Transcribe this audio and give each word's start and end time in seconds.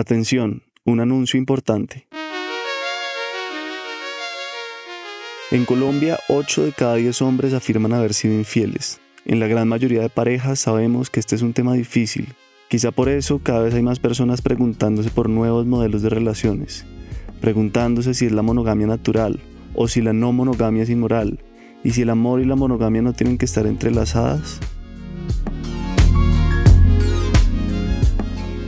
Atención, 0.00 0.62
un 0.86 1.00
anuncio 1.00 1.38
importante. 1.38 2.06
En 5.50 5.66
Colombia, 5.66 6.18
8 6.30 6.64
de 6.64 6.72
cada 6.72 6.94
10 6.94 7.20
hombres 7.20 7.52
afirman 7.52 7.92
haber 7.92 8.14
sido 8.14 8.32
infieles. 8.32 8.98
En 9.26 9.40
la 9.40 9.46
gran 9.46 9.68
mayoría 9.68 10.00
de 10.00 10.08
parejas 10.08 10.58
sabemos 10.58 11.10
que 11.10 11.20
este 11.20 11.36
es 11.36 11.42
un 11.42 11.52
tema 11.52 11.74
difícil. 11.74 12.28
Quizá 12.68 12.92
por 12.92 13.10
eso 13.10 13.40
cada 13.40 13.60
vez 13.60 13.74
hay 13.74 13.82
más 13.82 13.98
personas 13.98 14.40
preguntándose 14.40 15.10
por 15.10 15.28
nuevos 15.28 15.66
modelos 15.66 16.00
de 16.00 16.08
relaciones, 16.08 16.86
preguntándose 17.42 18.14
si 18.14 18.24
es 18.24 18.32
la 18.32 18.40
monogamia 18.40 18.86
natural 18.86 19.38
o 19.74 19.86
si 19.86 20.00
la 20.00 20.14
no 20.14 20.32
monogamia 20.32 20.84
es 20.84 20.88
inmoral, 20.88 21.40
y 21.84 21.90
si 21.90 22.00
el 22.00 22.08
amor 22.08 22.40
y 22.40 22.46
la 22.46 22.56
monogamia 22.56 23.02
no 23.02 23.12
tienen 23.12 23.36
que 23.36 23.44
estar 23.44 23.66
entrelazadas. 23.66 24.60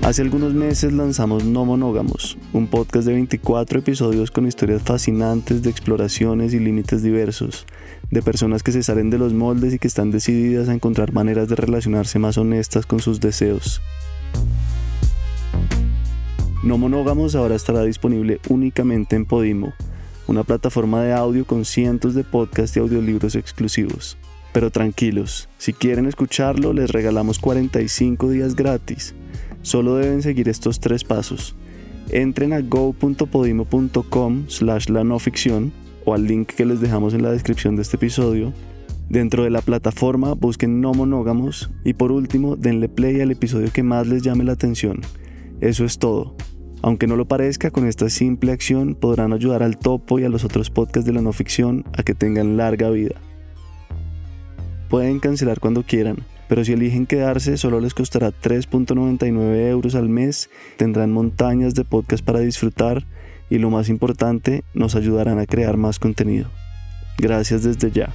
Hace 0.02 0.23
algunos 0.23 0.52
meses 0.52 0.92
lanzamos 0.92 1.45
No 1.45 1.65
Monógamos, 1.65 2.37
un 2.52 2.66
podcast 2.66 3.06
de 3.06 3.12
24 3.12 3.79
episodios 3.79 4.33
con 4.33 4.48
historias 4.48 4.83
fascinantes 4.83 5.62
de 5.62 5.70
exploraciones 5.70 6.52
y 6.52 6.59
límites 6.59 7.05
diversos, 7.05 7.66
de 8.10 8.20
personas 8.20 8.65
que 8.65 8.73
se 8.73 8.83
salen 8.83 9.10
de 9.10 9.19
los 9.19 9.33
moldes 9.33 9.73
y 9.73 9.79
que 9.79 9.87
están 9.87 10.10
decididas 10.10 10.69
a 10.69 10.74
encontrar 10.74 11.12
maneras 11.12 11.48
de 11.48 11.55
relacionarse 11.55 12.19
más 12.19 12.37
honestas 12.37 12.84
con 12.84 12.98
sus 12.98 13.20
deseos. 13.20 13.80
No 16.65 16.79
Monógamos 16.79 17.37
ahora 17.37 17.55
estará 17.55 17.84
disponible 17.84 18.41
únicamente 18.48 19.15
en 19.15 19.24
Podimo, 19.24 19.73
una 20.27 20.43
plataforma 20.43 21.01
de 21.05 21.12
audio 21.12 21.45
con 21.45 21.65
cientos 21.65 22.15
de 22.15 22.24
podcasts 22.24 22.77
y 22.77 22.80
audiolibros 22.80 23.37
exclusivos. 23.37 24.19
Pero 24.52 24.71
tranquilos, 24.71 25.48
si 25.59 25.73
quieren 25.73 26.07
escucharlo 26.07 26.73
les 26.73 26.91
regalamos 26.91 27.38
45 27.38 28.29
días 28.30 28.57
gratis 28.57 29.15
Solo 29.63 29.96
deben 29.96 30.23
seguir 30.23 30.49
estos 30.49 30.80
tres 30.80 31.05
pasos. 31.05 31.55
Entren 32.10 32.52
a 32.52 32.60
go.podimo.com 32.60 34.45
slash 34.49 34.88
la 34.88 35.04
no 35.04 35.19
ficción 35.19 35.73
o 36.04 36.15
al 36.15 36.27
link 36.27 36.49
que 36.49 36.66
les 36.66 36.80
dejamos 36.80 37.15
en 37.15 37.23
la 37.23 37.30
descripción 37.30 37.77
de 37.77 37.82
este 37.82 37.96
episodio. 37.96 38.52
Dentro 39.09 39.45
de 39.45 39.51
la 39.51 39.60
plataforma 39.60 40.35
busquen 40.35 40.80
no 40.80 40.95
monógamos 40.95 41.71
y 41.85 41.95
por 41.95 42.13
último 42.13 42.57
denle 42.57 42.88
play 42.88 43.21
al 43.21 43.30
episodio 43.30 43.71
que 43.73 43.82
más 43.82 44.07
les 44.07 44.23
llame 44.23 44.45
la 44.45 44.52
atención. 44.52 45.01
Eso 45.60 45.85
es 45.85 45.99
todo. 45.99 46.35
Aunque 46.82 47.07
no 47.07 47.15
lo 47.15 47.29
parezca, 47.29 47.71
con 47.71 47.87
esta 47.87 48.10
simple 48.10 48.51
acción 48.51 48.97
podrán 48.97 49.32
ayudar 49.32 49.63
al 49.63 49.79
topo 49.79 50.19
y 50.19 50.24
a 50.24 50.29
los 50.29 50.45
otros 50.45 50.71
podcasts 50.71 51.07
de 51.07 51.13
la 51.13 51.23
no 51.23 51.32
ficción 51.32 51.85
a 51.97 52.02
que 52.02 52.15
tengan 52.15 52.57
larga 52.57 52.91
vida. 52.91 53.15
Pueden 54.91 55.21
cancelar 55.21 55.60
cuando 55.60 55.85
quieran 55.85 56.16
pero 56.52 56.66
si 56.66 56.74
eligen 56.74 57.06
quedarse 57.06 57.56
solo 57.56 57.80
les 57.80 57.95
costará 57.95 58.28
3.99 58.28 59.70
euros 59.70 59.95
al 59.95 60.10
mes, 60.10 60.50
tendrán 60.76 61.10
montañas 61.10 61.74
de 61.74 61.82
podcast 61.82 62.22
para 62.22 62.40
disfrutar 62.40 63.06
y 63.48 63.56
lo 63.56 63.70
más 63.70 63.88
importante, 63.88 64.62
nos 64.75 64.94
ayudarán 64.94 65.38
a 65.38 65.47
crear 65.47 65.78
más 65.78 65.98
contenido. 65.98 66.50
Gracias 67.16 67.62
desde 67.62 67.91
ya. 67.91 68.12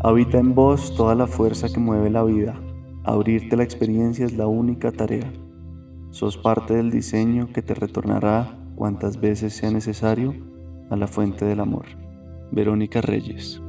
Habita 0.00 0.36
en 0.36 0.54
vos 0.54 0.94
toda 0.94 1.14
la 1.14 1.26
fuerza 1.26 1.70
que 1.70 1.80
mueve 1.80 2.10
la 2.10 2.22
vida. 2.22 2.60
Abrirte 3.02 3.56
la 3.56 3.64
experiencia 3.64 4.26
es 4.26 4.34
la 4.34 4.46
única 4.46 4.92
tarea. 4.92 5.32
Sos 6.10 6.36
parte 6.36 6.74
del 6.74 6.90
diseño 6.90 7.50
que 7.50 7.62
te 7.62 7.72
retornará 7.72 8.58
cuantas 8.74 9.18
veces 9.18 9.54
sea 9.54 9.70
necesario 9.70 10.54
a 10.90 10.96
la 10.96 11.06
fuente 11.06 11.44
del 11.44 11.60
amor. 11.60 11.86
Verónica 12.50 13.00
Reyes. 13.00 13.60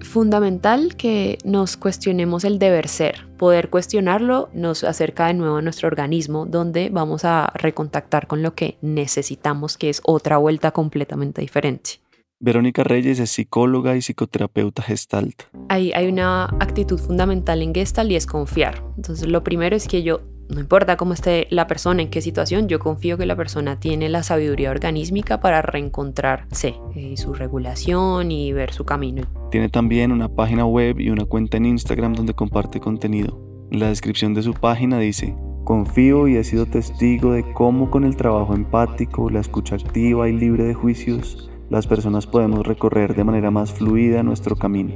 Fundamental 0.00 0.96
que 0.96 1.38
nos 1.44 1.76
cuestionemos 1.76 2.44
el 2.44 2.58
deber 2.58 2.88
ser. 2.88 3.26
Poder 3.36 3.70
cuestionarlo 3.70 4.48
nos 4.52 4.84
acerca 4.84 5.26
de 5.26 5.34
nuevo 5.34 5.56
a 5.56 5.62
nuestro 5.62 5.88
organismo, 5.88 6.46
donde 6.46 6.88
vamos 6.90 7.24
a 7.24 7.50
recontactar 7.54 8.26
con 8.26 8.42
lo 8.42 8.54
que 8.54 8.78
necesitamos, 8.80 9.76
que 9.76 9.90
es 9.90 10.02
otra 10.04 10.36
vuelta 10.36 10.70
completamente 10.70 11.40
diferente. 11.40 12.00
Verónica 12.38 12.84
Reyes 12.84 13.18
es 13.20 13.30
psicóloga 13.30 13.96
y 13.96 14.02
psicoterapeuta 14.02 14.82
gestalt. 14.82 15.44
Hay, 15.68 15.92
hay 15.92 16.08
una 16.08 16.44
actitud 16.60 16.98
fundamental 16.98 17.62
en 17.62 17.74
gestalt 17.74 18.10
y 18.10 18.16
es 18.16 18.26
confiar. 18.26 18.84
Entonces 18.96 19.28
lo 19.28 19.42
primero 19.42 19.74
es 19.74 19.88
que 19.88 20.02
yo 20.02 20.20
no 20.48 20.60
importa 20.60 20.96
cómo 20.96 21.12
esté 21.12 21.46
la 21.50 21.66
persona, 21.66 22.02
en 22.02 22.10
qué 22.10 22.20
situación, 22.20 22.68
yo 22.68 22.78
confío 22.78 23.16
que 23.16 23.26
la 23.26 23.36
persona 23.36 23.80
tiene 23.80 24.08
la 24.08 24.22
sabiduría 24.22 24.70
organísmica 24.70 25.40
para 25.40 25.62
reencontrarse 25.62 26.74
y 26.94 27.14
eh, 27.14 27.16
su 27.16 27.34
regulación 27.34 28.30
y 28.30 28.52
ver 28.52 28.72
su 28.72 28.84
camino. 28.84 29.22
Tiene 29.50 29.68
también 29.68 30.12
una 30.12 30.28
página 30.28 30.66
web 30.66 31.00
y 31.00 31.10
una 31.10 31.24
cuenta 31.24 31.56
en 31.56 31.66
Instagram 31.66 32.14
donde 32.14 32.34
comparte 32.34 32.80
contenido. 32.80 33.40
En 33.70 33.80
la 33.80 33.88
descripción 33.88 34.34
de 34.34 34.42
su 34.42 34.54
página 34.54 34.98
dice, 34.98 35.34
confío 35.64 36.28
y 36.28 36.36
he 36.36 36.44
sido 36.44 36.66
testigo 36.66 37.32
de 37.32 37.44
cómo 37.52 37.90
con 37.90 38.04
el 38.04 38.16
trabajo 38.16 38.54
empático, 38.54 39.30
la 39.30 39.40
escucha 39.40 39.76
activa 39.76 40.28
y 40.28 40.32
libre 40.32 40.64
de 40.64 40.74
juicios, 40.74 41.50
las 41.70 41.86
personas 41.86 42.26
podemos 42.26 42.66
recorrer 42.66 43.16
de 43.16 43.24
manera 43.24 43.50
más 43.50 43.72
fluida 43.72 44.22
nuestro 44.22 44.56
camino. 44.56 44.94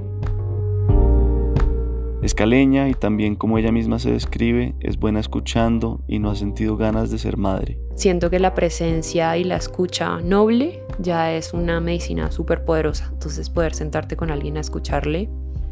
Es 2.29 2.35
caleña 2.35 2.91
y 2.91 2.93
también 2.93 3.37
como 3.37 3.57
ella 3.57 3.73
misma 3.73 3.99
se 3.99 4.11
describe, 4.11 4.75
es 4.81 4.99
buena 4.99 5.19
escuchando 5.19 6.05
y 6.07 6.19
no 6.19 6.31
ha 6.31 6.37
sentido 6.37 6.77
ganas 6.77 7.11
de 7.11 7.17
ser 7.17 7.39
madre. 7.39 7.79
Siento 7.95 8.29
que 8.29 8.39
la 8.39 8.55
presencia 8.55 9.35
y 9.39 9.45
la 9.45 9.57
escucha 9.57 10.21
noble 10.21 10.83
ya 10.99 11.33
es 11.33 11.55
una 11.55 11.81
medicina 11.81 12.31
súper 12.31 12.67
poderosa. 12.67 13.09
Entonces 13.15 13.49
poder 13.49 13.75
sentarte 13.75 14.15
con 14.15 14.31
alguien 14.31 14.59
a 14.59 14.61
escucharle 14.61 15.31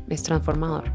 es 0.08 0.22
transformador. 0.22 0.90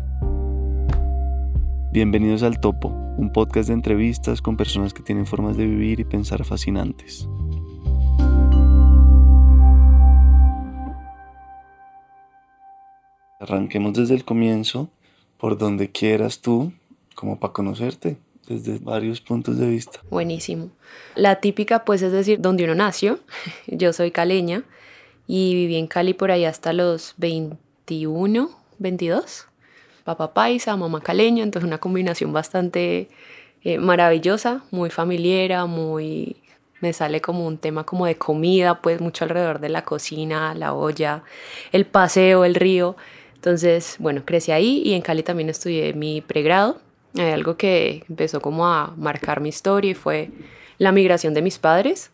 Bienvenidos 1.94 2.42
al 2.42 2.60
Topo, 2.60 2.88
un 3.20 3.32
podcast 3.32 3.68
de 3.68 3.76
entrevistas 3.76 4.42
con 4.42 4.58
personas 4.58 4.96
que 4.96 5.04
tienen 5.04 5.28
formas 5.28 5.58
de 5.58 5.68
vivir 5.68 6.00
y 6.00 6.06
pensar 6.06 6.44
fascinantes. 6.44 7.30
Arranquemos 13.40 13.94
desde 13.94 14.16
el 14.16 14.26
comienzo 14.26 14.90
por 15.42 15.58
donde 15.58 15.90
quieras 15.90 16.40
tú, 16.40 16.72
como 17.16 17.40
para 17.40 17.52
conocerte 17.52 18.18
desde 18.48 18.78
varios 18.78 19.22
puntos 19.22 19.58
de 19.58 19.68
vista. 19.68 20.00
Buenísimo. 20.12 20.70
La 21.16 21.42
típica, 21.42 21.84
pues, 21.84 22.04
es 22.04 22.12
decir, 22.12 22.40
donde 22.40 22.64
uno 22.64 22.76
nació. 22.76 23.20
Yo 23.68 23.92
soy 23.92 24.12
caleña 24.12 24.64
y 25.26 25.56
viví 25.56 25.78
en 25.78 25.88
Cali 25.88 26.14
por 26.14 26.30
ahí 26.30 26.46
hasta 26.46 26.74
los 26.74 27.16
21, 27.18 28.52
22. 28.78 29.48
Papá 30.04 30.32
paisa, 30.36 30.78
mamá 30.78 31.02
caleña, 31.02 31.44
entonces 31.44 31.68
una 31.68 31.80
combinación 31.80 32.34
bastante 32.34 33.10
eh, 33.64 33.80
maravillosa, 33.80 34.64
muy 34.70 34.92
familiar, 34.92 35.68
muy... 35.68 36.38
Me 36.82 36.94
sale 36.94 37.22
como 37.22 37.48
un 37.48 37.58
tema 37.58 37.84
como 37.84 38.06
de 38.06 38.16
comida, 38.16 38.82
pues 38.82 39.02
mucho 39.02 39.26
alrededor 39.26 39.60
de 39.60 39.70
la 39.70 39.86
cocina, 39.86 40.54
la 40.56 40.74
olla, 40.74 41.24
el 41.72 41.86
paseo, 41.86 42.44
el 42.44 42.56
río. 42.56 42.96
Entonces, 43.42 43.96
bueno, 43.98 44.22
crecí 44.24 44.52
ahí 44.52 44.84
y 44.86 44.94
en 44.94 45.02
Cali 45.02 45.24
también 45.24 45.50
estudié 45.50 45.94
mi 45.94 46.22
pregrado. 46.22 46.78
Hay 47.18 47.32
algo 47.32 47.58
que 47.58 48.04
empezó 48.08 48.40
como 48.40 48.68
a 48.68 48.94
marcar 48.98 49.42
mi 49.42 49.50
historia 49.50 49.90
y 49.90 49.94
fue 49.96 50.30
la 50.78 50.92
migración 50.92 51.34
de 51.34 51.42
mis 51.42 51.58
padres. 51.58 52.12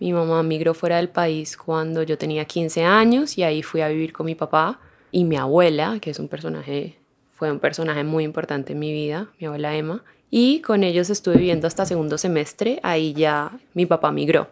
Mi 0.00 0.12
mamá 0.12 0.42
migró 0.42 0.74
fuera 0.74 0.96
del 0.96 1.08
país 1.08 1.56
cuando 1.56 2.02
yo 2.02 2.18
tenía 2.18 2.46
15 2.46 2.82
años 2.82 3.38
y 3.38 3.44
ahí 3.44 3.62
fui 3.62 3.80
a 3.80 3.88
vivir 3.90 4.12
con 4.12 4.26
mi 4.26 4.34
papá 4.34 4.80
y 5.12 5.22
mi 5.22 5.36
abuela, 5.36 5.98
que 6.00 6.10
es 6.10 6.18
un 6.18 6.26
personaje, 6.26 6.98
fue 7.30 7.52
un 7.52 7.60
personaje 7.60 8.02
muy 8.02 8.24
importante 8.24 8.72
en 8.72 8.80
mi 8.80 8.92
vida, 8.92 9.28
mi 9.38 9.46
abuela 9.46 9.76
Emma. 9.76 10.02
Y 10.32 10.62
con 10.62 10.82
ellos 10.82 11.10
estuve 11.10 11.36
viviendo 11.36 11.68
hasta 11.68 11.86
segundo 11.86 12.18
semestre, 12.18 12.80
ahí 12.82 13.12
ya 13.12 13.52
mi 13.74 13.86
papá 13.86 14.10
migró. 14.10 14.48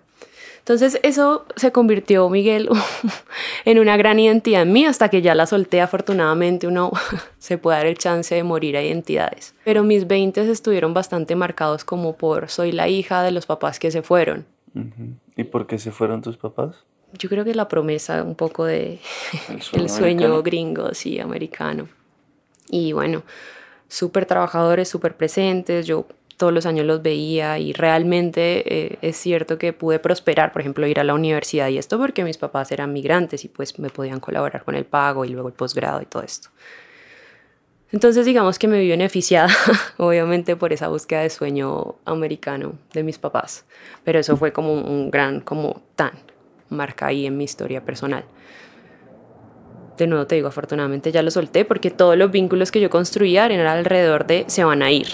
Entonces 0.69 1.01
eso 1.03 1.47
se 1.57 1.73
convirtió, 1.73 2.29
Miguel, 2.29 2.69
en 3.65 3.79
una 3.79 3.97
gran 3.97 4.21
identidad 4.21 4.61
en 4.61 4.73
mí 4.75 4.85
hasta 4.85 5.09
que 5.09 5.23
ya 5.23 5.35
la 5.35 5.47
solté. 5.47 5.81
Afortunadamente 5.81 6.67
uno 6.67 6.93
se 7.39 7.57
puede 7.57 7.79
dar 7.79 7.87
el 7.87 7.97
chance 7.97 8.35
de 8.35 8.43
morir 8.43 8.77
a 8.77 8.83
identidades. 8.83 9.55
Pero 9.65 9.83
mis 9.83 10.07
20 10.07 10.43
estuvieron 10.51 10.93
bastante 10.93 11.37
marcados 11.37 11.87
como 11.87 12.19
por 12.19 12.51
soy 12.51 12.73
la 12.73 12.87
hija 12.87 13.23
de 13.23 13.31
los 13.31 13.47
papás 13.47 13.79
que 13.79 13.91
se 13.91 14.03
fueron. 14.03 14.45
¿Y 15.37 15.45
por 15.45 15.67
qué 15.67 15.79
se 15.79 15.91
fueron 15.91 16.21
tus 16.21 16.37
papás? 16.37 16.85
Yo 17.15 17.31
creo 17.31 17.47
que 17.47 17.55
la 17.55 17.67
promesa 17.67 18.23
un 18.23 18.35
poco 18.35 18.67
de 18.67 19.01
el 19.73 19.89
sueño, 19.89 20.43
gringo, 20.43 20.93
sí, 20.93 21.19
americano. 21.19 21.89
Y 22.69 22.93
bueno, 22.93 23.23
súper 23.89 24.27
trabajadores, 24.27 24.87
súper 24.87 25.17
presentes. 25.17 25.87
Yo 25.87 26.07
todos 26.39 26.53
los 26.53 26.65
años 26.65 26.87
los 26.87 27.03
veía 27.03 27.59
y 27.59 27.73
realmente 27.75 28.93
eh, 28.93 28.99
es 29.03 29.17
cierto 29.17 29.59
que 29.59 29.73
pude 29.73 29.99
prosperar, 29.99 30.53
por 30.53 30.63
ejemplo, 30.63 30.87
ir 30.87 31.01
a 31.01 31.05
la 31.05 31.13
universidad 31.13 31.69
y 31.69 31.77
esto 31.77 31.99
porque 31.99 32.25
mis 32.25 32.39
papás 32.39 32.73
eran 32.73 32.93
migrantes 32.93 33.45
y 33.45 33.49
pues 33.49 33.79
me 33.79 33.91
podían 33.91 34.21
colaborar 34.21 34.65
con 34.65 34.75
el 34.75 34.87
pago 34.87 35.25
y 35.25 35.31
luego 35.31 35.49
el 35.49 35.55
posgrado 35.55 36.01
y 36.01 36.07
todo 36.07 36.23
esto. 36.23 36.49
Entonces 37.91 38.25
digamos 38.25 38.59
que 38.59 38.69
me 38.69 38.79
vi 38.79 38.89
beneficiada, 38.89 39.49
obviamente, 39.97 40.57
por 40.57 40.73
esa 40.73 40.89
búsqueda 40.89 41.23
de 41.23 41.31
sueño 41.31 41.97
americano 42.05 42.75
de 42.93 43.03
mis 43.03 43.19
papás, 43.19 43.65
pero 44.05 44.19
eso 44.19 44.37
fue 44.37 44.53
como 44.53 44.75
un, 44.75 45.11
gran, 45.11 45.41
como 45.41 45.83
tan, 45.97 46.13
marca 46.69 47.07
ahí 47.07 47.27
en 47.27 47.37
mi 47.37 47.45
historia 47.45 47.85
personal. 47.85 48.25
De 50.05 50.07
nuevo 50.07 50.27
te 50.27 50.37
digo, 50.37 50.49
afortunadamente 50.49 51.13
ya 51.13 51.23
lo 51.23 51.31
solté 51.31 51.65
porque 51.65 51.91
todos 51.91 52.17
los 52.17 52.31
vínculos 52.31 52.71
que 52.71 52.81
yo 52.81 52.91
construía 52.91 53.47
eran 53.47 53.67
alrededor 53.67 54.27
de 54.27 54.45
se 54.47 54.65
van 54.65 54.83
a 54.83 54.91
ir. 54.91 55.07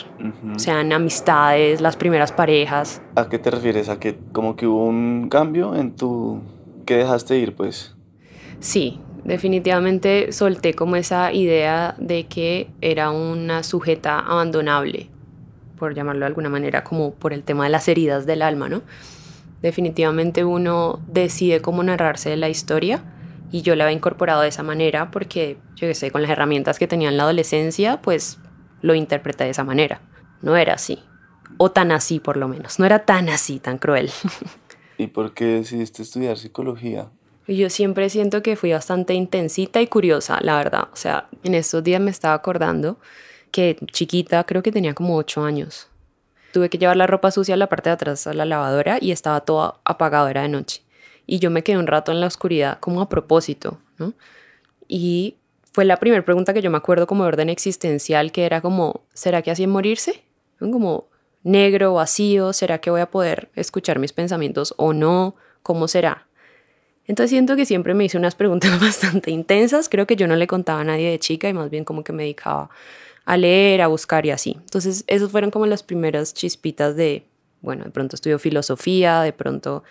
Sean 0.57 0.93
amistades, 0.93 1.81
las 1.81 1.97
primeras 1.97 2.33
parejas. 2.33 3.03
¿A 3.17 3.29
qué 3.29 3.39
te 3.39 3.51
refieres? 3.51 3.89
¿A 3.89 3.99
que 3.99 4.19
como 4.33 4.57
que 4.57 4.67
hubo 4.67 4.85
un 4.85 5.29
cambio 5.29 5.75
en 5.75 5.97
tu... 5.97 6.43
que 6.87 6.97
dejaste 6.97 7.39
ir 7.39 7.55
pues? 7.55 7.95
Sí, 8.61 9.01
definitivamente 9.25 10.33
solté 10.33 10.75
como 10.75 10.97
esa 10.97 11.33
idea 11.33 11.95
de 11.99 12.27
que 12.27 12.69
era 12.81 13.11
una 13.11 13.63
sujeta 13.63 14.19
abandonable, 14.19 15.09
por 15.79 15.95
llamarlo 15.95 16.21
de 16.21 16.27
alguna 16.27 16.49
manera, 16.49 16.85
como 16.85 17.15
por 17.15 17.33
el 17.33 17.43
tema 17.43 17.65
de 17.65 17.71
las 17.71 17.89
heridas 17.89 18.27
del 18.27 18.43
alma, 18.43 18.69
¿no? 18.69 18.83
Definitivamente 19.63 20.45
uno 20.45 21.01
decide 21.09 21.63
cómo 21.63 21.83
narrarse 21.83 22.37
la 22.37 22.51
historia 22.51 23.03
y 23.55 23.63
yo 23.63 23.77
la 23.77 23.85
había 23.85 23.97
incorporado 23.97 24.43
de 24.43 24.49
esa 24.49 24.65
manera 24.65 25.13
porque, 25.13 25.59
yo 25.77 25.87
qué 25.87 25.95
sé, 25.95 26.11
con 26.11 26.23
las 26.23 26.31
herramientas 26.33 26.81
que 26.81 26.89
tenía 26.89 27.09
en 27.09 27.17
la 27.17 27.23
adolescencia, 27.23 28.03
pues 28.03 28.41
lo 28.83 28.97
interpreté 28.97 29.45
de 29.45 29.51
esa 29.51 29.63
manera. 29.63 30.01
No 30.43 30.57
era 30.57 30.75
así, 30.75 31.05
o 31.57 31.71
tan 31.71 31.93
así 31.93 32.19
por 32.19 32.37
lo 32.37 32.49
menos, 32.49 32.81
no 32.81 32.85
era 32.85 33.05
tan 33.05 33.29
así, 33.29 33.61
tan 33.61 33.79
cruel. 33.79 34.11
¿Y 34.99 35.07
por 35.07 35.35
qué 35.35 35.45
decidiste 35.45 36.03
estudiar 36.03 36.37
psicología? 36.37 37.11
Yo 37.47 37.71
siempre 37.71 38.11
siento 38.11 38.43
que 38.43 38.57
fui 38.57 38.73
bastante 38.73 39.15
intensita 39.15 39.81
y 39.81 39.87
curiosa, 39.87 40.41
la 40.41 40.57
verdad. 40.57 40.89
O 40.93 40.97
sea, 40.97 41.29
en 41.45 41.55
estos 41.55 41.85
días 41.85 42.01
me 42.01 42.11
estaba 42.11 42.35
acordando 42.35 42.99
que 43.53 43.77
chiquita, 43.93 44.43
creo 44.43 44.65
que 44.65 44.73
tenía 44.73 44.95
como 44.95 45.15
ocho 45.15 45.45
años. 45.45 45.87
Tuve 46.53 46.71
que 46.71 46.79
llevar 46.79 46.97
la 46.97 47.07
ropa 47.07 47.31
sucia 47.31 47.55
a 47.55 47.59
la 47.59 47.69
parte 47.69 47.89
de 47.89 47.95
atrás 47.95 48.27
a 48.27 48.35
la 48.35 48.47
lavadora 48.47 48.99
y 49.01 49.13
estaba 49.13 49.43
todo 49.43 49.79
apagado, 49.85 50.27
era 50.27 50.43
de 50.43 50.49
noche. 50.49 50.83
Y 51.27 51.39
yo 51.39 51.51
me 51.51 51.63
quedé 51.63 51.79
un 51.79 51.87
rato 51.87 52.13
en 52.13 52.21
la 52.21 52.27
oscuridad 52.27 52.79
como 52.81 53.01
a 53.01 53.09
propósito, 53.09 53.79
¿no? 53.99 54.13
Y 54.89 55.37
fue 55.73 55.85
la 55.85 55.97
primera 55.97 56.25
pregunta 56.25 56.55
que 56.55 56.63
yo 56.63 56.71
me 56.71 56.77
acuerdo 56.77 57.07
como 57.07 57.25
de 57.25 57.29
orden 57.29 57.49
existencial, 57.49 58.31
que 58.31 58.45
era 58.45 58.61
como, 58.61 59.03
¿será 59.13 59.43
que 59.43 59.51
así 59.51 59.65
es 59.65 59.69
morirse? 59.69 60.23
Como 60.59 61.09
negro, 61.43 61.95
vacío, 61.95 62.53
¿será 62.53 62.79
que 62.79 62.91
voy 62.91 63.01
a 63.01 63.11
poder 63.11 63.51
escuchar 63.57 63.99
mis 63.99 64.13
pensamientos 64.13 64.75
o 64.77 64.93
no? 64.93 65.35
¿Cómo 65.63 65.89
será? 65.89 66.27
Entonces 67.07 67.31
siento 67.31 67.57
que 67.57 67.67
siempre 67.67 67.95
me 67.95 68.05
hice 68.05 68.19
unas 68.19 68.35
preguntas 68.37 68.81
bastante 68.81 69.31
intensas. 69.31 69.89
Creo 69.89 70.07
que 70.07 70.17
yo 70.17 70.27
no 70.27 70.37
le 70.37 70.47
contaba 70.47 70.81
a 70.81 70.85
nadie 70.85 71.11
de 71.11 71.19
chica 71.19 71.49
y 71.49 71.53
más 71.53 71.71
bien 71.71 71.85
como 71.85 72.05
que 72.05 72.13
me 72.13 72.23
dedicaba 72.23 72.71
a 73.25 73.37
leer, 73.37 73.83
a 73.83 73.87
buscar 73.87 74.27
y 74.27 74.31
así. 74.31 74.57
Entonces 74.61 75.05
esos 75.07 75.31
fueron 75.31 75.51
como 75.51 75.67
las 75.67 75.83
primeras 75.83 76.35
chispitas 76.35 76.95
de, 76.95 77.27
bueno, 77.63 77.85
de 77.85 77.91
pronto 77.91 78.17
estudio 78.17 78.39
filosofía, 78.39 79.23
de 79.23 79.33
pronto... 79.33 79.83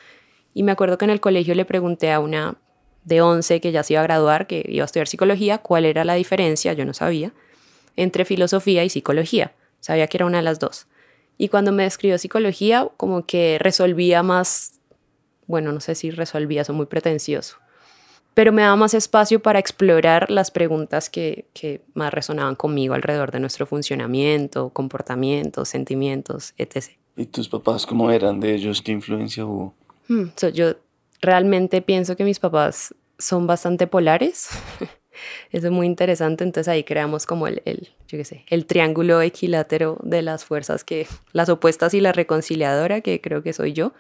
Y 0.54 0.64
me 0.64 0.72
acuerdo 0.72 0.98
que 0.98 1.06
en 1.06 1.12
el 1.12 1.20
colegio 1.20 1.56
le 1.56 1.66
pregunté 1.66 2.12
a 2.12 2.20
una 2.20 2.56
de 3.04 3.22
11 3.22 3.60
que 3.60 3.72
ya 3.72 3.84
se 3.84 3.94
iba 3.94 4.02
a 4.02 4.04
graduar, 4.04 4.48
que 4.48 4.66
iba 4.68 4.84
a 4.84 4.86
estudiar 4.86 5.08
psicología, 5.08 5.58
cuál 5.58 5.86
era 5.86 6.06
la 6.06 6.14
diferencia, 6.14 6.74
yo 6.74 6.86
no 6.86 6.94
sabía, 6.94 7.34
entre 7.96 8.26
filosofía 8.26 8.84
y 8.84 8.90
psicología. 8.90 9.54
Sabía 9.80 10.08
que 10.08 10.18
era 10.18 10.26
una 10.26 10.38
de 10.38 10.44
las 10.44 10.60
dos. 10.60 10.88
Y 11.38 11.50
cuando 11.50 11.72
me 11.72 11.84
describió 11.84 12.18
psicología, 12.18 12.88
como 12.98 13.26
que 13.26 13.58
resolvía 13.60 14.24
más 14.24 14.80
bueno, 15.48 15.72
no 15.72 15.80
sé 15.80 15.96
si 15.96 16.12
resolvía 16.12 16.62
eso 16.62 16.74
muy 16.74 16.86
pretencioso, 16.86 17.58
pero 18.34 18.52
me 18.52 18.64
daba 18.64 18.76
más 18.76 18.94
espacio 18.94 19.42
para 19.42 19.60
explorar 19.60 20.32
las 20.32 20.52
preguntas 20.52 21.10
que, 21.10 21.46
más 21.94 22.14
resonaban 22.14 22.56
conmigo 22.56 22.94
alrededor 22.94 23.32
de 23.32 23.40
nuestro 23.40 23.66
funcionamiento, 23.66 24.70
comportamientos, 24.70 25.70
sentimientos, 25.70 26.54
etc. 26.58 26.98
¿Y 27.16 27.26
tus 27.28 27.48
papás 27.48 27.86
cómo 27.86 28.10
eran 28.12 28.40
de 28.40 28.56
ellos? 28.56 28.82
¿Qué 28.82 28.92
influencia 28.92 29.46
hubo? 29.46 29.76
Hmm, 30.08 30.26
yo 30.54 30.76
realmente 31.22 31.82
pienso 31.82 32.16
que 32.16 32.24
mis 32.24 32.40
papás 32.40 32.94
son 33.18 33.48
bastante 33.48 33.88
polares. 33.88 34.50
Eso 35.52 35.68
es 35.68 35.72
muy 35.72 35.88
interesante. 35.88 36.44
Entonces 36.44 36.68
ahí 36.68 36.84
creamos 36.84 37.26
como 37.26 37.48
el, 37.48 37.62
el, 37.66 37.90
yo 38.08 38.18
qué 38.18 38.26
sé, 38.26 38.46
el 38.50 38.66
triángulo 38.66 39.22
equilátero 39.22 39.98
de 40.04 40.22
las 40.22 40.46
fuerzas 40.46 40.84
que, 40.84 41.08
las 41.32 41.50
opuestas 41.50 41.94
y 41.94 42.02
la 42.02 42.12
reconciliadora, 42.12 43.02
que 43.02 43.22
creo 43.22 43.44
que 43.44 43.54
soy 43.54 43.74
yo. 43.74 43.94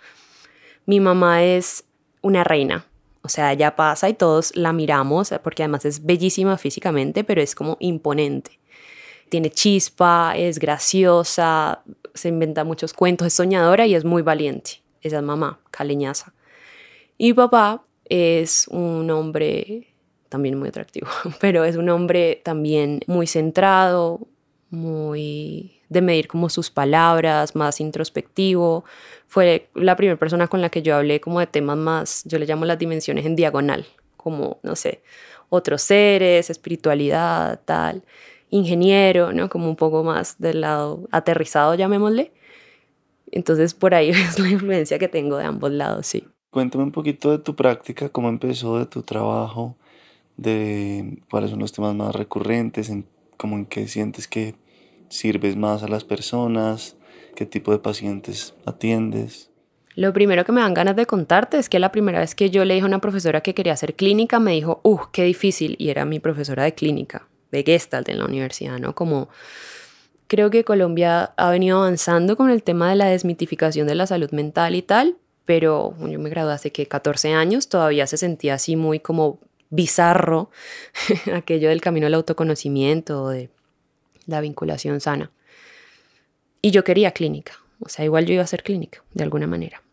Mi 0.85 0.99
mamá 0.99 1.43
es 1.43 1.85
una 2.21 2.43
reina. 2.43 2.85
O 3.21 3.29
sea, 3.29 3.53
ella 3.53 3.75
pasa 3.75 4.09
y 4.09 4.13
todos 4.13 4.53
la 4.55 4.73
miramos 4.73 5.33
porque 5.43 5.63
además 5.63 5.85
es 5.85 6.05
bellísima 6.05 6.57
físicamente, 6.57 7.23
pero 7.23 7.41
es 7.41 7.55
como 7.55 7.77
imponente. 7.79 8.59
Tiene 9.29 9.49
chispa, 9.49 10.33
es 10.35 10.59
graciosa, 10.59 11.83
se 12.13 12.27
inventa 12.27 12.65
muchos 12.65 12.91
cuentos, 12.93 13.27
es 13.27 13.33
soñadora 13.33 13.87
y 13.87 13.95
es 13.95 14.03
muy 14.03 14.21
valiente. 14.21 14.82
Esa 15.03 15.17
es 15.17 15.23
mamá, 15.23 15.59
caleñaza. 15.69 16.33
Y 17.17 17.33
papá 17.33 17.83
es 18.05 18.67
un 18.69 19.09
hombre 19.11 19.93
también 20.29 20.57
muy 20.57 20.69
atractivo, 20.69 21.07
pero 21.39 21.63
es 21.63 21.75
un 21.75 21.89
hombre 21.89 22.41
también 22.43 23.01
muy 23.05 23.27
centrado, 23.27 24.27
muy 24.71 25.79
de 25.89 26.01
medir 26.01 26.27
como 26.27 26.49
sus 26.49 26.71
palabras, 26.71 27.55
más 27.55 27.79
introspectivo. 27.79 28.83
Fue 29.27 29.69
la 29.75 29.95
primera 29.95 30.17
persona 30.17 30.47
con 30.47 30.61
la 30.61 30.69
que 30.69 30.81
yo 30.81 30.95
hablé 30.95 31.21
como 31.21 31.39
de 31.39 31.47
temas 31.47 31.77
más, 31.77 32.23
yo 32.25 32.39
le 32.39 32.47
llamo 32.47 32.65
las 32.65 32.79
dimensiones 32.79 33.25
en 33.25 33.35
diagonal, 33.35 33.85
como, 34.17 34.59
no 34.63 34.75
sé, 34.75 35.03
otros 35.49 35.83
seres, 35.83 36.49
espiritualidad, 36.49 37.59
tal, 37.65 38.03
ingeniero, 38.49 39.33
¿no? 39.33 39.49
Como 39.49 39.69
un 39.69 39.75
poco 39.75 40.03
más 40.03 40.39
del 40.39 40.61
lado 40.61 41.07
aterrizado, 41.11 41.75
llamémosle. 41.75 42.31
Entonces 43.33 43.73
por 43.73 43.95
ahí 43.95 44.09
es 44.11 44.39
la 44.39 44.49
influencia 44.49 44.99
que 44.99 45.07
tengo 45.07 45.37
de 45.37 45.45
ambos 45.45 45.71
lados, 45.71 46.05
sí. 46.07 46.25
Cuéntame 46.51 46.83
un 46.83 46.91
poquito 46.91 47.31
de 47.31 47.39
tu 47.39 47.55
práctica, 47.55 48.09
cómo 48.09 48.29
empezó, 48.29 48.77
de 48.77 48.85
tu 48.85 49.01
trabajo, 49.01 49.75
de 50.37 51.17
cuáles 51.31 51.49
son 51.49 51.59
los 51.59 51.71
temas 51.71 51.95
más 51.95 52.15
recurrentes, 52.15 52.89
en, 52.89 53.05
como 53.37 53.57
en 53.57 53.65
qué 53.65 53.87
sientes 53.87 54.27
que 54.27 54.53
sirves 55.09 55.55
más 55.55 55.81
a 55.81 55.87
las 55.87 56.03
personas? 56.03 56.95
¿Qué 57.35 57.47
tipo 57.47 57.71
de 57.71 57.79
pacientes 57.79 58.53
atiendes? 58.65 59.49
Lo 59.95 60.13
primero 60.13 60.45
que 60.45 60.51
me 60.51 60.61
dan 60.61 60.75
ganas 60.75 60.95
de 60.95 61.07
contarte 61.07 61.57
es 61.57 61.69
que 61.69 61.79
la 61.79 61.91
primera 61.91 62.19
vez 62.19 62.35
que 62.35 62.51
yo 62.51 62.65
le 62.65 62.75
dije 62.75 62.83
a 62.83 62.87
una 62.87 63.01
profesora 63.01 63.41
que 63.41 63.55
quería 63.55 63.73
hacer 63.73 63.95
clínica, 63.95 64.39
me 64.39 64.51
dijo, 64.51 64.79
¡uh, 64.83 64.99
qué 65.11 65.23
difícil! 65.23 65.75
Y 65.79 65.89
era 65.89 66.05
mi 66.05 66.19
profesora 66.19 66.63
de 66.63 66.75
clínica, 66.75 67.27
de 67.51 67.63
Gestalt 67.63 68.09
en 68.09 68.19
la 68.19 68.25
universidad, 68.25 68.79
¿no? 68.79 68.93
Como 68.93 69.29
creo 70.33 70.49
que 70.49 70.63
Colombia 70.63 71.31
ha 71.37 71.51
venido 71.51 71.77
avanzando 71.77 72.35
con 72.35 72.49
el 72.49 72.63
tema 72.63 72.89
de 72.89 72.95
la 72.95 73.05
desmitificación 73.05 73.85
de 73.85 73.93
la 73.93 74.07
salud 74.07 74.31
mental 74.31 74.73
y 74.73 74.81
tal, 74.81 75.15
pero 75.45 75.93
yo 75.99 76.17
me 76.17 76.31
gradué 76.31 76.53
hace 76.53 76.71
que 76.71 76.87
14 76.87 77.33
años, 77.33 77.69
todavía 77.69 78.07
se 78.07 78.17
sentía 78.17 78.55
así 78.55 78.75
muy 78.75 78.99
como 78.99 79.37
bizarro 79.69 80.49
aquello 81.35 81.69
del 81.69 81.81
camino 81.81 82.07
al 82.07 82.15
autoconocimiento, 82.15 83.29
de 83.29 83.51
la 84.25 84.41
vinculación 84.41 85.01
sana. 85.01 85.29
Y 86.63 86.71
yo 86.71 86.83
quería 86.83 87.11
clínica, 87.11 87.53
o 87.79 87.89
sea, 87.89 88.03
igual 88.03 88.25
yo 88.25 88.33
iba 88.33 88.41
a 88.41 88.45
hacer 88.45 88.63
clínica, 88.63 89.03
de 89.13 89.23
alguna 89.23 89.45
manera. 89.45 89.83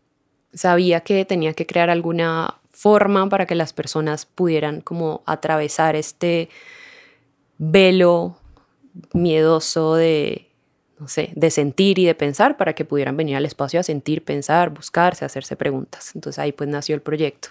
Sabía 0.55 1.03
que 1.03 1.26
tenía 1.26 1.53
que 1.53 1.67
crear 1.67 1.91
alguna 1.91 2.55
forma 2.71 3.29
para 3.29 3.45
que 3.45 3.55
las 3.55 3.75
personas 3.75 4.25
pudieran 4.25 4.81
como 4.81 5.23
atravesar 5.26 5.97
este 5.97 6.49
velo 7.59 8.40
miedoso 9.13 9.95
de, 9.95 10.51
no 10.99 11.09
sé, 11.09 11.31
de 11.35 11.51
sentir 11.51 11.99
y 11.99 12.05
de 12.05 12.15
pensar 12.15 12.57
para 12.57 12.75
que 12.75 12.85
pudieran 12.85 13.17
venir 13.17 13.37
al 13.37 13.47
espacio 13.47 13.81
a 13.81 13.83
sentir, 13.83 14.25
pensar, 14.25 14.71
buscarse, 14.71 15.25
hacerse 15.25 15.57
preguntas. 15.57 16.13
Entonces 16.15 16.39
ahí 16.39 16.53
pues 16.53 16.69
nació 16.69 16.95
el 16.95 17.03
proyecto. 17.03 17.51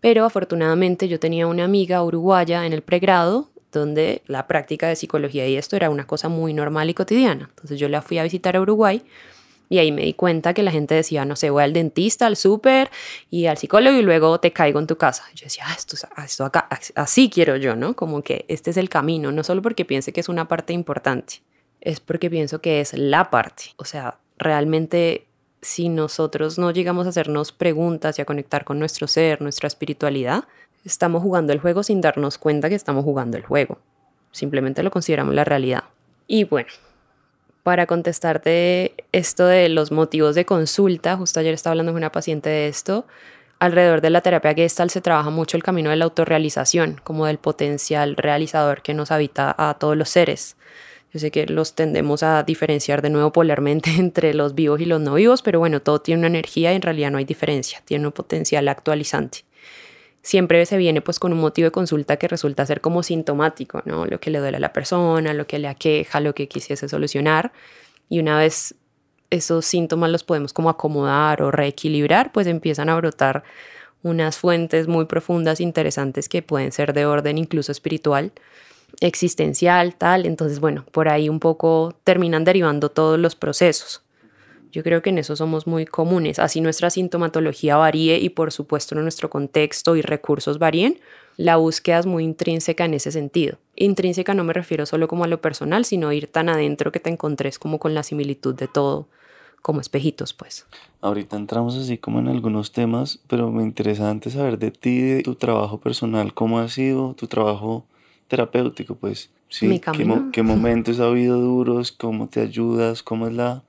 Pero 0.00 0.24
afortunadamente 0.24 1.08
yo 1.08 1.18
tenía 1.18 1.46
una 1.46 1.64
amiga 1.64 2.02
uruguaya 2.02 2.66
en 2.66 2.72
el 2.72 2.82
pregrado 2.82 3.50
donde 3.72 4.22
la 4.26 4.46
práctica 4.46 4.88
de 4.88 4.96
psicología 4.96 5.46
y 5.46 5.56
esto 5.56 5.76
era 5.76 5.90
una 5.90 6.06
cosa 6.06 6.28
muy 6.28 6.54
normal 6.54 6.90
y 6.90 6.94
cotidiana. 6.94 7.48
Entonces 7.50 7.78
yo 7.78 7.88
la 7.88 8.02
fui 8.02 8.18
a 8.18 8.22
visitar 8.22 8.56
a 8.56 8.60
Uruguay 8.60 9.02
y 9.68 9.78
ahí 9.78 9.92
me 9.92 10.02
di 10.02 10.14
cuenta 10.14 10.54
que 10.54 10.62
la 10.62 10.70
gente 10.70 10.94
decía, 10.94 11.24
no 11.24 11.36
sé, 11.36 11.50
voy 11.50 11.62
al 11.62 11.72
dentista, 11.72 12.26
al 12.26 12.36
súper 12.36 12.90
y 13.30 13.46
al 13.46 13.58
psicólogo 13.58 13.98
y 13.98 14.02
luego 14.02 14.40
te 14.40 14.52
caigo 14.52 14.78
en 14.78 14.86
tu 14.86 14.96
casa. 14.96 15.24
Yo 15.34 15.44
decía, 15.44 15.64
ah, 15.66 15.74
esto, 15.76 15.96
esto 16.24 16.44
acá, 16.44 16.68
así 16.94 17.30
quiero 17.30 17.56
yo, 17.56 17.76
¿no? 17.76 17.94
Como 17.94 18.22
que 18.22 18.44
este 18.48 18.70
es 18.70 18.76
el 18.76 18.88
camino, 18.88 19.32
no 19.32 19.44
solo 19.44 19.62
porque 19.62 19.84
piense 19.84 20.12
que 20.12 20.20
es 20.20 20.28
una 20.28 20.48
parte 20.48 20.72
importante, 20.72 21.42
es 21.80 22.00
porque 22.00 22.30
pienso 22.30 22.60
que 22.60 22.80
es 22.80 22.94
la 22.94 23.30
parte. 23.30 23.64
O 23.76 23.84
sea, 23.84 24.18
realmente 24.38 25.26
si 25.60 25.88
nosotros 25.88 26.58
no 26.58 26.70
llegamos 26.70 27.06
a 27.06 27.10
hacernos 27.10 27.52
preguntas 27.52 28.18
y 28.18 28.22
a 28.22 28.24
conectar 28.24 28.64
con 28.64 28.78
nuestro 28.78 29.08
ser, 29.08 29.42
nuestra 29.42 29.66
espiritualidad, 29.66 30.44
estamos 30.84 31.22
jugando 31.22 31.52
el 31.52 31.60
juego 31.60 31.82
sin 31.82 32.00
darnos 32.00 32.38
cuenta 32.38 32.68
que 32.68 32.74
estamos 32.74 33.04
jugando 33.04 33.36
el 33.36 33.44
juego. 33.44 33.78
Simplemente 34.30 34.82
lo 34.82 34.90
consideramos 34.90 35.34
la 35.34 35.44
realidad. 35.44 35.84
Y 36.26 36.44
bueno, 36.44 36.68
para 37.62 37.86
contestarte 37.86 38.94
esto 39.12 39.46
de 39.46 39.68
los 39.68 39.92
motivos 39.92 40.34
de 40.34 40.44
consulta, 40.44 41.16
justo 41.16 41.40
ayer 41.40 41.54
estaba 41.54 41.72
hablando 41.72 41.92
con 41.92 41.98
una 41.98 42.12
paciente 42.12 42.48
de 42.48 42.68
esto, 42.68 43.06
alrededor 43.58 44.00
de 44.00 44.10
la 44.10 44.20
terapia 44.20 44.54
Gestalt 44.54 44.90
se 44.90 45.00
trabaja 45.00 45.30
mucho 45.30 45.56
el 45.56 45.62
camino 45.62 45.90
de 45.90 45.96
la 45.96 46.04
autorrealización, 46.04 47.00
como 47.04 47.26
del 47.26 47.38
potencial 47.38 48.16
realizador 48.16 48.82
que 48.82 48.94
nos 48.94 49.10
habita 49.10 49.54
a 49.56 49.74
todos 49.74 49.96
los 49.96 50.08
seres. 50.08 50.56
Yo 51.12 51.20
sé 51.20 51.30
que 51.30 51.46
los 51.46 51.74
tendemos 51.74 52.22
a 52.22 52.42
diferenciar 52.42 53.00
de 53.00 53.10
nuevo 53.10 53.32
polarmente 53.32 53.90
entre 53.98 54.34
los 54.34 54.54
vivos 54.54 54.80
y 54.80 54.84
los 54.84 55.00
no 55.00 55.14
vivos, 55.14 55.42
pero 55.42 55.58
bueno, 55.58 55.80
todo 55.80 56.00
tiene 56.00 56.20
una 56.20 56.28
energía 56.28 56.72
y 56.72 56.76
en 56.76 56.82
realidad 56.82 57.10
no 57.10 57.18
hay 57.18 57.24
diferencia, 57.24 57.82
tiene 57.84 58.06
un 58.06 58.12
potencial 58.12 58.68
actualizante. 58.68 59.47
Siempre 60.22 60.64
se 60.66 60.76
viene 60.76 61.00
pues 61.00 61.18
con 61.18 61.32
un 61.32 61.40
motivo 61.40 61.66
de 61.66 61.72
consulta 61.72 62.16
que 62.16 62.28
resulta 62.28 62.66
ser 62.66 62.80
como 62.80 63.02
sintomático, 63.02 63.82
¿no? 63.84 64.06
Lo 64.06 64.20
que 64.20 64.30
le 64.30 64.38
duele 64.38 64.56
a 64.58 64.60
la 64.60 64.72
persona, 64.72 65.34
lo 65.34 65.46
que 65.46 65.58
le 65.58 65.68
aqueja, 65.68 66.20
lo 66.20 66.34
que 66.34 66.48
quisiese 66.48 66.88
solucionar. 66.88 67.52
Y 68.08 68.20
una 68.20 68.38
vez 68.38 68.74
esos 69.30 69.66
síntomas 69.66 70.10
los 70.10 70.24
podemos 70.24 70.52
como 70.52 70.70
acomodar 70.70 71.42
o 71.42 71.50
reequilibrar, 71.50 72.32
pues 72.32 72.46
empiezan 72.46 72.88
a 72.88 72.96
brotar 72.96 73.44
unas 74.02 74.38
fuentes 74.38 74.88
muy 74.88 75.06
profundas, 75.06 75.60
interesantes 75.60 76.28
que 76.28 76.42
pueden 76.42 76.72
ser 76.72 76.92
de 76.92 77.06
orden 77.06 77.36
incluso 77.38 77.72
espiritual, 77.72 78.32
existencial, 79.00 79.94
tal. 79.96 80.26
Entonces, 80.26 80.60
bueno, 80.60 80.84
por 80.92 81.08
ahí 81.08 81.28
un 81.28 81.40
poco 81.40 81.96
terminan 82.04 82.44
derivando 82.44 82.90
todos 82.90 83.18
los 83.18 83.34
procesos. 83.34 84.02
Yo 84.78 84.84
creo 84.84 85.02
que 85.02 85.10
en 85.10 85.18
eso 85.18 85.34
somos 85.34 85.66
muy 85.66 85.86
comunes. 85.86 86.38
Así 86.38 86.60
nuestra 86.60 86.88
sintomatología 86.88 87.76
varíe 87.76 88.20
y 88.20 88.28
por 88.28 88.52
supuesto 88.52 88.94
nuestro 88.94 89.28
contexto 89.28 89.96
y 89.96 90.02
recursos 90.02 90.60
varíen, 90.60 91.00
la 91.36 91.56
búsqueda 91.56 91.98
es 91.98 92.06
muy 92.06 92.22
intrínseca 92.22 92.84
en 92.84 92.94
ese 92.94 93.10
sentido. 93.10 93.58
Intrínseca 93.74 94.34
no 94.34 94.44
me 94.44 94.52
refiero 94.52 94.86
solo 94.86 95.08
como 95.08 95.24
a 95.24 95.26
lo 95.26 95.40
personal, 95.40 95.84
sino 95.84 96.12
ir 96.12 96.28
tan 96.28 96.48
adentro 96.48 96.92
que 96.92 97.00
te 97.00 97.10
encontres 97.10 97.58
como 97.58 97.80
con 97.80 97.92
la 97.92 98.04
similitud 98.04 98.54
de 98.54 98.68
todo, 98.68 99.08
como 99.62 99.80
espejitos, 99.80 100.32
pues. 100.32 100.64
Ahorita 101.00 101.36
entramos 101.36 101.76
así 101.76 101.98
como 101.98 102.20
en 102.20 102.28
algunos 102.28 102.70
temas, 102.70 103.18
pero 103.26 103.50
me 103.50 103.64
interesa 103.64 104.08
antes 104.08 104.34
saber 104.34 104.60
de 104.60 104.70
ti, 104.70 105.00
de 105.00 105.22
tu 105.24 105.34
trabajo 105.34 105.80
personal, 105.80 106.34
cómo 106.34 106.60
ha 106.60 106.68
sido 106.68 107.14
tu 107.14 107.26
trabajo 107.26 107.84
terapéutico, 108.28 108.94
pues. 108.94 109.28
Sí, 109.48 109.66
Mi 109.66 109.80
¿qué, 109.80 109.86
camino. 109.86 110.28
qué 110.32 110.44
momentos 110.44 111.00
ha 111.00 111.06
habido 111.06 111.40
duros? 111.40 111.90
¿Cómo 111.90 112.28
te 112.28 112.42
ayudas? 112.42 113.02
¿Cómo 113.02 113.26
es 113.26 113.32
la, 113.32 113.64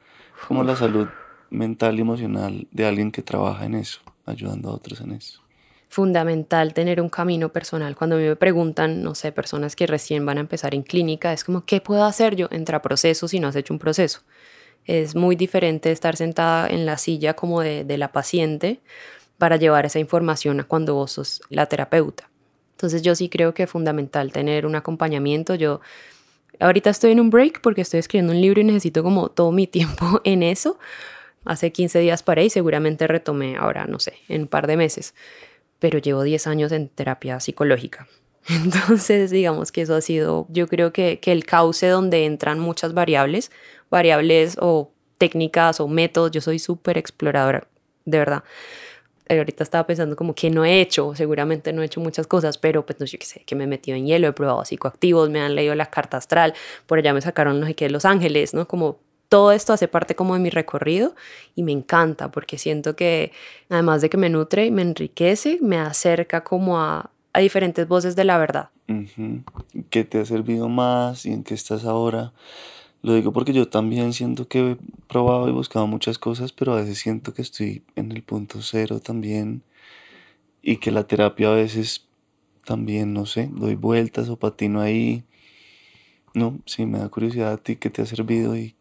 cómo 0.47 0.61
es 0.61 0.67
la 0.67 0.75
salud 0.75 1.07
mental 1.49 1.97
y 1.97 2.01
emocional 2.01 2.67
de 2.71 2.85
alguien 2.85 3.11
que 3.11 3.21
trabaja 3.21 3.65
en 3.65 3.75
eso, 3.75 4.01
ayudando 4.25 4.69
a 4.69 4.73
otros 4.73 5.01
en 5.01 5.11
eso? 5.11 5.41
fundamental 5.89 6.73
tener 6.73 7.01
un 7.01 7.09
camino 7.09 7.49
personal. 7.49 7.95
Cuando 7.95 8.15
a 8.15 8.19
mí 8.19 8.25
me 8.25 8.35
preguntan, 8.35 9.01
no 9.01 9.15
sé, 9.15 9.31
personas 9.31 9.75
que 9.75 9.87
recién 9.87 10.25
van 10.25 10.37
a 10.37 10.41
empezar 10.41 10.75
en 10.75 10.83
clínica, 10.83 11.33
es 11.33 11.43
como, 11.43 11.65
¿qué 11.65 11.81
puedo 11.81 12.05
hacer 12.05 12.35
yo? 12.35 12.47
Entra 12.51 12.77
a 12.77 12.81
proceso 12.81 13.27
si 13.27 13.39
no 13.39 13.47
has 13.47 13.55
hecho 13.55 13.73
un 13.73 13.79
proceso. 13.79 14.21
Es 14.85 15.15
muy 15.15 15.35
diferente 15.35 15.91
estar 15.91 16.15
sentada 16.15 16.67
en 16.67 16.85
la 16.85 16.97
silla 16.97 17.33
como 17.33 17.61
de, 17.61 17.83
de 17.83 17.97
la 17.97 18.11
paciente 18.11 18.79
para 19.37 19.57
llevar 19.57 19.85
esa 19.85 19.99
información 19.99 20.59
a 20.59 20.63
cuando 20.63 20.93
vos 20.93 21.13
sos 21.13 21.41
la 21.49 21.65
terapeuta. 21.65 22.29
Entonces 22.73 23.01
yo 23.01 23.15
sí 23.15 23.27
creo 23.27 23.53
que 23.53 23.63
es 23.63 23.69
fundamental 23.69 24.31
tener 24.31 24.65
un 24.65 24.75
acompañamiento. 24.75 25.55
Yo 25.55 25.81
ahorita 26.59 26.89
estoy 26.89 27.11
en 27.11 27.19
un 27.19 27.29
break 27.29 27.61
porque 27.61 27.81
estoy 27.81 27.99
escribiendo 27.99 28.33
un 28.33 28.41
libro 28.41 28.61
y 28.61 28.63
necesito 28.63 29.03
como 29.03 29.29
todo 29.29 29.51
mi 29.51 29.67
tiempo 29.67 30.21
en 30.23 30.43
eso. 30.43 30.77
Hace 31.45 31.71
15 31.71 31.99
días 31.99 32.21
paré 32.21 32.45
y 32.45 32.49
seguramente 32.49 33.07
retomé 33.07 33.55
ahora, 33.57 33.85
no 33.85 33.99
sé, 33.99 34.15
en 34.27 34.41
un 34.41 34.47
par 34.47 34.67
de 34.67 34.77
meses 34.77 35.13
pero 35.79 35.97
llevo 35.97 36.23
10 36.23 36.45
años 36.47 36.71
en 36.71 36.89
terapia 36.89 37.39
psicológica. 37.39 38.07
Entonces, 38.49 39.31
digamos 39.31 39.71
que 39.71 39.81
eso 39.81 39.95
ha 39.95 40.01
sido, 40.01 40.45
yo 40.49 40.67
creo 40.67 40.93
que, 40.93 41.19
que 41.19 41.31
el 41.31 41.45
cauce 41.45 41.87
donde 41.87 42.25
entran 42.25 42.59
muchas 42.59 42.93
variables, 42.93 43.51
variables 43.89 44.57
o 44.59 44.91
técnicas 45.17 45.79
o 45.79 45.87
métodos, 45.87 46.31
yo 46.31 46.41
soy 46.41 46.59
súper 46.59 46.97
exploradora, 46.97 47.67
de 48.05 48.17
verdad. 48.17 48.43
Ahorita 49.29 49.63
estaba 49.63 49.85
pensando 49.85 50.15
como 50.15 50.33
que 50.33 50.49
no 50.49 50.65
he 50.65 50.81
hecho, 50.81 51.13
seguramente 51.15 51.71
no 51.71 51.83
he 51.83 51.85
hecho 51.85 52.01
muchas 52.01 52.25
cosas, 52.25 52.57
pero 52.57 52.85
pues 52.85 52.99
no 52.99 53.05
sé 53.05 53.19
qué 53.19 53.25
sé, 53.25 53.43
que 53.45 53.55
me 53.55 53.65
he 53.65 53.67
metido 53.67 53.95
en 53.95 54.05
hielo, 54.05 54.27
he 54.27 54.33
probado 54.33 54.65
psicoactivos, 54.65 55.29
me 55.29 55.39
han 55.39 55.55
leído 55.55 55.75
la 55.75 55.85
carta 55.85 56.17
astral, 56.17 56.53
por 56.87 56.97
allá 56.97 57.13
me 57.13 57.21
sacaron 57.21 57.59
no 57.59 57.67
sé 57.67 57.75
de 57.77 57.89
Los 57.89 58.05
Ángeles, 58.05 58.53
¿no? 58.53 58.67
Como 58.67 58.97
todo 59.29 59.51
esto 59.51 59.73
hace 59.73 59.87
parte 59.87 60.15
como 60.15 60.33
de 60.33 60.39
mi 60.39 60.49
recorrido 60.49 61.15
y 61.55 61.63
me 61.63 61.71
encanta 61.71 62.31
porque 62.31 62.57
siento 62.57 62.95
que 62.95 63.31
además 63.69 64.01
de 64.01 64.09
que 64.09 64.17
me 64.17 64.29
nutre 64.29 64.65
y 64.65 64.71
me 64.71 64.81
enriquece, 64.81 65.59
me 65.61 65.77
acerca 65.77 66.43
como 66.43 66.79
a, 66.79 67.11
a 67.31 67.39
diferentes 67.39 67.87
voces 67.87 68.15
de 68.15 68.23
la 68.23 68.39
verdad. 68.39 68.69
¿Qué 69.91 70.03
te 70.03 70.19
ha 70.19 70.25
servido 70.25 70.67
más 70.67 71.27
y 71.27 71.31
en 71.31 71.43
qué 71.43 71.53
estás 71.53 71.85
ahora? 71.85 72.33
Lo 73.01 73.13
digo 73.13 73.31
porque 73.31 73.53
yo 73.53 73.67
también 73.69 74.13
siento 74.13 74.47
que 74.47 74.71
he 74.71 74.77
probado 75.07 75.47
y 75.47 75.51
buscado 75.51 75.87
muchas 75.87 76.19
cosas, 76.19 76.51
pero 76.51 76.73
a 76.73 76.81
veces 76.81 76.97
siento 76.97 77.33
que 77.33 77.41
estoy 77.41 77.83
en 77.95 78.11
el 78.11 78.23
punto 78.23 78.61
cero 78.61 78.99
también 78.99 79.63
y 80.61 80.77
que 80.77 80.91
la 80.91 81.05
terapia 81.05 81.49
a 81.49 81.55
veces 81.55 82.07
también, 82.65 83.13
no 83.13 83.25
sé, 83.25 83.49
doy 83.53 83.75
vueltas 83.75 84.29
o 84.29 84.37
patino 84.37 84.81
ahí. 84.81 85.23
No, 86.33 86.59
sí, 86.65 86.85
me 86.85 86.99
da 86.99 87.09
curiosidad 87.09 87.53
a 87.53 87.57
ti 87.57 87.77
qué 87.77 87.89
te 87.89 88.01
ha 88.01 88.05
servido 88.05 88.55
y... 88.55 88.75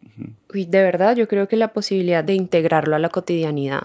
De 0.53 0.83
verdad, 0.83 1.17
yo 1.17 1.29
creo 1.29 1.49
que 1.49 1.57
la 1.57 1.73
posibilidad 1.73 2.25
de 2.25 2.35
integrarlo 2.35 2.97
a 2.97 2.99
la 2.99 3.09
cotidianidad, 3.09 3.85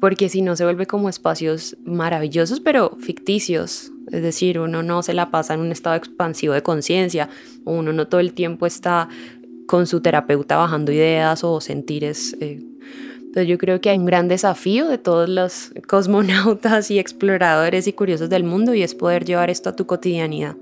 porque 0.00 0.28
si 0.28 0.42
no 0.42 0.56
se 0.56 0.64
vuelve 0.64 0.86
como 0.86 1.08
espacios 1.08 1.76
maravillosos, 1.84 2.58
pero 2.58 2.96
ficticios. 2.98 3.92
Es 4.10 4.22
decir, 4.22 4.58
uno 4.58 4.82
no 4.82 5.02
se 5.02 5.14
la 5.14 5.30
pasa 5.30 5.54
en 5.54 5.60
un 5.60 5.70
estado 5.70 5.94
expansivo 5.94 6.54
de 6.54 6.62
conciencia, 6.62 7.28
uno 7.64 7.92
no 7.92 8.08
todo 8.08 8.20
el 8.20 8.32
tiempo 8.32 8.66
está 8.66 9.08
con 9.66 9.86
su 9.86 10.00
terapeuta 10.00 10.56
bajando 10.56 10.92
ideas 10.92 11.44
o 11.44 11.60
sentires. 11.60 12.36
Eh. 12.40 12.60
Entonces 13.18 13.48
yo 13.48 13.58
creo 13.58 13.80
que 13.80 13.90
hay 13.90 13.98
un 13.98 14.04
gran 14.04 14.28
desafío 14.28 14.88
de 14.88 14.98
todos 14.98 15.28
los 15.28 15.72
cosmonautas 15.88 16.90
y 16.90 16.98
exploradores 16.98 17.86
y 17.86 17.92
curiosos 17.92 18.28
del 18.28 18.44
mundo 18.44 18.74
y 18.74 18.82
es 18.82 18.94
poder 18.94 19.24
llevar 19.24 19.50
esto 19.50 19.70
a 19.70 19.76
tu 19.76 19.86
cotidianidad. 19.86 20.56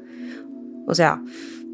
O 0.87 0.95
sea, 0.95 1.23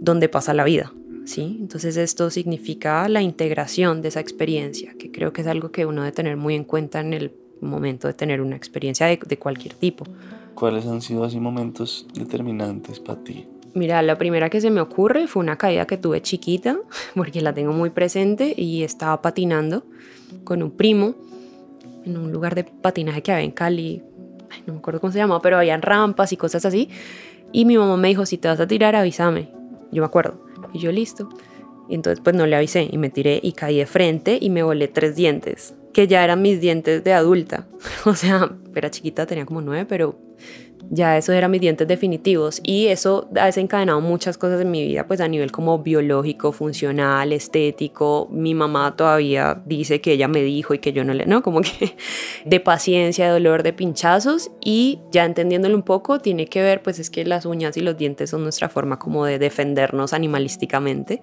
donde 0.00 0.28
pasa 0.28 0.54
la 0.54 0.64
vida. 0.64 0.92
¿sí? 1.24 1.58
Entonces 1.60 1.96
esto 1.96 2.30
significa 2.30 3.08
la 3.08 3.20
integración 3.20 4.00
de 4.00 4.08
esa 4.08 4.20
experiencia, 4.20 4.94
que 4.98 5.10
creo 5.10 5.32
que 5.32 5.42
es 5.42 5.46
algo 5.46 5.70
que 5.70 5.86
uno 5.86 6.02
debe 6.02 6.12
tener 6.12 6.36
muy 6.36 6.54
en 6.54 6.64
cuenta 6.64 7.00
en 7.00 7.12
el 7.12 7.32
momento 7.60 8.08
de 8.08 8.14
tener 8.14 8.40
una 8.40 8.56
experiencia 8.56 9.06
de, 9.06 9.18
de 9.26 9.38
cualquier 9.38 9.74
tipo. 9.74 10.04
¿Cuáles 10.54 10.86
han 10.86 11.02
sido 11.02 11.24
así 11.24 11.38
momentos 11.38 12.06
determinantes 12.14 13.00
para 13.00 13.22
ti? 13.22 13.46
Mira, 13.76 14.00
la 14.00 14.16
primera 14.16 14.48
que 14.48 14.62
se 14.62 14.70
me 14.70 14.80
ocurre 14.80 15.26
fue 15.26 15.42
una 15.42 15.58
caída 15.58 15.86
que 15.86 15.98
tuve 15.98 16.22
chiquita, 16.22 16.78
porque 17.14 17.42
la 17.42 17.52
tengo 17.52 17.74
muy 17.74 17.90
presente 17.90 18.54
y 18.56 18.82
estaba 18.82 19.20
patinando 19.20 19.84
con 20.44 20.62
un 20.62 20.70
primo 20.70 21.14
en 22.06 22.16
un 22.16 22.32
lugar 22.32 22.54
de 22.54 22.64
patinaje 22.64 23.22
que 23.22 23.32
había 23.32 23.44
en 23.44 23.50
Cali, 23.50 24.02
Ay, 24.48 24.62
no 24.66 24.72
me 24.72 24.78
acuerdo 24.78 25.00
cómo 25.00 25.12
se 25.12 25.18
llamaba, 25.18 25.42
pero 25.42 25.58
habían 25.58 25.82
rampas 25.82 26.32
y 26.32 26.38
cosas 26.38 26.64
así. 26.64 26.88
Y 27.52 27.66
mi 27.66 27.76
mamá 27.76 27.98
me 27.98 28.08
dijo, 28.08 28.24
si 28.24 28.38
te 28.38 28.48
vas 28.48 28.60
a 28.60 28.66
tirar, 28.66 28.96
avísame. 28.96 29.50
Yo 29.92 30.00
me 30.00 30.06
acuerdo. 30.06 30.40
Y 30.72 30.78
yo 30.78 30.90
listo. 30.90 31.28
Y 31.86 31.96
entonces 31.96 32.20
pues 32.24 32.34
no 32.34 32.46
le 32.46 32.56
avisé 32.56 32.88
y 32.90 32.96
me 32.96 33.10
tiré 33.10 33.40
y 33.42 33.52
caí 33.52 33.76
de 33.76 33.86
frente 33.86 34.38
y 34.40 34.48
me 34.48 34.62
volé 34.62 34.88
tres 34.88 35.16
dientes, 35.16 35.74
que 35.92 36.06
ya 36.06 36.24
eran 36.24 36.40
mis 36.40 36.62
dientes 36.62 37.04
de 37.04 37.12
adulta. 37.12 37.66
O 38.06 38.14
sea, 38.14 38.56
era 38.74 38.90
chiquita, 38.90 39.26
tenía 39.26 39.44
como 39.44 39.60
nueve, 39.60 39.84
pero 39.86 40.16
ya 40.90 41.16
esos 41.16 41.34
eran 41.34 41.50
mis 41.50 41.60
dientes 41.60 41.86
definitivos 41.88 42.60
y 42.62 42.86
eso 42.86 43.28
ha 43.36 43.46
desencadenado 43.46 44.00
muchas 44.00 44.38
cosas 44.38 44.60
en 44.60 44.70
mi 44.70 44.86
vida, 44.86 45.06
pues 45.06 45.20
a 45.20 45.28
nivel 45.28 45.52
como 45.52 45.78
biológico, 45.78 46.52
funcional, 46.52 47.32
estético. 47.32 48.28
Mi 48.30 48.54
mamá 48.54 48.96
todavía 48.96 49.60
dice 49.64 50.00
que 50.00 50.12
ella 50.12 50.28
me 50.28 50.42
dijo 50.42 50.74
y 50.74 50.78
que 50.78 50.92
yo 50.92 51.04
no 51.04 51.14
le, 51.14 51.26
no, 51.26 51.42
como 51.42 51.60
que 51.60 51.96
de 52.44 52.60
paciencia, 52.60 53.26
de 53.26 53.32
dolor, 53.32 53.62
de 53.62 53.72
pinchazos 53.72 54.50
y 54.60 55.00
ya 55.10 55.24
entendiéndolo 55.24 55.74
un 55.74 55.82
poco, 55.82 56.20
tiene 56.20 56.46
que 56.46 56.62
ver, 56.62 56.82
pues 56.82 56.98
es 56.98 57.10
que 57.10 57.24
las 57.24 57.46
uñas 57.46 57.76
y 57.76 57.80
los 57.80 57.96
dientes 57.96 58.30
son 58.30 58.42
nuestra 58.42 58.68
forma 58.68 58.98
como 58.98 59.24
de 59.24 59.38
defendernos 59.38 60.12
animalísticamente. 60.12 61.22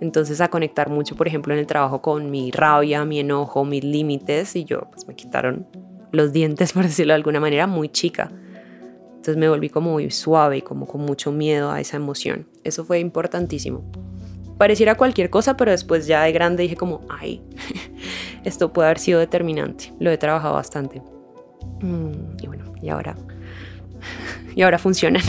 Entonces 0.00 0.40
a 0.40 0.48
conectar 0.48 0.88
mucho, 0.88 1.16
por 1.16 1.28
ejemplo, 1.28 1.52
en 1.52 1.60
el 1.60 1.66
trabajo 1.66 2.02
con 2.02 2.30
mi 2.30 2.50
rabia, 2.50 3.04
mi 3.04 3.20
enojo, 3.20 3.64
mis 3.64 3.84
límites 3.84 4.56
y 4.56 4.64
yo 4.64 4.88
pues 4.90 5.06
me 5.06 5.14
quitaron 5.14 5.66
los 6.12 6.32
dientes, 6.32 6.72
por 6.74 6.84
decirlo 6.84 7.12
de 7.12 7.16
alguna 7.16 7.40
manera, 7.40 7.66
muy 7.66 7.88
chica. 7.88 8.30
Entonces 9.22 9.36
me 9.36 9.48
volví 9.48 9.68
como 9.68 9.92
muy 9.92 10.10
suave 10.10 10.56
y 10.56 10.62
como 10.62 10.88
con 10.88 11.02
mucho 11.02 11.30
miedo 11.30 11.70
a 11.70 11.80
esa 11.80 11.96
emoción. 11.96 12.48
Eso 12.64 12.84
fue 12.84 12.98
importantísimo. 12.98 13.84
Pareciera 14.58 14.96
cualquier 14.96 15.30
cosa, 15.30 15.56
pero 15.56 15.70
después 15.70 16.08
ya 16.08 16.24
de 16.24 16.32
grande 16.32 16.64
dije 16.64 16.74
como, 16.74 17.02
ay, 17.08 17.40
esto 18.44 18.72
puede 18.72 18.88
haber 18.88 18.98
sido 18.98 19.20
determinante. 19.20 19.94
Lo 20.00 20.10
he 20.10 20.18
trabajado 20.18 20.54
bastante. 20.54 21.00
Mm, 21.82 22.42
y 22.42 22.46
bueno, 22.48 22.64
y 22.82 22.88
ahora, 22.88 23.14
y 24.56 24.62
ahora 24.62 24.78
funcionan. 24.78 25.22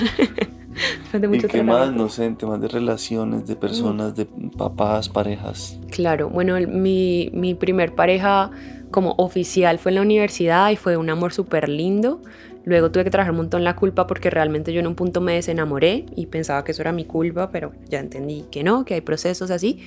¿Y 1.32 1.38
qué 1.44 1.62
más? 1.62 1.94
No 1.94 2.10
sé, 2.10 2.26
en 2.26 2.36
temas 2.36 2.60
de 2.62 2.70
relaciones, 2.70 3.46
de 3.46 3.56
personas, 3.56 4.16
de 4.16 4.26
papás, 4.58 5.08
parejas. 5.08 5.80
Claro, 5.92 6.30
bueno, 6.30 6.56
mi, 6.68 7.30
mi 7.32 7.54
primer 7.54 7.94
pareja 7.94 8.50
como 8.90 9.14
oficial 9.20 9.78
fue 9.78 9.92
en 9.92 9.96
la 9.96 10.02
universidad 10.02 10.72
y 10.72 10.78
fue 10.78 10.98
un 10.98 11.12
amor 11.12 11.32
súper 11.32 11.70
lindo. 11.70 12.22
Luego 12.65 12.91
tuve 12.91 13.03
que 13.03 13.10
trabajar 13.10 13.32
un 13.32 13.38
montón 13.38 13.63
la 13.63 13.75
culpa 13.75 14.08
porque 14.08 14.29
realmente 14.29 14.72
yo 14.72 14.79
en 14.79 14.88
un 14.88 14.96
punto 14.96 15.20
me 15.22 15.34
desenamoré 15.34 16.05
y 16.15 16.27
pensaba 16.27 16.63
que 16.63 16.72
eso 16.72 16.82
era 16.82 16.91
mi 16.91 17.05
culpa, 17.05 17.50
pero 17.51 17.74
ya 17.89 18.00
entendí 18.00 18.46
que 18.51 18.63
no, 18.63 18.86
que 18.86 18.93
hay 18.93 19.01
procesos 19.01 19.51
así. 19.51 19.79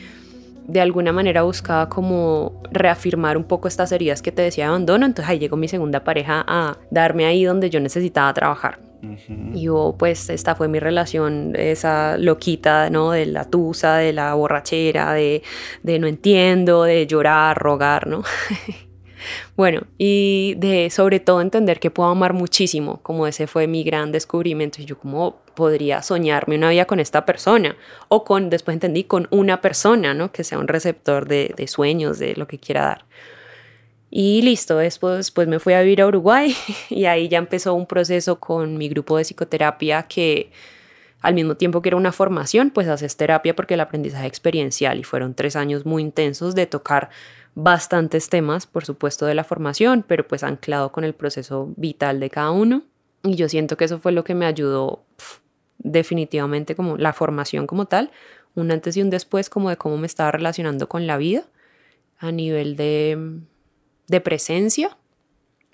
De 0.66 0.80
alguna 0.80 1.12
manera 1.12 1.42
buscaba 1.42 1.88
como 1.88 2.60
reafirmar 2.70 3.36
un 3.36 3.44
poco 3.44 3.68
estas 3.68 3.92
heridas 3.92 4.20
que 4.20 4.32
te 4.32 4.42
decía 4.42 4.64
de 4.64 4.68
abandono, 4.70 5.06
entonces 5.06 5.30
ahí 5.30 5.38
llegó 5.38 5.56
mi 5.56 5.68
segunda 5.68 6.02
pareja 6.02 6.44
a 6.46 6.76
darme 6.90 7.24
ahí 7.24 7.44
donde 7.44 7.70
yo 7.70 7.80
necesitaba 7.80 8.34
trabajar. 8.34 8.80
Uh 9.02 9.06
-huh. 9.06 9.50
Y 9.54 9.62
yo, 9.62 9.94
pues 9.98 10.28
esta 10.28 10.54
fue 10.54 10.68
mi 10.68 10.80
relación, 10.80 11.54
esa 11.56 12.18
loquita, 12.18 12.90
¿no? 12.90 13.12
De 13.12 13.26
la 13.26 13.44
tusa, 13.44 13.96
de 13.98 14.12
la 14.12 14.34
borrachera, 14.34 15.12
de, 15.12 15.42
de 15.82 15.98
no 15.98 16.08
entiendo, 16.08 16.82
de 16.82 17.06
llorar, 17.06 17.56
rogar, 17.56 18.06
¿no? 18.06 18.24
bueno, 19.56 19.82
y 19.98 20.54
de 20.58 20.90
sobre 20.90 21.20
todo 21.20 21.40
entender 21.40 21.80
que 21.80 21.90
puedo 21.90 22.08
amar 22.08 22.32
muchísimo, 22.32 23.00
como 23.02 23.26
ese 23.26 23.46
fue 23.46 23.66
mi 23.66 23.84
gran 23.84 24.12
descubrimiento. 24.12 24.82
Y 24.82 24.84
yo 24.84 24.98
como 24.98 25.36
podría 25.54 26.02
soñarme 26.02 26.56
una 26.56 26.70
vida 26.70 26.84
con 26.84 27.00
esta 27.00 27.26
persona 27.26 27.76
o 28.08 28.24
con, 28.24 28.50
después 28.50 28.74
entendí, 28.74 29.04
con 29.04 29.28
una 29.30 29.60
persona, 29.60 30.14
¿no? 30.14 30.32
Que 30.32 30.44
sea 30.44 30.58
un 30.58 30.68
receptor 30.68 31.26
de, 31.26 31.54
de 31.56 31.66
sueños, 31.66 32.18
de 32.18 32.34
lo 32.36 32.46
que 32.46 32.58
quiera 32.58 32.82
dar. 32.82 33.04
Y 34.10 34.40
listo, 34.42 34.78
después 34.78 35.30
pues 35.30 35.48
me 35.48 35.58
fui 35.58 35.74
a 35.74 35.82
vivir 35.82 36.00
a 36.00 36.06
Uruguay 36.06 36.54
y 36.90 37.06
ahí 37.06 37.28
ya 37.28 37.38
empezó 37.38 37.74
un 37.74 37.86
proceso 37.86 38.38
con 38.38 38.78
mi 38.78 38.88
grupo 38.88 39.18
de 39.18 39.24
psicoterapia 39.24 40.04
que 40.04 40.50
al 41.20 41.34
mismo 41.34 41.56
tiempo 41.56 41.82
que 41.82 41.88
era 41.88 41.96
una 41.96 42.12
formación, 42.12 42.70
pues 42.70 42.88
haces 42.88 43.16
terapia 43.16 43.56
porque 43.56 43.74
el 43.74 43.80
aprendizaje 43.80 44.26
experiencial 44.26 44.98
y 44.98 45.02
fueron 45.02 45.34
tres 45.34 45.56
años 45.56 45.84
muy 45.84 46.02
intensos 46.02 46.54
de 46.54 46.66
tocar 46.66 47.10
bastantes 47.56 48.28
temas, 48.28 48.66
por 48.66 48.84
supuesto, 48.84 49.24
de 49.24 49.34
la 49.34 49.42
formación, 49.42 50.04
pero 50.06 50.28
pues 50.28 50.44
anclado 50.44 50.92
con 50.92 51.04
el 51.04 51.14
proceso 51.14 51.72
vital 51.76 52.20
de 52.20 52.28
cada 52.28 52.50
uno. 52.50 52.82
Y 53.24 53.34
yo 53.34 53.48
siento 53.48 53.78
que 53.78 53.86
eso 53.86 53.98
fue 53.98 54.12
lo 54.12 54.24
que 54.24 54.34
me 54.34 54.44
ayudó 54.44 55.04
definitivamente 55.78 56.76
como 56.76 56.98
la 56.98 57.14
formación 57.14 57.66
como 57.66 57.86
tal, 57.86 58.10
un 58.54 58.70
antes 58.70 58.96
y 58.98 59.02
un 59.02 59.08
después 59.08 59.48
como 59.48 59.70
de 59.70 59.78
cómo 59.78 59.96
me 59.96 60.06
estaba 60.06 60.30
relacionando 60.32 60.86
con 60.86 61.06
la 61.06 61.16
vida 61.16 61.44
a 62.18 62.30
nivel 62.30 62.76
de, 62.76 63.40
de 64.06 64.20
presencia 64.20 64.96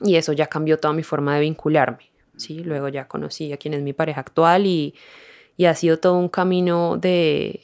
y 0.01 0.15
eso 0.15 0.33
ya 0.33 0.47
cambió 0.47 0.79
toda 0.79 0.95
mi 0.95 1.03
forma 1.03 1.35
de 1.35 1.41
vincularme. 1.41 2.13
¿sí? 2.37 2.61
Luego 2.61 2.89
ya 2.89 3.09
conocí 3.09 3.53
a 3.53 3.57
quien 3.57 3.75
es 3.75 3.83
mi 3.83 3.93
pareja 3.93 4.21
actual 4.21 4.67
y, 4.67 4.95
y 5.57 5.65
ha 5.65 5.75
sido 5.75 5.99
todo 5.99 6.17
un 6.17 6.29
camino 6.29 6.97
de, 6.97 7.61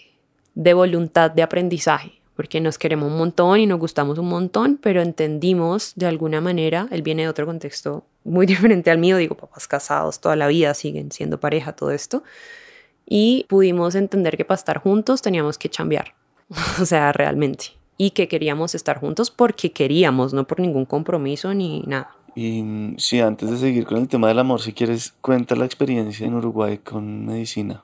de 0.56 0.74
voluntad 0.74 1.30
de 1.30 1.42
aprendizaje 1.42 2.17
porque 2.38 2.60
nos 2.60 2.78
queremos 2.78 3.10
un 3.10 3.18
montón 3.18 3.58
y 3.58 3.66
nos 3.66 3.80
gustamos 3.80 4.16
un 4.16 4.28
montón, 4.28 4.78
pero 4.80 5.02
entendimos 5.02 5.94
de 5.96 6.06
alguna 6.06 6.40
manera, 6.40 6.86
él 6.92 7.02
viene 7.02 7.22
de 7.22 7.28
otro 7.28 7.46
contexto 7.46 8.04
muy 8.22 8.46
diferente 8.52 8.92
al 8.92 8.98
mío, 8.98 9.16
digo, 9.16 9.34
papás 9.36 9.66
casados 9.66 10.20
toda 10.20 10.36
la 10.36 10.46
vida, 10.46 10.72
siguen 10.74 11.10
siendo 11.10 11.40
pareja, 11.40 11.72
todo 11.72 11.90
esto, 11.90 12.22
y 13.04 13.44
pudimos 13.48 13.96
entender 13.96 14.36
que 14.36 14.44
para 14.44 14.54
estar 14.54 14.78
juntos 14.78 15.20
teníamos 15.20 15.58
que 15.58 15.68
cambiar, 15.68 16.14
o 16.80 16.86
sea, 16.86 17.10
realmente, 17.10 17.72
y 17.96 18.12
que 18.12 18.28
queríamos 18.28 18.76
estar 18.76 19.00
juntos 19.00 19.32
porque 19.32 19.72
queríamos, 19.72 20.32
no 20.32 20.46
por 20.46 20.60
ningún 20.60 20.84
compromiso 20.84 21.52
ni 21.54 21.80
nada. 21.88 22.14
Y 22.36 22.62
mm, 22.62 22.98
sí, 22.98 23.18
antes 23.18 23.50
de 23.50 23.56
seguir 23.56 23.84
con 23.84 23.98
el 23.98 24.06
tema 24.06 24.28
del 24.28 24.38
amor, 24.38 24.60
si 24.60 24.72
quieres, 24.72 25.12
cuenta 25.22 25.56
la 25.56 25.64
experiencia 25.64 26.24
en 26.24 26.34
Uruguay 26.34 26.78
con 26.78 27.26
medicina. 27.26 27.82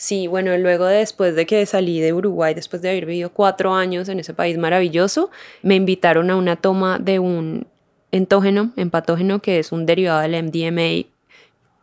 Sí, 0.00 0.28
bueno, 0.28 0.56
luego 0.56 0.86
después 0.86 1.34
de 1.34 1.44
que 1.44 1.66
salí 1.66 2.00
de 2.00 2.14
Uruguay, 2.14 2.54
después 2.54 2.80
de 2.80 2.88
haber 2.88 3.04
vivido 3.04 3.28
cuatro 3.34 3.74
años 3.74 4.08
en 4.08 4.18
ese 4.18 4.32
país 4.32 4.56
maravilloso, 4.56 5.30
me 5.60 5.74
invitaron 5.74 6.30
a 6.30 6.36
una 6.36 6.56
toma 6.56 6.98
de 6.98 7.18
un 7.18 7.66
entógeno, 8.10 8.72
empatógeno, 8.76 9.42
que 9.42 9.58
es 9.58 9.72
un 9.72 9.84
derivado 9.84 10.22
del 10.22 10.42
MDMA, 10.42 11.06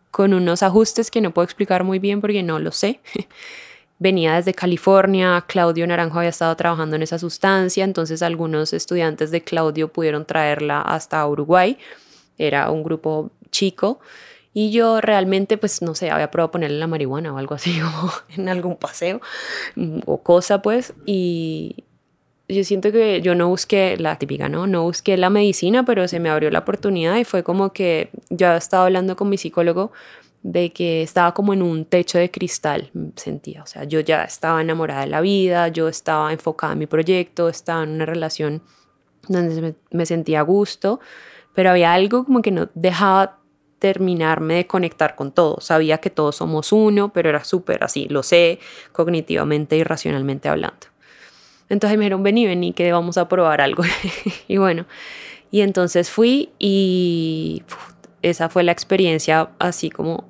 con 0.10 0.34
unos 0.34 0.64
ajustes 0.64 1.12
que 1.12 1.22
no 1.22 1.32
puedo 1.32 1.44
explicar 1.44 1.84
muy 1.84 2.00
bien 2.00 2.20
porque 2.20 2.42
no 2.42 2.58
lo 2.58 2.72
sé. 2.72 3.02
Venía 4.00 4.34
desde 4.34 4.56
California, 4.56 5.46
Claudio 5.48 5.86
Naranjo 5.86 6.18
había 6.18 6.32
estado 6.32 6.56
trabajando 6.56 6.96
en 6.96 7.04
esa 7.04 7.20
sustancia, 7.20 7.84
entonces 7.84 8.24
algunos 8.24 8.74
estudiantes 8.74 9.30
de 9.30 9.44
Claudio 9.44 9.90
pudieron 9.90 10.26
traerla 10.26 10.82
hasta 10.82 11.24
Uruguay. 11.28 11.78
Era 12.40 12.72
un 12.72 12.82
grupo 12.82 13.30
chico 13.52 14.00
y 14.60 14.72
yo 14.72 15.02
realmente, 15.02 15.56
pues 15.60 15.84
no 15.84 15.94
sé, 15.94 16.10
había 16.10 16.32
probado 16.32 16.50
ponerle 16.50 16.80
la 16.80 16.88
marihuana 16.88 17.32
o 17.32 17.38
algo 17.38 17.54
así, 17.54 17.80
o 17.84 18.12
en 18.36 18.50
algún 18.50 18.76
paseo 18.76 19.22
mm, 19.76 20.00
o 20.08 20.24
cosa, 20.24 20.64
pues. 20.64 20.96
Y 21.06 21.84
yo 22.50 22.64
siento 22.64 22.92
que 22.92 23.22
yo 23.22 23.36
no 23.36 23.50
busqué 23.50 23.98
la 23.98 24.18
típica, 24.18 24.50
¿no? 24.50 24.66
No 24.66 24.82
busqué 24.82 25.16
la 25.16 25.30
medicina, 25.30 25.86
pero 25.86 26.08
se 26.08 26.20
me 26.20 26.30
abrió 26.30 26.50
la 26.50 26.58
oportunidad 26.58 27.18
y 27.18 27.24
fue 27.24 27.44
como 27.44 27.72
que 27.72 28.10
yo 28.32 28.52
estaba 28.54 28.86
hablando 28.86 29.16
con 29.16 29.30
mi 29.30 29.38
psicólogo 29.38 29.92
de 30.42 30.74
que 30.74 31.04
estaba 31.04 31.36
como 31.36 31.54
en 31.54 31.62
un 31.62 31.86
techo 31.86 32.18
de 32.18 32.32
cristal, 32.32 32.90
mm, 32.96 33.10
sentía. 33.16 33.62
O 33.62 33.68
sea, 33.68 33.84
yo 33.84 34.00
ya 34.00 34.24
estaba 34.24 34.60
enamorada 34.60 35.02
de 35.02 35.08
la 35.08 35.22
vida, 35.22 35.68
yo 35.68 35.88
estaba 35.88 36.34
enfocada 36.34 36.74
en 36.74 36.80
mi 36.80 36.88
proyecto, 36.88 37.48
estaba 37.48 37.84
en 37.84 37.92
una 37.92 38.08
relación 38.08 38.64
donde 39.28 39.62
me, 39.62 39.76
me 39.92 40.08
sentía 40.08 40.40
a 40.40 40.42
gusto, 40.42 41.00
pero 41.54 41.70
había 41.70 41.94
algo 41.94 42.26
como 42.26 42.42
que 42.42 42.50
no 42.50 42.70
dejaba 42.74 43.37
terminarme 43.80 44.56
de 44.56 44.68
conectar 44.68 45.16
con 45.16 45.32
todo. 45.32 45.60
Sabía 45.62 46.00
que 46.00 46.10
todos 46.10 46.38
somos 46.38 46.72
uno, 46.72 47.14
pero 47.14 47.30
era 47.30 47.44
súper 47.44 47.84
así, 47.84 48.08
lo 48.10 48.24
sé 48.24 48.60
cognitivamente 48.92 49.78
y 49.78 49.84
racionalmente 49.84 50.50
hablando. 50.50 50.88
Entonces 51.70 51.98
me 51.98 52.06
dijeron, 52.06 52.24
vení, 52.24 52.46
vení, 52.46 52.74
que 52.74 52.92
vamos 52.92 53.18
a 53.18 53.28
probar 53.28 53.62
algo. 53.62 53.84
y 54.48 54.58
bueno, 54.58 54.86
y 55.52 55.62
entonces 55.62 56.10
fui 56.10 56.50
y 56.60 57.64
esa 58.22 58.50
fue 58.50 58.64
la 58.64 58.72
experiencia 58.72 59.50
así 59.60 59.90
como 59.90 60.26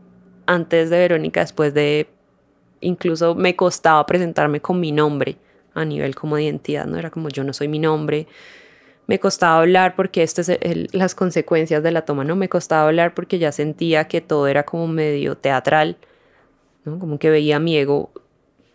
antes 0.45 0.89
de 0.89 0.97
Verónica, 0.97 1.41
después 1.41 1.73
de, 1.73 2.07
incluso 2.81 3.35
me 3.35 3.55
costaba 3.55 4.05
presentarme 4.05 4.61
con 4.61 4.79
mi 4.79 4.91
nombre 4.91 5.37
a 5.73 5.85
nivel 5.85 6.15
como 6.15 6.37
de 6.37 6.43
identidad, 6.43 6.85
¿no? 6.85 6.97
Era 6.97 7.11
como 7.11 7.29
yo 7.29 7.43
no 7.43 7.53
soy 7.53 7.67
mi 7.67 7.79
nombre, 7.79 8.27
me 9.07 9.19
costaba 9.19 9.59
hablar 9.59 9.95
porque 9.95 10.21
estas 10.21 10.49
es 10.49 10.93
las 10.93 11.15
consecuencias 11.15 11.81
de 11.81 11.91
la 11.91 12.03
toma, 12.03 12.25
¿no? 12.25 12.35
Me 12.35 12.49
costaba 12.49 12.87
hablar 12.87 13.13
porque 13.13 13.39
ya 13.39 13.53
sentía 13.53 14.07
que 14.07 14.19
todo 14.19 14.47
era 14.47 14.63
como 14.63 14.87
medio 14.87 15.37
teatral, 15.37 15.97
¿no? 16.83 16.99
Como 16.99 17.17
que 17.17 17.29
veía 17.29 17.57
mi 17.59 17.77
ego 17.77 18.11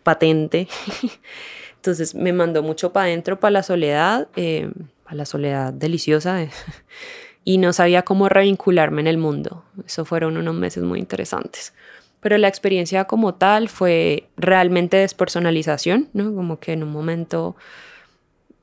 patente. 0.02 0.68
Entonces 1.76 2.14
me 2.14 2.32
mandó 2.32 2.62
mucho 2.62 2.92
para 2.92 3.06
adentro, 3.06 3.38
para 3.40 3.50
la 3.50 3.62
soledad, 3.62 4.28
eh, 4.36 4.70
para 5.04 5.16
la 5.16 5.26
soledad 5.26 5.72
deliciosa, 5.72 6.46
y 7.44 7.58
no 7.58 7.74
sabía 7.74 8.02
cómo 8.02 8.30
revincularme 8.30 9.02
en 9.02 9.08
el 9.08 9.18
mundo. 9.18 9.64
Eso 9.86 10.06
fueron 10.06 10.38
unos 10.38 10.54
meses 10.54 10.82
muy 10.82 10.98
interesantes. 10.98 11.74
Pero 12.20 12.38
la 12.38 12.48
experiencia 12.48 13.04
como 13.04 13.34
tal 13.34 13.68
fue 13.68 14.28
realmente 14.36 14.96
despersonalización, 14.96 16.08
¿no? 16.14 16.32
Como 16.34 16.58
que 16.60 16.72
en 16.72 16.84
un 16.84 16.92
momento 16.92 17.56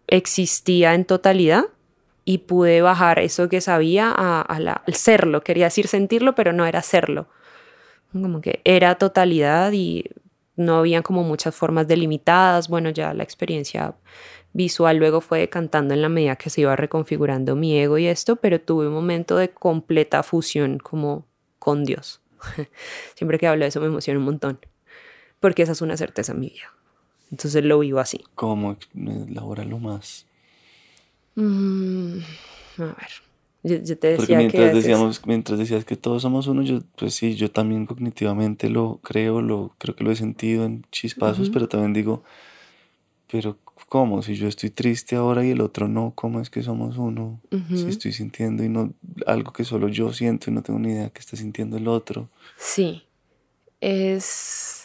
existía 0.09 0.93
en 0.93 1.05
totalidad 1.05 1.65
y 2.25 2.39
pude 2.39 2.81
bajar 2.81 3.19
eso 3.19 3.49
que 3.49 3.61
sabía 3.61 4.13
a, 4.15 4.41
al 4.41 4.93
serlo. 4.93 5.41
Quería 5.41 5.65
decir 5.65 5.87
sentirlo, 5.87 6.35
pero 6.35 6.53
no 6.53 6.65
era 6.65 6.81
serlo. 6.81 7.27
Como 8.11 8.41
que 8.41 8.61
era 8.65 8.95
totalidad 8.95 9.71
y 9.71 10.05
no 10.55 10.77
había 10.77 11.01
como 11.01 11.23
muchas 11.23 11.55
formas 11.55 11.87
delimitadas. 11.87 12.67
Bueno, 12.67 12.89
ya 12.89 13.13
la 13.13 13.23
experiencia 13.23 13.95
visual 14.53 14.97
luego 14.97 15.21
fue 15.21 15.47
cantando 15.49 15.93
en 15.93 16.01
la 16.01 16.09
medida 16.09 16.35
que 16.35 16.49
se 16.49 16.61
iba 16.61 16.75
reconfigurando 16.75 17.55
mi 17.55 17.77
ego 17.79 17.97
y 17.97 18.07
esto, 18.07 18.35
pero 18.35 18.59
tuve 18.59 18.87
un 18.87 18.93
momento 18.93 19.37
de 19.37 19.49
completa 19.49 20.23
fusión 20.23 20.79
como 20.79 21.25
con 21.59 21.85
Dios. 21.85 22.21
Siempre 23.15 23.37
que 23.37 23.47
hablo 23.47 23.65
de 23.65 23.69
eso 23.69 23.79
me 23.79 23.87
emociona 23.87 24.19
un 24.19 24.25
montón, 24.25 24.59
porque 25.39 25.63
esa 25.63 25.73
es 25.73 25.81
una 25.81 25.97
certeza 25.97 26.31
en 26.31 26.39
mi 26.39 26.49
vida. 26.49 26.78
Entonces 27.31 27.63
lo 27.63 27.79
vivo 27.79 27.99
así. 27.99 28.23
¿Cómo 28.35 28.77
elaborarlo 28.95 29.79
más? 29.79 30.25
Mm, 31.35 32.19
a 32.77 32.85
ver. 32.85 32.95
Yo, 33.61 33.77
te 33.83 34.07
decía 34.07 34.15
Porque 34.15 34.37
mientras, 34.37 34.73
decíamos, 34.73 35.21
mientras 35.25 35.59
decías 35.59 35.83
que 35.83 35.97
todos 35.97 36.21
somos 36.21 36.47
uno, 36.47 36.63
yo, 36.63 36.79
pues 36.97 37.13
sí, 37.13 37.35
yo 37.35 37.51
también 37.51 37.85
cognitivamente 37.85 38.69
lo 38.69 38.99
creo, 39.03 39.41
lo, 39.41 39.75
creo 39.77 39.95
que 39.95 40.03
lo 40.05 40.11
he 40.11 40.15
sentido 40.15 40.63
en 40.63 40.85
chispazos, 40.91 41.49
pero 41.49 41.67
también 41.67 41.91
digo, 41.91 42.23
pero 43.29 43.57
¿cómo? 43.89 44.21
Si 44.21 44.35
yo 44.35 44.47
estoy 44.47 44.69
triste 44.69 45.17
ahora 45.17 45.45
y 45.45 45.51
el 45.51 45.59
otro 45.59 45.89
no, 45.89 46.13
¿cómo 46.15 46.39
es 46.39 46.49
que 46.49 46.63
somos 46.63 46.97
uno? 46.97 47.41
Si 47.73 47.89
estoy 47.89 48.13
sintiendo 48.13 48.63
y 48.63 48.69
no 48.69 48.93
algo 49.27 49.51
que 49.51 49.65
solo 49.65 49.89
yo 49.89 50.13
siento 50.13 50.49
y 50.49 50.53
no 50.53 50.63
tengo 50.63 50.79
ni 50.79 50.93
idea 50.93 51.09
que 51.09 51.19
está 51.19 51.35
sintiendo 51.35 51.75
el 51.75 51.89
otro. 51.89 52.29
Sí, 52.57 53.03
es 53.81 54.78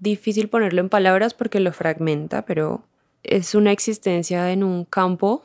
difícil 0.00 0.48
ponerlo 0.48 0.80
en 0.80 0.88
palabras 0.88 1.34
porque 1.34 1.60
lo 1.60 1.72
fragmenta, 1.72 2.44
pero 2.44 2.82
es 3.22 3.54
una 3.54 3.72
existencia 3.72 4.50
en 4.52 4.64
un 4.64 4.84
campo 4.84 5.44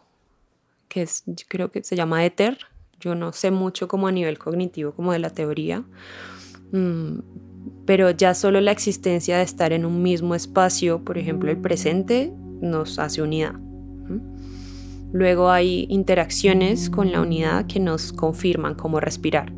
que 0.87 1.03
es, 1.03 1.23
yo 1.25 1.45
creo 1.47 1.71
que 1.71 1.83
se 1.83 1.95
llama 1.95 2.25
éter. 2.25 2.57
Yo 2.99 3.13
no 3.13 3.31
sé 3.31 3.51
mucho 3.51 3.87
como 3.87 4.07
a 4.07 4.11
nivel 4.11 4.39
cognitivo, 4.39 4.91
como 4.91 5.13
de 5.13 5.19
la 5.19 5.29
teoría, 5.29 5.83
mm, 6.71 7.19
pero 7.85 8.09
ya 8.09 8.33
solo 8.33 8.59
la 8.59 8.71
existencia 8.71 9.37
de 9.37 9.43
estar 9.43 9.71
en 9.71 9.85
un 9.85 10.01
mismo 10.01 10.33
espacio, 10.33 11.03
por 11.03 11.17
ejemplo 11.17 11.51
el 11.51 11.57
presente, 11.57 12.33
nos 12.59 12.97
hace 12.97 13.21
unidad. 13.21 13.53
Luego 15.13 15.51
hay 15.51 15.85
interacciones 15.89 16.89
con 16.89 17.11
la 17.11 17.21
unidad 17.21 17.67
que 17.67 17.79
nos 17.79 18.11
confirman 18.11 18.75
cómo 18.75 18.99
respirar. 18.99 19.53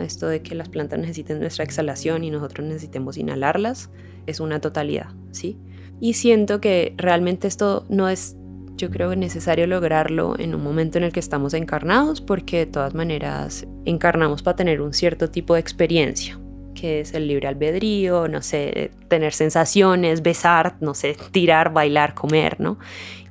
Esto 0.00 0.28
de 0.28 0.42
que 0.42 0.54
las 0.54 0.68
plantas 0.68 0.98
necesiten 0.98 1.40
nuestra 1.40 1.64
exhalación 1.64 2.24
y 2.24 2.30
nosotros 2.30 2.66
necesitemos 2.66 3.16
inhalarlas 3.16 3.90
es 4.26 4.40
una 4.40 4.60
totalidad, 4.60 5.08
¿sí? 5.30 5.58
Y 6.00 6.14
siento 6.14 6.60
que 6.60 6.94
realmente 6.96 7.46
esto 7.46 7.84
no 7.88 8.08
es, 8.08 8.36
yo 8.76 8.90
creo 8.90 9.14
necesario 9.14 9.66
lograrlo 9.66 10.38
en 10.38 10.54
un 10.54 10.62
momento 10.62 10.98
en 10.98 11.04
el 11.04 11.12
que 11.12 11.20
estamos 11.20 11.54
encarnados 11.54 12.20
porque 12.20 12.58
de 12.58 12.66
todas 12.66 12.94
maneras 12.94 13.66
encarnamos 13.84 14.42
para 14.42 14.56
tener 14.56 14.80
un 14.80 14.92
cierto 14.92 15.30
tipo 15.30 15.54
de 15.54 15.60
experiencia, 15.60 16.38
que 16.74 17.00
es 17.00 17.14
el 17.14 17.28
libre 17.28 17.48
albedrío, 17.48 18.26
no 18.26 18.42
sé, 18.42 18.90
tener 19.08 19.32
sensaciones, 19.32 20.22
besar, 20.22 20.76
no 20.80 20.94
sé, 20.94 21.16
tirar, 21.30 21.72
bailar, 21.72 22.14
comer, 22.14 22.60
¿no? 22.60 22.78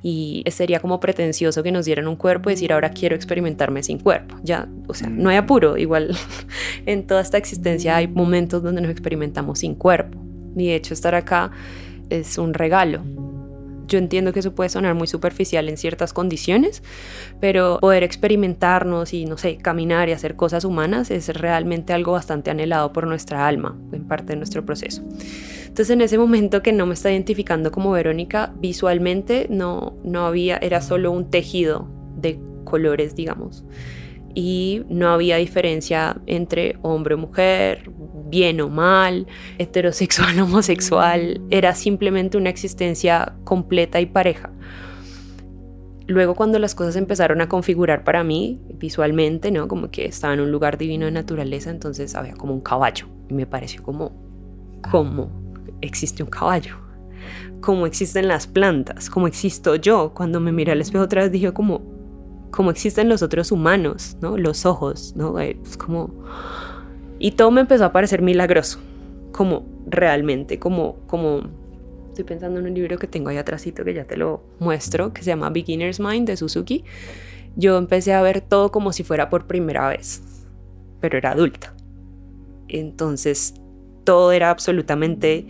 Y 0.06 0.44
sería 0.50 0.80
como 0.80 1.00
pretencioso 1.00 1.62
que 1.62 1.72
nos 1.72 1.86
dieran 1.86 2.08
un 2.08 2.16
cuerpo 2.16 2.50
y 2.50 2.52
decir, 2.52 2.74
ahora 2.74 2.90
quiero 2.90 3.16
experimentarme 3.16 3.82
sin 3.82 3.98
cuerpo. 3.98 4.36
Ya, 4.42 4.68
o 4.86 4.92
sea, 4.92 5.08
no 5.08 5.30
hay 5.30 5.36
apuro, 5.36 5.78
igual 5.78 6.14
en 6.86 7.06
toda 7.06 7.22
esta 7.22 7.38
existencia 7.38 7.96
hay 7.96 8.06
momentos 8.06 8.62
donde 8.62 8.82
nos 8.82 8.90
experimentamos 8.90 9.60
sin 9.60 9.74
cuerpo. 9.74 10.18
Y 10.56 10.66
de 10.66 10.74
hecho 10.74 10.92
estar 10.92 11.14
acá 11.14 11.52
es 12.10 12.36
un 12.36 12.52
regalo 12.52 13.02
yo 13.86 13.98
entiendo 13.98 14.32
que 14.32 14.40
eso 14.40 14.54
puede 14.54 14.70
sonar 14.70 14.94
muy 14.94 15.06
superficial 15.06 15.68
en 15.68 15.76
ciertas 15.76 16.12
condiciones, 16.12 16.82
pero 17.40 17.78
poder 17.80 18.02
experimentarnos 18.02 19.12
y, 19.12 19.26
no 19.26 19.36
sé, 19.36 19.56
caminar 19.58 20.08
y 20.08 20.12
hacer 20.12 20.36
cosas 20.36 20.64
humanas 20.64 21.10
es 21.10 21.28
realmente 21.28 21.92
algo 21.92 22.12
bastante 22.12 22.50
anhelado 22.50 22.92
por 22.92 23.06
nuestra 23.06 23.46
alma, 23.46 23.76
en 23.92 24.06
parte 24.06 24.32
de 24.32 24.36
nuestro 24.36 24.64
proceso. 24.64 25.02
Entonces, 25.74 25.92
en 25.92 26.02
ese 26.02 26.18
momento 26.18 26.62
que 26.62 26.72
no 26.72 26.86
me 26.86 26.94
está 26.94 27.10
identificando 27.10 27.72
como 27.72 27.90
Verónica, 27.90 28.54
visualmente 28.60 29.48
no, 29.50 29.96
no 30.04 30.24
había, 30.24 30.56
era 30.58 30.80
solo 30.80 31.10
un 31.10 31.30
tejido 31.30 31.88
de 32.16 32.38
colores, 32.62 33.16
digamos. 33.16 33.64
Y 34.36 34.84
no 34.88 35.08
había 35.08 35.36
diferencia 35.38 36.22
entre 36.26 36.78
hombre 36.82 37.16
o 37.16 37.18
mujer, 37.18 37.90
bien 38.28 38.60
o 38.60 38.68
mal, 38.68 39.26
heterosexual, 39.58 40.38
homosexual, 40.42 41.40
era 41.50 41.74
simplemente 41.74 42.36
una 42.36 42.50
existencia 42.50 43.34
completa 43.42 44.00
y 44.00 44.06
pareja. 44.06 44.52
Luego 46.06 46.36
cuando 46.36 46.60
las 46.60 46.76
cosas 46.76 46.94
empezaron 46.94 47.40
a 47.40 47.48
configurar 47.48 48.04
para 48.04 48.22
mí 48.22 48.60
visualmente, 48.74 49.50
¿no? 49.50 49.66
Como 49.66 49.90
que 49.90 50.04
estaba 50.04 50.34
en 50.34 50.38
un 50.38 50.52
lugar 50.52 50.78
divino 50.78 51.06
de 51.06 51.10
naturaleza, 51.10 51.70
entonces 51.70 52.14
había 52.14 52.34
como 52.34 52.54
un 52.54 52.60
caballo 52.60 53.08
y 53.28 53.34
me 53.34 53.44
pareció 53.44 53.82
como 53.82 54.12
cómo 54.92 55.43
existe 55.84 56.22
un 56.22 56.30
caballo. 56.30 56.76
Cómo 57.60 57.86
existen 57.86 58.28
las 58.28 58.46
plantas, 58.46 59.08
cómo 59.08 59.26
existo 59.26 59.76
yo. 59.76 60.12
Cuando 60.14 60.40
me 60.40 60.52
miré 60.52 60.72
al 60.72 60.80
espejo 60.80 61.04
otra 61.04 61.22
vez 61.22 61.32
dije 61.32 61.52
como 61.52 62.70
existen 62.70 63.08
los 63.08 63.22
otros 63.22 63.50
humanos, 63.50 64.16
¿no? 64.20 64.36
Los 64.36 64.64
ojos, 64.64 65.14
¿no? 65.16 65.38
Es 65.40 65.76
como 65.76 66.12
y 67.18 67.32
todo 67.32 67.50
me 67.50 67.60
empezó 67.60 67.84
a 67.84 67.92
parecer 67.92 68.22
milagroso, 68.22 68.80
como 69.32 69.64
realmente, 69.86 70.58
como, 70.58 70.96
como, 71.06 71.42
estoy 72.08 72.24
pensando 72.24 72.60
en 72.60 72.66
un 72.66 72.74
libro 72.74 72.98
que 72.98 73.06
tengo 73.06 73.30
ahí 73.30 73.36
atrásito 73.36 73.84
que 73.84 73.94
ya 73.94 74.04
te 74.04 74.16
lo 74.16 74.42
muestro, 74.58 75.12
que 75.12 75.22
se 75.22 75.28
llama 75.28 75.50
Beginner's 75.50 76.00
Mind 76.00 76.26
de 76.26 76.36
Suzuki. 76.36 76.84
Yo 77.56 77.78
empecé 77.78 78.12
a 78.12 78.22
ver 78.22 78.40
todo 78.40 78.72
como 78.72 78.92
si 78.92 79.04
fuera 79.04 79.30
por 79.30 79.46
primera 79.46 79.88
vez, 79.88 80.22
pero 81.00 81.16
era 81.16 81.30
adulta. 81.30 81.74
Entonces 82.68 83.54
todo 84.04 84.32
era 84.32 84.50
absolutamente 84.50 85.46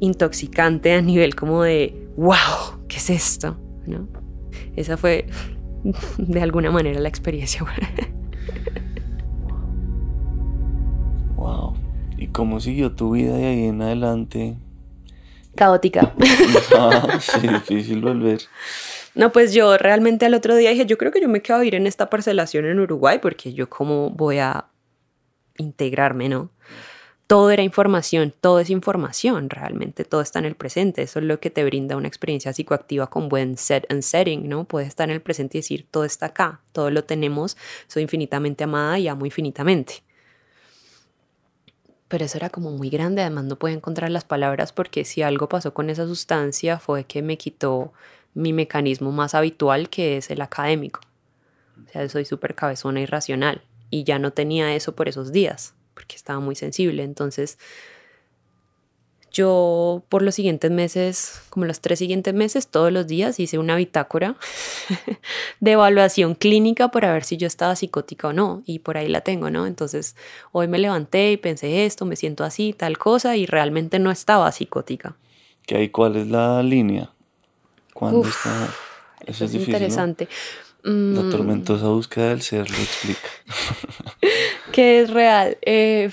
intoxicante 0.00 0.92
a 0.94 1.02
nivel 1.02 1.34
como 1.34 1.62
de, 1.62 2.08
wow, 2.16 2.86
¿qué 2.88 2.96
es 2.96 3.10
esto? 3.10 3.56
¿No? 3.86 4.08
Esa 4.76 4.96
fue 4.96 5.26
de 6.18 6.42
alguna 6.42 6.70
manera 6.70 7.00
la 7.00 7.08
experiencia. 7.08 7.64
¿Y 12.18 12.26
cómo 12.28 12.58
siguió 12.58 12.92
tu 12.92 13.12
vida 13.12 13.36
de 13.36 13.46
ahí 13.46 13.64
en 13.66 13.80
adelante? 13.80 14.56
Caótica. 15.54 16.12
Ah, 16.76 17.18
sí, 17.20 17.46
difícil 17.46 18.00
volver. 18.00 18.40
No, 19.14 19.32
pues 19.32 19.54
yo 19.54 19.78
realmente 19.78 20.26
al 20.26 20.34
otro 20.34 20.54
día 20.54 20.70
dije, 20.70 20.84
yo 20.86 20.98
creo 20.98 21.10
que 21.10 21.20
yo 21.20 21.28
me 21.28 21.40
quedo 21.40 21.56
a 21.56 21.60
vivir 21.60 21.76
en 21.76 21.86
esta 21.86 22.10
parcelación 22.10 22.66
en 22.66 22.78
Uruguay 22.78 23.18
porque 23.20 23.52
yo 23.52 23.68
cómo 23.68 24.10
voy 24.10 24.38
a 24.38 24.66
integrarme, 25.56 26.28
¿no? 26.28 26.50
Todo 27.28 27.50
era 27.50 27.62
información, 27.62 28.32
todo 28.40 28.58
es 28.58 28.70
información, 28.70 29.50
realmente 29.50 30.06
todo 30.06 30.22
está 30.22 30.38
en 30.38 30.46
el 30.46 30.56
presente, 30.56 31.02
eso 31.02 31.18
es 31.18 31.26
lo 31.26 31.40
que 31.40 31.50
te 31.50 31.62
brinda 31.62 31.94
una 31.94 32.08
experiencia 32.08 32.54
psicoactiva 32.54 33.08
con 33.08 33.28
buen 33.28 33.58
set 33.58 33.84
and 33.92 34.00
setting, 34.00 34.48
¿no? 34.48 34.64
Puedes 34.64 34.88
estar 34.88 35.10
en 35.10 35.14
el 35.14 35.20
presente 35.20 35.58
y 35.58 35.60
decir, 35.60 35.86
todo 35.90 36.04
está 36.04 36.24
acá, 36.26 36.62
todo 36.72 36.90
lo 36.90 37.04
tenemos, 37.04 37.58
soy 37.86 38.04
infinitamente 38.04 38.64
amada 38.64 38.98
y 38.98 39.08
amo 39.08 39.26
infinitamente 39.26 40.02
pero 42.08 42.24
eso 42.24 42.38
era 42.38 42.48
como 42.48 42.70
muy 42.70 42.88
grande, 42.88 43.20
además 43.20 43.44
no 43.44 43.56
puedo 43.56 43.74
encontrar 43.74 44.10
las 44.10 44.24
palabras 44.24 44.72
porque 44.72 45.04
si 45.04 45.20
algo 45.20 45.50
pasó 45.50 45.74
con 45.74 45.90
esa 45.90 46.06
sustancia 46.06 46.78
fue 46.78 47.04
que 47.04 47.20
me 47.20 47.36
quitó 47.36 47.92
mi 48.32 48.54
mecanismo 48.54 49.12
más 49.12 49.34
habitual 49.34 49.90
que 49.90 50.16
es 50.16 50.30
el 50.30 50.40
académico. 50.40 51.00
O 51.86 51.90
sea, 51.92 52.08
soy 52.08 52.24
súper 52.24 52.54
cabezona 52.54 53.02
y 53.02 53.06
racional 53.06 53.62
y 53.90 54.04
ya 54.04 54.18
no 54.18 54.32
tenía 54.32 54.74
eso 54.74 54.96
por 54.96 55.08
esos 55.08 55.32
días 55.32 55.74
porque 55.98 56.14
estaba 56.14 56.38
muy 56.38 56.54
sensible, 56.54 57.02
entonces 57.02 57.58
yo 59.32 60.04
por 60.08 60.22
los 60.22 60.36
siguientes 60.36 60.70
meses, 60.70 61.42
como 61.50 61.66
los 61.66 61.80
tres 61.80 61.98
siguientes 61.98 62.32
meses, 62.34 62.68
todos 62.68 62.92
los 62.92 63.08
días 63.08 63.40
hice 63.40 63.58
una 63.58 63.74
bitácora 63.74 64.36
de 65.60 65.72
evaluación 65.72 66.36
clínica 66.36 66.92
para 66.92 67.12
ver 67.12 67.24
si 67.24 67.36
yo 67.36 67.48
estaba 67.48 67.74
psicótica 67.74 68.28
o 68.28 68.32
no. 68.32 68.62
Y 68.64 68.78
por 68.78 68.96
ahí 68.96 69.08
la 69.08 69.22
tengo, 69.22 69.50
¿no? 69.50 69.66
Entonces 69.66 70.14
hoy 70.52 70.68
me 70.68 70.78
levanté 70.78 71.32
y 71.32 71.36
pensé 71.36 71.84
esto, 71.84 72.04
me 72.04 72.14
siento 72.14 72.44
así, 72.44 72.72
tal 72.72 72.96
cosa, 72.96 73.36
y 73.36 73.44
realmente 73.44 73.98
no 73.98 74.12
estaba 74.12 74.50
psicótica. 74.52 75.16
¿Qué 75.66 75.76
hay? 75.76 75.88
¿Cuál 75.88 76.14
es 76.14 76.28
la 76.28 76.62
línea? 76.62 77.10
¿Cuándo 77.92 78.26
está? 78.26 78.68
Eso, 79.26 79.44
es, 79.44 79.52
difícil, 79.52 79.74
interesante. 79.74 80.28
La 80.82 81.22
mm. 81.22 81.30
tormentosa 81.30 81.86
búsqueda 81.88 82.28
del 82.30 82.42
ser 82.42 82.70
lo 82.70 82.76
explica. 82.76 83.28
¿Qué 84.72 85.00
es 85.00 85.10
real? 85.10 85.58
Eh, 85.62 86.10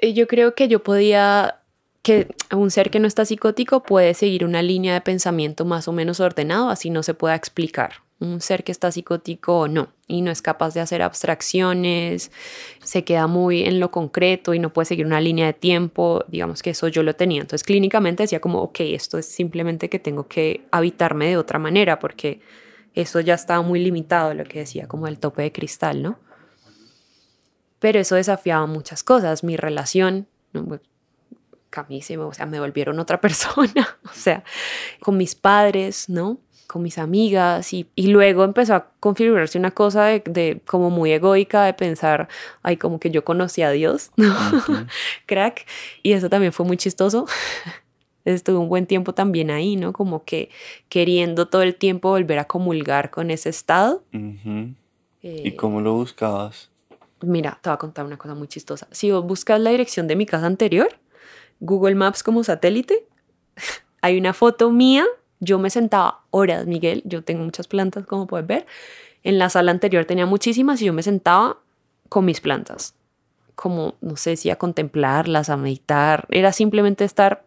yo 0.14 0.26
creo 0.28 0.54
que 0.54 0.68
yo 0.68 0.82
podía, 0.82 1.56
que 2.02 2.28
un 2.54 2.70
ser 2.70 2.90
que 2.90 3.00
no 3.00 3.08
está 3.08 3.24
psicótico 3.24 3.82
puede 3.82 4.14
seguir 4.14 4.44
una 4.44 4.62
línea 4.62 4.94
de 4.94 5.00
pensamiento 5.00 5.64
más 5.64 5.88
o 5.88 5.92
menos 5.92 6.20
ordenado, 6.20 6.70
así 6.70 6.90
no 6.90 7.02
se 7.02 7.14
pueda 7.14 7.34
explicar. 7.34 7.94
Un 8.20 8.40
ser 8.40 8.62
que 8.62 8.70
está 8.70 8.92
psicótico 8.92 9.58
o 9.60 9.68
no, 9.68 9.88
y 10.06 10.22
no 10.22 10.30
es 10.30 10.40
capaz 10.40 10.72
de 10.72 10.80
hacer 10.80 11.02
abstracciones, 11.02 12.30
se 12.82 13.02
queda 13.02 13.26
muy 13.26 13.64
en 13.64 13.80
lo 13.80 13.90
concreto 13.90 14.54
y 14.54 14.60
no 14.60 14.72
puede 14.72 14.86
seguir 14.86 15.04
una 15.04 15.20
línea 15.20 15.46
de 15.46 15.52
tiempo, 15.52 16.24
digamos 16.28 16.62
que 16.62 16.70
eso 16.70 16.86
yo 16.86 17.02
lo 17.02 17.16
tenía. 17.16 17.40
Entonces 17.40 17.64
clínicamente 17.64 18.22
decía 18.22 18.40
como, 18.40 18.62
ok, 18.62 18.80
esto 18.80 19.18
es 19.18 19.26
simplemente 19.26 19.90
que 19.90 19.98
tengo 19.98 20.28
que 20.28 20.62
habitarme 20.70 21.26
de 21.26 21.36
otra 21.36 21.58
manera, 21.58 21.98
porque 21.98 22.40
eso 22.94 23.20
ya 23.20 23.34
estaba 23.34 23.62
muy 23.62 23.80
limitado, 23.80 24.34
lo 24.34 24.44
que 24.44 24.60
decía 24.60 24.88
como 24.88 25.06
el 25.06 25.18
tope 25.18 25.42
de 25.42 25.52
cristal, 25.52 26.02
¿no? 26.02 26.18
pero 27.84 28.00
eso 28.00 28.14
desafiaba 28.14 28.64
muchas 28.64 29.04
cosas, 29.04 29.44
mi 29.44 29.58
relación, 29.58 30.26
¿no? 30.54 30.64
Pues, 30.64 30.80
o 32.18 32.32
sea, 32.32 32.46
me 32.46 32.58
volvieron 32.58 32.98
otra 32.98 33.20
persona, 33.20 33.98
o 34.04 34.14
sea, 34.14 34.42
con 35.00 35.18
mis 35.18 35.34
padres, 35.34 36.08
¿no? 36.08 36.38
Con 36.66 36.80
mis 36.80 36.96
amigas 36.96 37.74
y, 37.74 37.90
y 37.94 38.06
luego 38.06 38.42
empezó 38.42 38.74
a 38.74 38.90
configurarse 39.00 39.58
una 39.58 39.70
cosa 39.70 40.06
de, 40.06 40.22
de, 40.24 40.62
como 40.64 40.88
muy 40.88 41.12
egoica 41.12 41.66
de 41.66 41.74
pensar, 41.74 42.28
ay, 42.62 42.78
como 42.78 42.98
que 42.98 43.10
yo 43.10 43.22
conocí 43.22 43.60
a 43.60 43.70
Dios, 43.70 44.12
¿no? 44.16 44.34
Crack. 45.26 45.66
Y 46.02 46.12
eso 46.12 46.30
también 46.30 46.54
fue 46.54 46.64
muy 46.64 46.78
chistoso. 46.78 47.26
Estuve 48.24 48.58
un 48.58 48.68
buen 48.68 48.86
tiempo 48.86 49.12
también 49.12 49.50
ahí, 49.50 49.76
¿no? 49.76 49.92
Como 49.92 50.24
que 50.24 50.50
queriendo 50.88 51.46
todo 51.46 51.62
el 51.62 51.74
tiempo 51.74 52.10
volver 52.10 52.38
a 52.38 52.46
comulgar 52.46 53.10
con 53.10 53.30
ese 53.30 53.50
estado. 53.50 54.02
¿Y 54.12 55.48
eh, 55.48 55.56
cómo 55.56 55.80
lo 55.80 55.94
buscabas? 55.94 56.70
Mira, 57.20 57.58
te 57.60 57.68
voy 57.68 57.74
a 57.74 57.78
contar 57.78 58.04
una 58.04 58.16
cosa 58.16 58.34
muy 58.34 58.48
chistosa. 58.48 58.88
Si 58.90 59.10
vos 59.10 59.24
buscas 59.24 59.60
la 59.60 59.70
dirección 59.70 60.08
de 60.08 60.16
mi 60.16 60.26
casa 60.26 60.46
anterior, 60.46 60.88
Google 61.60 61.94
Maps 61.94 62.22
como 62.22 62.44
satélite, 62.44 63.06
hay 64.02 64.18
una 64.18 64.32
foto 64.32 64.70
mía. 64.70 65.04
Yo 65.40 65.58
me 65.58 65.70
sentaba 65.70 66.22
horas, 66.30 66.66
Miguel. 66.66 67.02
Yo 67.04 67.22
tengo 67.22 67.44
muchas 67.44 67.68
plantas, 67.68 68.06
como 68.06 68.26
puedes 68.26 68.46
ver. 68.46 68.66
En 69.22 69.38
la 69.38 69.50
sala 69.50 69.70
anterior 69.70 70.04
tenía 70.04 70.26
muchísimas 70.26 70.80
y 70.80 70.86
yo 70.86 70.92
me 70.92 71.02
sentaba 71.02 71.58
con 72.08 72.24
mis 72.24 72.40
plantas. 72.40 72.94
Como, 73.54 73.94
no 74.00 74.16
sé 74.16 74.36
si 74.36 74.50
a 74.50 74.56
contemplarlas, 74.56 75.48
a 75.48 75.56
meditar. 75.56 76.26
Era 76.30 76.52
simplemente 76.52 77.04
estar 77.04 77.43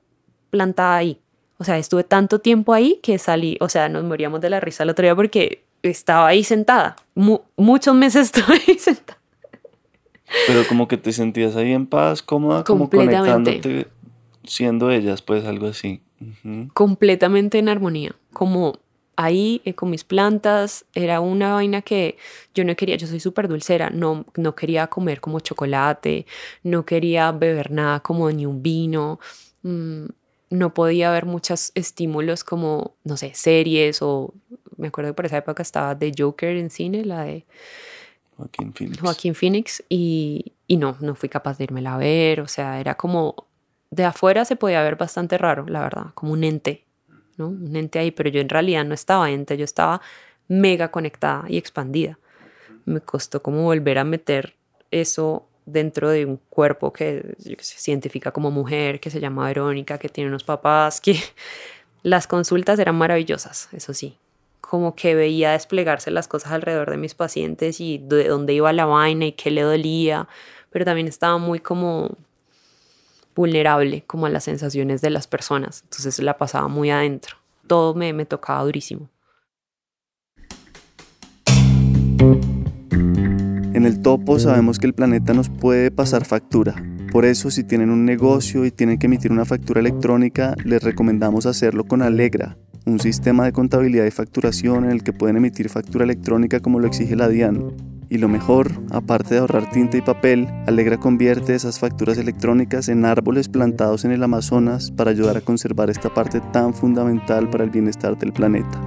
plantada 0.58 0.98
ahí. 0.98 1.20
O 1.60 1.63
sea, 1.63 1.78
estuve 1.78 2.04
tanto 2.04 2.39
tiempo 2.39 2.74
ahí 2.74 3.00
que 3.04 3.17
salí. 3.20 3.58
O 3.62 3.70
sea, 3.70 3.89
nos 3.89 4.04
moríamos 4.04 4.41
de 4.41 4.50
la 4.50 4.60
risa 4.60 4.84
el 4.84 4.89
otro 4.89 5.04
día 5.04 5.15
porque 5.15 5.63
estaba 5.84 6.28
ahí 6.28 6.43
sentada. 6.43 6.96
muchos 7.56 7.96
meses 7.96 8.32
estuve 8.34 8.60
ahí 8.67 8.80
sentada. 8.80 9.20
Pero 10.48 10.67
como 10.67 10.88
que 10.88 10.98
te 10.98 11.13
sentías 11.13 11.56
ahí 11.56 11.72
en 11.72 11.86
paz, 11.86 12.22
cómoda, 12.22 12.63
como 12.63 12.89
conectándote, 12.89 13.88
siendo 14.43 14.91
ellas, 14.91 15.22
pues 15.22 15.46
algo 15.46 15.67
así. 15.67 16.02
Completamente 16.74 17.60
en 17.60 17.70
armonía, 17.70 18.15
como 18.34 18.80
ahí 19.17 19.62
eh, 19.65 19.74
con 19.74 19.89
mis 19.89 20.04
plantas, 20.04 20.86
era 20.93 21.20
una 21.20 21.54
vaina 21.54 21.82
que 21.82 22.17
yo 22.54 22.63
no 22.63 22.76
quería, 22.76 22.96
yo 22.96 23.08
soy 23.08 23.20
súper 23.20 23.48
dulcera, 23.48 23.89
no, 23.89 24.26
no 24.36 24.56
quería 24.56 24.88
comer 24.88 25.20
como 25.22 25.39
chocolate, 25.39 26.26
no 26.63 26.86
quería 26.86 27.32
beber 27.32 27.72
nada 27.72 28.00
como 28.00 28.32
ni 28.32 28.46
un 28.46 28.62
vino, 28.62 29.20
mm, 29.63 30.06
no 30.50 30.74
podía 30.74 31.12
ver 31.12 31.26
muchos 31.26 31.72
estímulos 31.76 32.44
como, 32.44 32.96
no 33.04 33.18
sé, 33.18 33.34
series 33.34 34.02
o 34.02 34.34
me 34.78 34.88
acuerdo 34.88 35.12
que 35.12 35.16
por 35.16 35.26
esa 35.26 35.38
época 35.38 35.62
estaba 35.62 35.98
The 35.98 36.14
Joker 36.18 36.56
en 36.56 36.70
cine, 36.70 37.04
la 37.04 37.24
de 37.24 37.46
Joaquín 38.38 38.74
Phoenix. 38.74 39.00
Joaquín 39.00 39.36
Phoenix 39.36 39.84
y, 39.90 40.54
y 40.68 40.78
no, 40.78 40.98
no 41.02 41.16
fui 41.16 41.30
capaz 41.30 41.58
de 41.58 41.66
irme 41.66 41.86
a 41.88 41.98
ver, 41.98 42.42
o 42.42 42.48
sea, 42.48 42.80
era 42.80 42.96
como, 42.96 43.48
de 43.90 44.06
afuera 44.06 44.46
se 44.46 44.56
podía 44.56 44.84
ver 44.84 44.96
bastante 44.96 45.38
raro, 45.38 45.66
la 45.68 45.82
verdad, 45.82 46.08
como 46.14 46.34
un 46.34 46.44
ente, 46.44 46.86
¿no? 47.38 47.48
Un 47.48 47.76
ente 47.76 48.00
ahí, 48.00 48.12
pero 48.12 48.30
yo 48.30 48.40
en 48.40 48.50
realidad 48.50 48.86
no 48.86 48.94
estaba 48.94 49.32
ente, 49.32 49.58
yo 49.58 49.66
estaba 49.66 50.02
mega 50.48 50.92
conectada 50.92 51.46
y 51.48 51.58
expandida. 51.58 52.20
Me 52.86 53.02
costó 53.02 53.42
como 53.42 53.64
volver 53.64 53.98
a 53.98 54.04
meter 54.04 54.56
eso 54.92 55.48
dentro 55.68 56.10
de 56.10 56.26
un 56.26 56.38
cuerpo 56.50 56.92
que, 56.92 57.36
se 57.60 57.92
identifica 57.92 58.32
como 58.32 58.50
mujer, 58.50 59.00
que 59.00 59.12
se 59.12 59.20
llama 59.20 59.46
Verónica, 59.46 60.00
que 60.00 60.10
tiene 60.10 60.30
unos 60.30 60.44
papás, 60.44 61.00
que 61.02 61.20
las 62.04 62.26
consultas 62.26 62.80
eran 62.80 62.96
maravillosas, 62.96 63.70
eso 63.74 63.94
sí. 63.94 64.18
Como 64.62 64.96
que 64.96 65.14
veía 65.14 65.52
desplegarse 65.52 66.10
las 66.10 66.28
cosas 66.28 66.52
alrededor 66.52 66.90
de 66.90 66.98
mis 66.98 67.14
pacientes 67.14 67.80
y 67.80 68.00
de 68.00 68.28
dónde 68.28 68.54
iba 68.54 68.74
la 68.74 68.86
vaina 68.86 69.26
y 69.26 69.34
qué 69.34 69.52
le 69.52 69.62
dolía, 69.62 70.28
pero 70.72 70.86
también 70.86 71.08
estaba 71.08 71.38
muy 71.38 71.60
como 71.60 72.18
vulnerable 73.36 74.04
como 74.08 74.26
a 74.26 74.30
las 74.30 74.46
sensaciones 74.46 75.02
de 75.02 75.12
las 75.12 75.28
personas, 75.28 75.84
entonces 75.84 76.18
la 76.20 76.38
pasaba 76.38 76.68
muy 76.68 76.90
adentro. 76.90 77.38
Todo 77.68 77.94
me, 77.94 78.14
me 78.14 78.26
tocaba 78.26 78.64
durísimo. 78.64 79.10
En 83.78 83.86
el 83.86 84.00
topo 84.00 84.40
sabemos 84.40 84.80
que 84.80 84.88
el 84.88 84.96
planeta 84.96 85.36
nos 85.36 85.50
puede 85.50 85.92
pasar 85.92 86.26
factura. 86.26 86.74
Por 87.12 87.26
eso 87.26 87.52
si 87.52 87.63
tienen 87.63 87.92
un 87.92 88.06
negocio 88.06 88.66
y 88.66 88.72
tienen 88.72 88.98
que 88.98 89.06
emitir 89.06 89.32
una 89.32 89.46
factura 89.46 89.80
electrónica, 89.82 90.56
les 90.66 90.82
recomendamos 90.82 91.46
hacerlo 91.46 91.84
con 91.84 92.02
Alegra, 92.02 92.58
un 92.88 93.00
sistema 93.00 93.46
de 93.46 93.52
contabilidad 93.52 94.06
y 94.06 94.10
facturación 94.10 94.86
en 94.86 94.90
el 94.90 95.04
que 95.04 95.13
pueden 95.13 95.38
emitir 95.38 95.70
factura 95.70 96.06
electrónica 96.06 96.60
como 96.60 96.80
lo 96.80 96.88
exige 96.88 97.16
la 97.16 97.30
DIAN. 97.30 97.72
Y 98.10 98.18
lo 98.18 98.28
mejor, 98.28 98.72
aparte 98.90 99.36
de 99.36 99.42
ahorrar 99.42 99.70
tinta 99.70 99.96
y 99.96 100.02
papel, 100.02 100.48
Alegra 100.66 100.98
convierte 100.98 101.54
esas 101.54 101.78
facturas 101.78 102.18
electrónicas 102.18 102.90
en 102.90 103.06
árboles 103.06 103.48
plantados 103.48 104.06
en 104.06 104.12
el 104.12 104.24
Amazonas 104.24 104.90
para 104.90 105.12
ayudar 105.12 105.38
a 105.38 105.42
conservar 105.42 105.92
esta 105.92 106.12
parte 106.12 106.42
tan 106.52 106.74
fundamental 106.74 107.48
para 107.48 107.63
el 107.63 107.70
bienestar 107.70 108.18
del 108.18 108.34
planeta. 108.34 108.82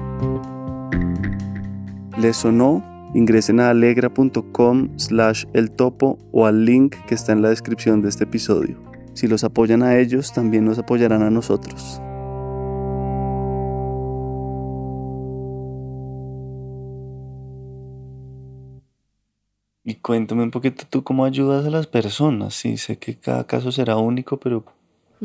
¿Les 2.18 2.36
sonó? 2.36 2.89
Ingresen 3.12 3.58
a 3.58 3.70
alegra.com 3.70 4.96
slash 4.96 5.44
el 5.52 5.72
topo 5.72 6.18
o 6.30 6.46
al 6.46 6.64
link 6.64 6.94
que 7.06 7.14
está 7.14 7.32
en 7.32 7.42
la 7.42 7.48
descripción 7.48 8.02
de 8.02 8.08
este 8.08 8.24
episodio. 8.24 8.78
Si 9.14 9.26
los 9.26 9.42
apoyan 9.42 9.82
a 9.82 9.98
ellos, 9.98 10.32
también 10.32 10.64
nos 10.64 10.78
apoyarán 10.78 11.22
a 11.22 11.30
nosotros. 11.30 12.00
Y 19.82 19.96
cuéntame 19.96 20.44
un 20.44 20.52
poquito 20.52 20.84
tú 20.88 21.02
cómo 21.02 21.24
ayudas 21.24 21.66
a 21.66 21.70
las 21.70 21.88
personas. 21.88 22.54
Sí, 22.54 22.76
sé 22.76 22.98
que 22.98 23.16
cada 23.18 23.44
caso 23.44 23.72
será 23.72 23.96
único, 23.96 24.38
pero 24.38 24.64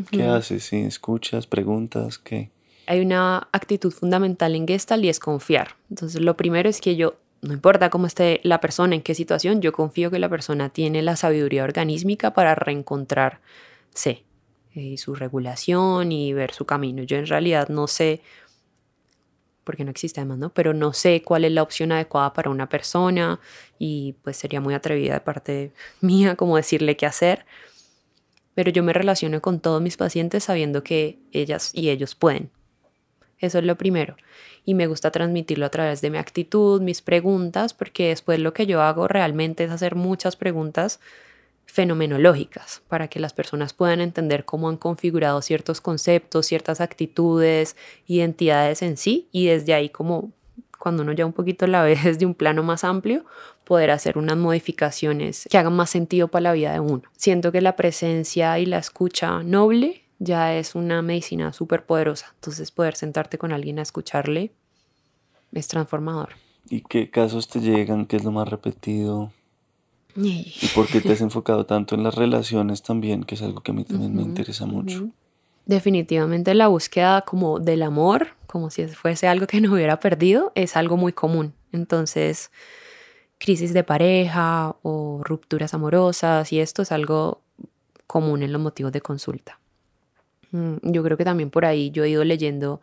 ¿qué 0.09 0.23
haces? 0.23 0.63
¿Sí? 0.63 0.77
¿Escuchas? 0.77 1.45
¿Preguntas? 1.45 2.17
¿Qué? 2.17 2.49
Hay 2.87 3.01
una 3.01 3.47
actitud 3.51 3.91
fundamental 3.91 4.55
en 4.55 4.67
Gestalt 4.67 5.03
y 5.03 5.09
es 5.09 5.19
confiar. 5.19 5.75
Entonces, 5.91 6.19
lo 6.21 6.35
primero 6.35 6.67
es 6.67 6.81
que 6.81 6.95
yo 6.95 7.13
no 7.41 7.53
importa 7.53 7.89
cómo 7.89 8.07
esté 8.07 8.39
la 8.43 8.59
persona, 8.59 8.95
en 8.95 9.01
qué 9.01 9.13
situación, 9.13 9.61
yo 9.61 9.71
confío 9.71 10.09
que 10.11 10.19
la 10.19 10.29
persona 10.29 10.69
tiene 10.69 11.01
la 11.01 11.15
sabiduría 11.15 11.63
organísmica 11.63 12.33
para 12.33 12.55
reencontrarse 12.55 14.23
y 14.73 14.93
eh, 14.93 14.97
su 14.97 15.15
regulación 15.15 16.11
y 16.11 16.33
ver 16.33 16.53
su 16.53 16.65
camino. 16.65 17.03
Yo 17.03 17.17
en 17.17 17.27
realidad 17.27 17.69
no 17.69 17.87
sé, 17.87 18.21
porque 19.63 19.83
no 19.83 19.91
existe 19.91 20.19
además, 20.19 20.37
¿no? 20.37 20.53
Pero 20.53 20.73
no 20.73 20.93
sé 20.93 21.21
cuál 21.23 21.45
es 21.45 21.51
la 21.51 21.63
opción 21.63 21.91
adecuada 21.91 22.33
para 22.33 22.49
una 22.49 22.67
persona 22.69 23.39
y 23.79 24.15
pues 24.23 24.37
sería 24.37 24.61
muy 24.61 24.73
atrevida 24.73 25.13
de 25.13 25.21
parte 25.21 25.71
mía 26.01 26.35
como 26.35 26.57
decirle 26.57 26.97
qué 26.97 27.05
hacer. 27.05 27.45
Pero 28.53 28.71
yo 28.71 28.83
me 28.83 28.93
relaciono 28.93 29.41
con 29.41 29.59
todos 29.59 29.81
mis 29.81 29.97
pacientes 29.97 30.45
sabiendo 30.45 30.83
que 30.83 31.19
ellas 31.31 31.71
y 31.73 31.89
ellos 31.89 32.15
pueden. 32.15 32.51
Eso 33.39 33.59
es 33.59 33.65
lo 33.65 33.75
primero 33.75 34.15
y 34.65 34.73
me 34.73 34.87
gusta 34.87 35.11
transmitirlo 35.11 35.65
a 35.65 35.69
través 35.69 36.01
de 36.01 36.09
mi 36.09 36.17
actitud, 36.17 36.81
mis 36.81 37.01
preguntas, 37.01 37.73
porque 37.73 38.09
después 38.09 38.39
lo 38.39 38.53
que 38.53 38.65
yo 38.65 38.81
hago 38.81 39.07
realmente 39.07 39.63
es 39.63 39.71
hacer 39.71 39.95
muchas 39.95 40.35
preguntas 40.35 40.99
fenomenológicas 41.67 42.81
para 42.87 43.07
que 43.07 43.19
las 43.19 43.33
personas 43.33 43.73
puedan 43.73 44.01
entender 44.01 44.45
cómo 44.45 44.69
han 44.69 44.77
configurado 44.77 45.41
ciertos 45.41 45.81
conceptos, 45.81 46.47
ciertas 46.47 46.81
actitudes, 46.81 47.75
identidades 48.07 48.81
en 48.81 48.97
sí 48.97 49.27
y 49.31 49.47
desde 49.47 49.73
ahí 49.73 49.89
como 49.89 50.31
cuando 50.79 51.03
uno 51.03 51.13
ya 51.13 51.25
un 51.25 51.33
poquito 51.33 51.67
la 51.67 51.83
ve 51.83 51.97
desde 52.01 52.25
un 52.25 52.33
plano 52.33 52.63
más 52.63 52.83
amplio, 52.83 53.25
poder 53.65 53.91
hacer 53.91 54.17
unas 54.17 54.37
modificaciones 54.37 55.47
que 55.49 55.57
hagan 55.57 55.73
más 55.73 55.89
sentido 55.89 56.27
para 56.27 56.43
la 56.43 56.53
vida 56.53 56.73
de 56.73 56.79
uno. 56.79 57.03
Siento 57.17 57.51
que 57.51 57.61
la 57.61 57.75
presencia 57.75 58.57
y 58.59 58.65
la 58.65 58.77
escucha 58.77 59.43
noble 59.43 60.04
ya 60.19 60.55
es 60.55 60.75
una 60.75 61.01
medicina 61.01 61.53
súper 61.53 61.85
poderosa. 61.85 62.31
Entonces 62.35 62.71
poder 62.71 62.95
sentarte 62.95 63.37
con 63.37 63.51
alguien 63.51 63.79
a 63.79 63.81
escucharle 63.81 64.51
es 65.53 65.67
transformador. 65.67 66.29
¿Y 66.69 66.81
qué 66.81 67.09
casos 67.09 67.47
te 67.47 67.59
llegan? 67.59 68.05
¿Qué 68.05 68.17
es 68.17 68.23
lo 68.23 68.31
más 68.31 68.47
repetido? 68.47 69.31
¿Y 70.15 70.67
por 70.73 70.87
qué 70.87 71.01
te 71.01 71.13
has 71.13 71.21
enfocado 71.29 71.65
tanto 71.65 71.95
en 71.95 72.03
las 72.03 72.15
relaciones 72.15 72.81
también? 72.81 73.23
Que 73.23 73.35
es 73.35 73.41
algo 73.41 73.61
que 73.61 73.71
a 73.71 73.73
mí 73.73 73.83
también 73.83 74.15
me 74.15 74.21
interesa 74.21 74.65
mucho. 74.65 75.09
Definitivamente 75.65 76.53
la 76.53 76.67
búsqueda 76.67 77.21
como 77.21 77.59
del 77.59 77.83
amor, 77.83 78.29
como 78.47 78.69
si 78.69 78.87
fuese 78.87 79.27
algo 79.27 79.47
que 79.47 79.61
no 79.61 79.73
hubiera 79.73 79.99
perdido, 79.99 80.51
es 80.55 80.75
algo 80.75 80.95
muy 80.95 81.11
común. 81.11 81.53
Entonces, 81.71 82.51
crisis 83.37 83.73
de 83.73 83.83
pareja 83.83 84.75
o 84.83 85.21
rupturas 85.23 85.73
amorosas 85.73 86.51
y 86.53 86.59
esto 86.59 86.81
es 86.81 86.91
algo 86.91 87.41
común 88.07 88.43
en 88.43 88.53
los 88.53 88.61
motivos 88.61 88.91
de 88.91 89.01
consulta. 89.01 89.59
Mm, 90.51 90.77
yo 90.83 91.03
creo 91.03 91.17
que 91.17 91.25
también 91.25 91.49
por 91.49 91.65
ahí 91.65 91.91
yo 91.91 92.03
he 92.03 92.09
ido 92.09 92.23
leyendo 92.23 92.81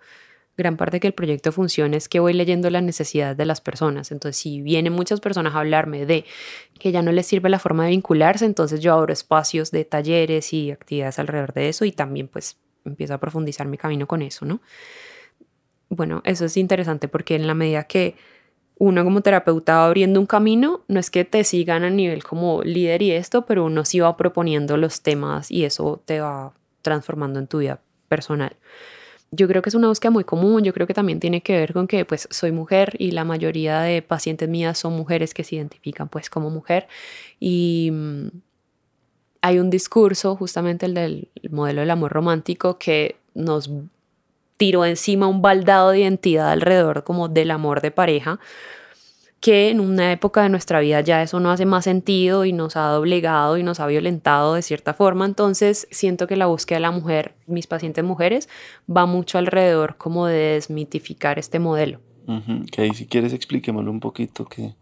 gran 0.57 0.77
parte 0.77 0.97
de 0.97 1.01
que 1.01 1.07
el 1.07 1.15
proyecto 1.15 1.51
funcione 1.51 1.97
es 1.97 2.09
que 2.09 2.21
voy 2.21 2.35
leyendo 2.35 2.69
las 2.71 2.83
necesidades 2.83 3.37
de 3.37 3.47
las 3.47 3.61
personas. 3.61 4.13
Entonces, 4.13 4.41
si 4.41 4.61
vienen 4.61 4.93
muchas 4.93 5.21
personas 5.21 5.55
a 5.55 5.61
hablarme 5.61 6.05
de 6.07 6.25
que 6.79 6.93
ya 6.93 7.03
no 7.03 7.13
les 7.13 7.27
sirve 7.27 7.49
la 7.49 7.59
forma 7.59 7.85
de 7.85 7.91
vincularse, 7.91 8.45
entonces 8.45 8.81
yo 8.81 8.93
abro 8.93 9.13
espacios 9.13 9.71
de 9.71 9.85
talleres 9.85 10.53
y 10.53 10.71
actividades 10.71 11.19
alrededor 11.19 11.55
de 11.55 11.69
eso 11.69 11.85
y 11.85 11.93
también 11.93 12.29
pues 12.29 12.59
empiezo 12.85 13.15
a 13.15 13.19
profundizar 13.19 13.67
mi 13.67 13.79
camino 13.79 14.07
con 14.07 14.23
eso, 14.23 14.45
¿no? 14.45 14.61
Bueno, 15.89 16.23
eso 16.25 16.45
es 16.45 16.57
interesante 16.57 17.09
porque 17.09 17.35
en 17.35 17.47
la 17.47 17.55
medida 17.55 17.85
que 17.85 18.17
uno 18.79 19.05
como 19.05 19.21
terapeuta 19.21 19.77
va 19.77 19.87
abriendo 19.87 20.19
un 20.19 20.27
camino, 20.27 20.83
no 20.89 20.99
es 20.99 21.11
que 21.11 21.25
te 21.25 21.45
sigan 21.45 21.85
a 21.85 21.91
nivel 21.91 22.25
como 22.25 22.63
líder 22.63 23.03
y 23.03 23.13
esto, 23.13 23.47
pero 23.47 23.65
uno 23.65 23.85
sí 23.85 24.01
va 24.01 24.17
proponiendo 24.17 24.77
los 24.77 25.03
temas 25.03 25.51
y 25.51 25.65
eso 25.65 26.03
te 26.05 26.21
va 26.21 26.53
transformando 26.83 27.39
en 27.39 27.47
tu 27.47 27.59
vida 27.59 27.81
personal. 28.09 28.57
Yo 29.31 29.49
creo 29.49 29.63
que 29.63 29.71
es 29.71 29.75
una 29.75 29.89
búsqueda 29.89 30.11
muy 30.11 30.25
común, 30.25 30.63
yo 30.63 30.75
creo 30.75 30.87
que 30.87 30.93
también 30.93 31.19
tiene 31.19 31.41
que 31.41 31.57
ver 31.57 31.73
con 31.73 31.87
que 31.87 32.05
pues 32.05 32.29
soy 32.31 32.53
mujer 32.53 32.95
y 32.99 33.13
la 33.13 33.25
mayoría 33.25 33.81
de 33.81 34.03
pacientes 34.03 34.47
mías 34.49 34.77
son 34.77 34.93
mujeres 34.93 35.33
que 35.33 35.43
se 35.43 35.57
identifican 35.57 36.11
pues 36.11 36.29
como 36.29 36.51
mujer 36.51 36.87
y 37.41 37.89
mm, 37.91 38.29
hay 39.41 39.59
un 39.59 39.71
discurso 39.71 40.37
justamente 40.37 40.85
el 40.85 40.95
del 40.95 41.29
modelo 41.51 41.81
del 41.81 41.91
amor 41.91 42.13
romántico 42.13 42.79
que 42.79 43.17
nos 43.35 43.71
tiró 44.59 44.85
encima 44.85 45.27
un 45.27 45.41
baldado 45.41 45.91
de 45.91 46.01
identidad 46.01 46.51
alrededor 46.51 47.03
como 47.03 47.29
del 47.29 47.51
amor 47.51 47.81
de 47.81 47.91
pareja 47.91 48.39
que 49.43 49.71
en 49.71 49.81
una 49.81 50.13
época 50.13 50.45
de 50.45 50.49
nuestra 50.49 50.79
vida 50.79 51.01
ya 51.01 51.21
eso 51.21 51.41
no 51.41 51.51
hace 51.51 51.67
más 51.67 51.83
sentido 51.83 52.45
y 52.45 52.53
nos 52.53 52.77
ha 52.77 52.87
doblegado 52.87 53.59
y 53.59 53.65
nos 53.65 53.81
ha 53.81 53.89
violentado 53.89 54.55
de 54.55 54.63
cierta 54.63 54.95
forma. 54.95 55.27
Entonces 55.27 55.89
siento 55.91 56.29
que 56.29 56.37
la 56.37 56.47
búsqueda 56.47 56.77
de 56.77 56.83
la 56.83 56.93
mujer, 56.93 57.35
mis 57.49 57.67
pacientes 57.67 58.05
mujeres, 58.05 58.49
va 58.89 59.05
mucho 59.05 59.39
alrededor 59.39 59.97
como 59.97 60.27
de 60.27 60.53
desmitificar 60.55 61.41
este 61.41 61.59
modelo. 61.59 62.01
Que 62.71 62.95
si 62.95 63.07
quieres 63.07 63.33
explíquemelo 63.33 63.91
un 63.91 63.99
poquito. 63.99 64.45
Que... 64.45 64.77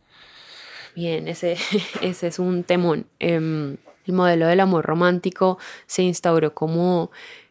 Bien, 0.95 1.27
ese, 1.27 1.57
ese 2.03 2.27
es 2.27 2.39
un 2.39 2.63
temón. 2.63 3.07
Em, 3.19 3.79
el 4.05 4.13
modelo 4.13 4.47
del 4.47 4.61
amor 4.61 4.85
romántico 4.85 5.57
se 5.87 6.03
instauró 6.03 6.53
como 6.53 7.11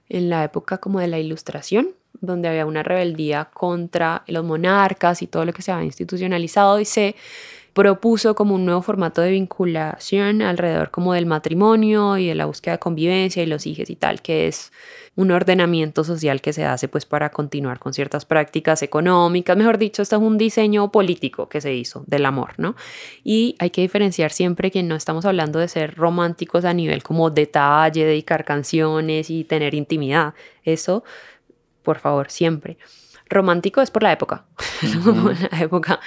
en 0.10 0.30
la 0.30 0.44
época 0.44 0.78
como 0.78 1.00
de 1.00 1.08
la 1.08 1.18
ilustración, 1.18 1.90
donde 2.22 2.48
había 2.48 2.66
una 2.66 2.84
rebeldía 2.84 3.50
contra 3.54 4.24
los 4.28 4.44
monarcas 4.44 5.22
y 5.22 5.28
todo 5.28 5.46
lo 5.46 5.54
que 5.54 5.62
se 5.62 5.72
había 5.72 5.86
institucionalizado 5.86 6.80
y 6.80 6.86
se 6.86 7.16
propuso 7.74 8.36
como 8.36 8.56
un 8.56 8.66
nuevo 8.66 8.82
formato 8.82 9.22
de 9.22 9.32
vinculación 9.32 10.42
alrededor 10.42 10.92
como 10.92 11.14
del 11.14 11.26
matrimonio 11.26 12.18
y 12.18 12.28
de 12.28 12.36
la 12.36 12.46
búsqueda 12.46 12.74
de 12.74 12.80
convivencia 12.80 13.44
y 13.44 13.46
los 13.46 13.66
hijos 13.66 13.90
y 13.90 13.96
tal, 13.96 14.22
que 14.22 14.48
es 14.48 14.72
un 15.16 15.32
ordenamiento 15.32 16.04
social 16.04 16.42
que 16.42 16.54
se 16.54 16.66
hace 16.66 16.88
pues 16.88 17.06
para 17.06 17.30
continuar 17.30 17.80
con 17.80 17.94
ciertas 17.94 18.26
prácticas 18.26 18.82
económicas, 18.84 19.56
mejor 19.58 19.78
dicho, 19.78 20.02
esto 20.02 20.16
es 20.16 20.22
un 20.22 20.38
diseño 20.38 20.92
político 20.92 21.50
que 21.50 21.62
se 21.62 21.74
hizo 21.74 22.04
del 22.08 22.26
amor, 22.26 22.54
¿no? 22.58 22.76
Y 23.24 23.56
hay 23.60 23.70
que 23.70 23.82
diferenciar 23.82 24.32
siempre 24.32 24.72
que 24.72 24.82
no 24.84 24.96
estamos 24.96 25.26
hablando 25.26 25.60
de 25.60 25.68
ser 25.68 25.96
románticos 25.96 26.66
a 26.66 26.74
nivel 26.74 27.04
como 27.04 27.30
detalle, 27.30 28.06
dedicar 28.06 28.46
canciones 28.46 29.30
y 29.30 29.44
tener 29.44 29.74
intimidad, 29.74 30.34
eso 30.64 31.04
por 31.84 32.00
favor, 32.00 32.30
siempre. 32.32 32.78
romántico 33.32 33.82
es 33.82 33.92
por 33.92 34.02
la 34.02 34.12
época, 34.12 34.46
la 35.52 35.60
época. 35.62 36.00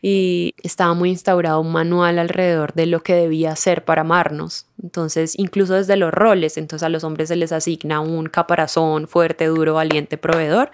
Y 0.00 0.54
estaba 0.62 0.94
muy 0.94 1.10
instaurado 1.10 1.60
un 1.60 1.72
manual 1.72 2.18
alrededor 2.18 2.72
de 2.72 2.86
lo 2.86 3.02
que 3.02 3.14
debía 3.14 3.54
ser 3.56 3.84
para 3.84 4.00
amarnos. 4.00 4.66
Entonces, 4.82 5.38
incluso 5.38 5.74
desde 5.74 5.96
los 5.96 6.12
roles, 6.12 6.56
entonces 6.56 6.84
a 6.86 6.88
los 6.88 7.04
hombres 7.04 7.28
se 7.28 7.36
les 7.36 7.52
asigna 7.52 8.00
un 8.00 8.26
caparazón 8.26 9.08
fuerte, 9.08 9.46
duro, 9.46 9.74
valiente, 9.74 10.16
proveedor. 10.16 10.70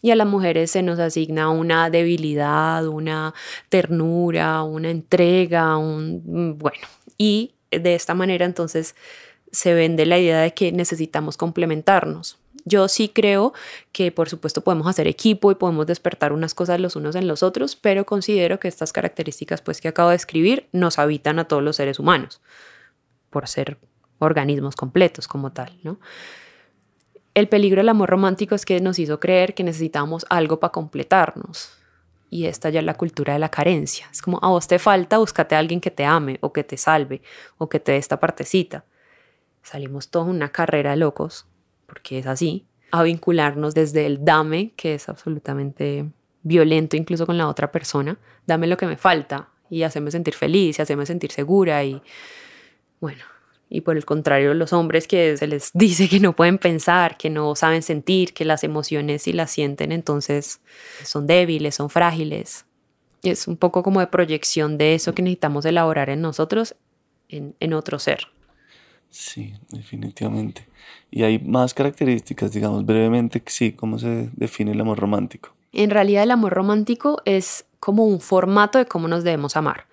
Y 0.00 0.10
a 0.10 0.16
las 0.16 0.26
mujeres 0.26 0.72
se 0.72 0.82
nos 0.82 0.98
asigna 0.98 1.50
una 1.50 1.88
debilidad, 1.88 2.86
una 2.86 3.34
ternura, 3.68 4.62
una 4.64 4.90
entrega, 4.90 5.76
un... 5.76 6.58
bueno. 6.58 6.88
Y 7.18 7.54
de 7.70 7.94
esta 7.94 8.14
manera 8.14 8.44
entonces 8.44 8.96
se 9.52 9.74
vende 9.74 10.06
la 10.06 10.18
idea 10.18 10.40
de 10.40 10.54
que 10.54 10.72
necesitamos 10.72 11.36
complementarnos. 11.36 12.41
Yo 12.64 12.88
sí 12.88 13.08
creo 13.08 13.52
que 13.90 14.12
por 14.12 14.28
supuesto 14.28 14.62
podemos 14.62 14.86
hacer 14.86 15.06
equipo 15.08 15.50
y 15.50 15.56
podemos 15.56 15.86
despertar 15.86 16.32
unas 16.32 16.54
cosas 16.54 16.80
los 16.80 16.96
unos 16.96 17.16
en 17.16 17.26
los 17.26 17.42
otros, 17.42 17.76
pero 17.76 18.06
considero 18.06 18.60
que 18.60 18.68
estas 18.68 18.92
características 18.92 19.60
pues 19.62 19.80
que 19.80 19.88
acabo 19.88 20.10
de 20.10 20.16
escribir 20.16 20.68
nos 20.72 20.98
habitan 20.98 21.38
a 21.38 21.44
todos 21.48 21.62
los 21.62 21.76
seres 21.76 21.98
humanos 21.98 22.40
por 23.30 23.48
ser 23.48 23.78
organismos 24.18 24.76
completos 24.76 25.26
como 25.26 25.52
tal, 25.52 25.78
¿no? 25.82 25.98
El 27.34 27.48
peligro 27.48 27.80
del 27.80 27.88
amor 27.88 28.10
romántico 28.10 28.54
es 28.54 28.66
que 28.66 28.80
nos 28.80 28.98
hizo 28.98 29.18
creer 29.18 29.54
que 29.54 29.64
necesitábamos 29.64 30.26
algo 30.28 30.60
para 30.60 30.72
completarnos. 30.72 31.72
Y 32.28 32.44
esta 32.46 32.68
ya 32.68 32.80
es 32.80 32.86
la 32.86 32.94
cultura 32.94 33.32
de 33.32 33.38
la 33.38 33.50
carencia. 33.50 34.06
Es 34.12 34.20
como 34.20 34.38
a 34.42 34.48
vos 34.48 34.68
te 34.68 34.78
falta, 34.78 35.18
búscate 35.18 35.54
a 35.54 35.58
alguien 35.58 35.80
que 35.80 35.90
te 35.90 36.04
ame 36.04 36.38
o 36.42 36.52
que 36.52 36.62
te 36.62 36.76
salve 36.76 37.22
o 37.56 37.70
que 37.70 37.80
te 37.80 37.92
dé 37.92 37.98
esta 37.98 38.20
partecita. 38.20 38.84
Salimos 39.62 40.10
todos 40.10 40.28
una 40.28 40.50
carrera 40.50 40.94
locos 40.94 41.46
porque 41.92 42.20
es 42.20 42.26
así, 42.26 42.64
a 42.90 43.02
vincularnos 43.02 43.74
desde 43.74 44.06
el 44.06 44.24
dame, 44.24 44.72
que 44.76 44.94
es 44.94 45.10
absolutamente 45.10 46.08
violento 46.42 46.96
incluso 46.96 47.26
con 47.26 47.36
la 47.36 47.48
otra 47.48 47.70
persona, 47.70 48.18
dame 48.46 48.66
lo 48.66 48.78
que 48.78 48.86
me 48.86 48.96
falta 48.96 49.50
y 49.68 49.82
hacerme 49.82 50.10
sentir 50.10 50.32
feliz 50.32 50.78
y 50.78 50.82
hacerme 50.82 51.04
sentir 51.04 51.32
segura 51.32 51.84
y 51.84 52.00
bueno, 52.98 53.22
y 53.68 53.82
por 53.82 53.98
el 53.98 54.06
contrario 54.06 54.54
los 54.54 54.72
hombres 54.72 55.06
que 55.06 55.36
se 55.36 55.46
les 55.46 55.70
dice 55.74 56.08
que 56.08 56.18
no 56.18 56.34
pueden 56.34 56.56
pensar, 56.56 57.18
que 57.18 57.28
no 57.28 57.54
saben 57.56 57.82
sentir, 57.82 58.32
que 58.32 58.46
las 58.46 58.64
emociones 58.64 59.24
si 59.24 59.34
las 59.34 59.50
sienten 59.50 59.92
entonces 59.92 60.62
son 61.04 61.26
débiles, 61.26 61.74
son 61.74 61.90
frágiles. 61.90 62.64
Es 63.22 63.46
un 63.46 63.58
poco 63.58 63.82
como 63.82 64.00
de 64.00 64.06
proyección 64.06 64.78
de 64.78 64.94
eso 64.94 65.14
que 65.14 65.20
necesitamos 65.20 65.66
elaborar 65.66 66.08
en 66.08 66.22
nosotros, 66.22 66.74
en, 67.28 67.54
en 67.60 67.74
otro 67.74 67.98
ser. 67.98 68.28
Sí, 69.12 69.52
definitivamente. 69.70 70.66
Y 71.10 71.22
hay 71.22 71.38
más 71.38 71.74
características, 71.74 72.52
digamos 72.52 72.86
brevemente, 72.86 73.42
sí, 73.46 73.72
cómo 73.72 73.98
se 73.98 74.30
define 74.34 74.72
el 74.72 74.80
amor 74.80 74.98
romántico. 74.98 75.50
En 75.74 75.90
realidad 75.90 76.22
el 76.22 76.30
amor 76.30 76.54
romántico 76.54 77.20
es 77.26 77.66
como 77.78 78.06
un 78.06 78.20
formato 78.20 78.78
de 78.78 78.86
cómo 78.86 79.08
nos 79.08 79.22
debemos 79.22 79.54
amar. 79.54 79.86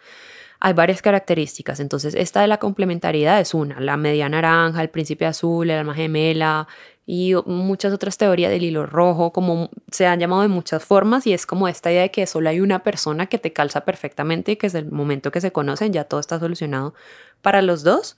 Hay 0.62 0.74
varias 0.74 1.02
características, 1.02 1.82
entonces 1.82 2.16
esta 2.16 2.42
de 2.42 2.48
la 2.48 2.60
complementariedad 2.60 3.42
es 3.42 3.54
una, 3.54 3.80
la 3.82 3.98
media 3.98 4.30
naranja, 4.30 4.82
el 4.82 4.90
príncipe 4.90 5.26
azul, 5.26 5.70
el 5.70 5.80
alma 5.80 5.94
gemela 5.94 6.68
y 7.06 7.34
muchas 7.46 7.92
otras 7.92 8.18
teorías 8.18 8.52
del 8.52 8.64
hilo 8.64 8.86
rojo, 8.86 9.34
como 9.34 9.70
se 9.92 10.06
han 10.08 10.20
llamado 10.20 10.44
de 10.44 10.48
muchas 10.48 10.84
formas 10.84 11.28
y 11.28 11.34
es 11.34 11.46
como 11.46 11.68
esta 11.68 11.92
idea 11.92 12.04
de 12.04 12.12
que 12.12 12.26
solo 12.26 12.50
hay 12.50 12.62
una 12.62 12.84
persona 12.84 13.26
que 13.26 13.38
te 13.38 13.52
calza 13.52 13.84
perfectamente 13.84 14.54
y 14.54 14.56
que 14.56 14.68
desde 14.68 14.80
el 14.80 14.92
momento 14.92 15.32
que 15.32 15.42
se 15.42 15.52
conocen 15.52 15.92
ya 15.92 16.06
todo 16.06 16.22
está 16.22 16.40
solucionado 16.40 16.94
para 17.42 17.62
los 17.62 17.84
dos 17.84 18.16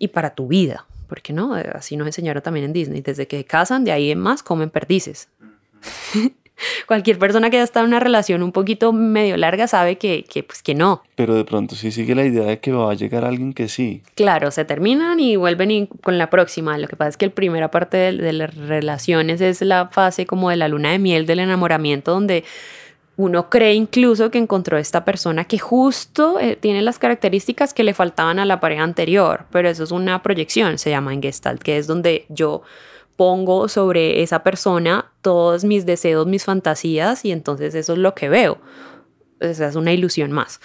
y 0.00 0.08
para 0.08 0.34
tu 0.34 0.48
vida. 0.48 0.86
Porque 1.06 1.32
no, 1.32 1.56
eh, 1.56 1.70
así 1.72 1.96
nos 1.96 2.08
enseñaron 2.08 2.42
también 2.42 2.66
en 2.66 2.72
Disney. 2.72 3.02
Desde 3.02 3.28
que 3.28 3.44
casan, 3.44 3.84
de 3.84 3.92
ahí 3.92 4.10
en 4.10 4.18
más 4.18 4.42
comen 4.42 4.70
perdices. 4.70 5.28
Cualquier 6.86 7.18
persona 7.18 7.48
que 7.48 7.56
haya 7.56 7.64
estado 7.64 7.86
en 7.86 7.92
una 7.92 8.00
relación 8.00 8.42
un 8.42 8.52
poquito 8.52 8.92
medio 8.92 9.36
larga 9.36 9.66
sabe 9.66 9.96
que, 9.96 10.24
que, 10.24 10.42
pues, 10.42 10.62
que 10.62 10.74
no. 10.74 11.02
Pero 11.14 11.34
de 11.34 11.44
pronto 11.44 11.74
sí 11.74 11.90
sigue 11.90 12.14
la 12.14 12.24
idea 12.24 12.44
de 12.44 12.60
que 12.60 12.72
va 12.72 12.90
a 12.90 12.94
llegar 12.94 13.24
alguien 13.24 13.52
que 13.52 13.68
sí. 13.68 14.02
Claro, 14.14 14.50
se 14.50 14.64
terminan 14.64 15.20
y 15.20 15.36
vuelven 15.36 15.86
con 15.86 16.18
la 16.18 16.28
próxima. 16.28 16.76
Lo 16.78 16.86
que 16.86 16.96
pasa 16.96 17.10
es 17.10 17.16
que 17.16 17.26
la 17.26 17.34
primera 17.34 17.70
parte 17.70 17.96
de 17.96 18.32
las 18.32 18.54
relaciones 18.54 19.40
es 19.40 19.62
la 19.62 19.88
fase 19.88 20.26
como 20.26 20.50
de 20.50 20.56
la 20.56 20.68
luna 20.68 20.92
de 20.92 20.98
miel 20.98 21.26
del 21.26 21.40
enamoramiento 21.40 22.12
donde 22.12 22.44
uno 23.20 23.50
cree 23.50 23.74
incluso 23.74 24.30
que 24.30 24.38
encontró 24.38 24.78
esta 24.78 25.04
persona 25.04 25.44
que 25.44 25.58
justo 25.58 26.40
eh, 26.40 26.56
tiene 26.56 26.80
las 26.80 26.98
características 26.98 27.74
que 27.74 27.84
le 27.84 27.92
faltaban 27.92 28.38
a 28.38 28.46
la 28.46 28.60
pareja 28.60 28.82
anterior, 28.82 29.44
pero 29.52 29.68
eso 29.68 29.84
es 29.84 29.90
una 29.90 30.22
proyección, 30.22 30.78
se 30.78 30.88
llama 30.88 31.12
en 31.12 31.20
Gestalt, 31.20 31.62
que 31.62 31.76
es 31.76 31.86
donde 31.86 32.24
yo 32.30 32.62
pongo 33.16 33.68
sobre 33.68 34.22
esa 34.22 34.42
persona 34.42 35.12
todos 35.20 35.64
mis 35.64 35.84
deseos, 35.84 36.26
mis 36.26 36.44
fantasías 36.44 37.22
y 37.26 37.32
entonces 37.32 37.74
eso 37.74 37.92
es 37.92 37.98
lo 37.98 38.14
que 38.14 38.30
veo. 38.30 38.58
Esa 39.38 39.68
es 39.68 39.76
una 39.76 39.92
ilusión 39.92 40.32
más. 40.32 40.58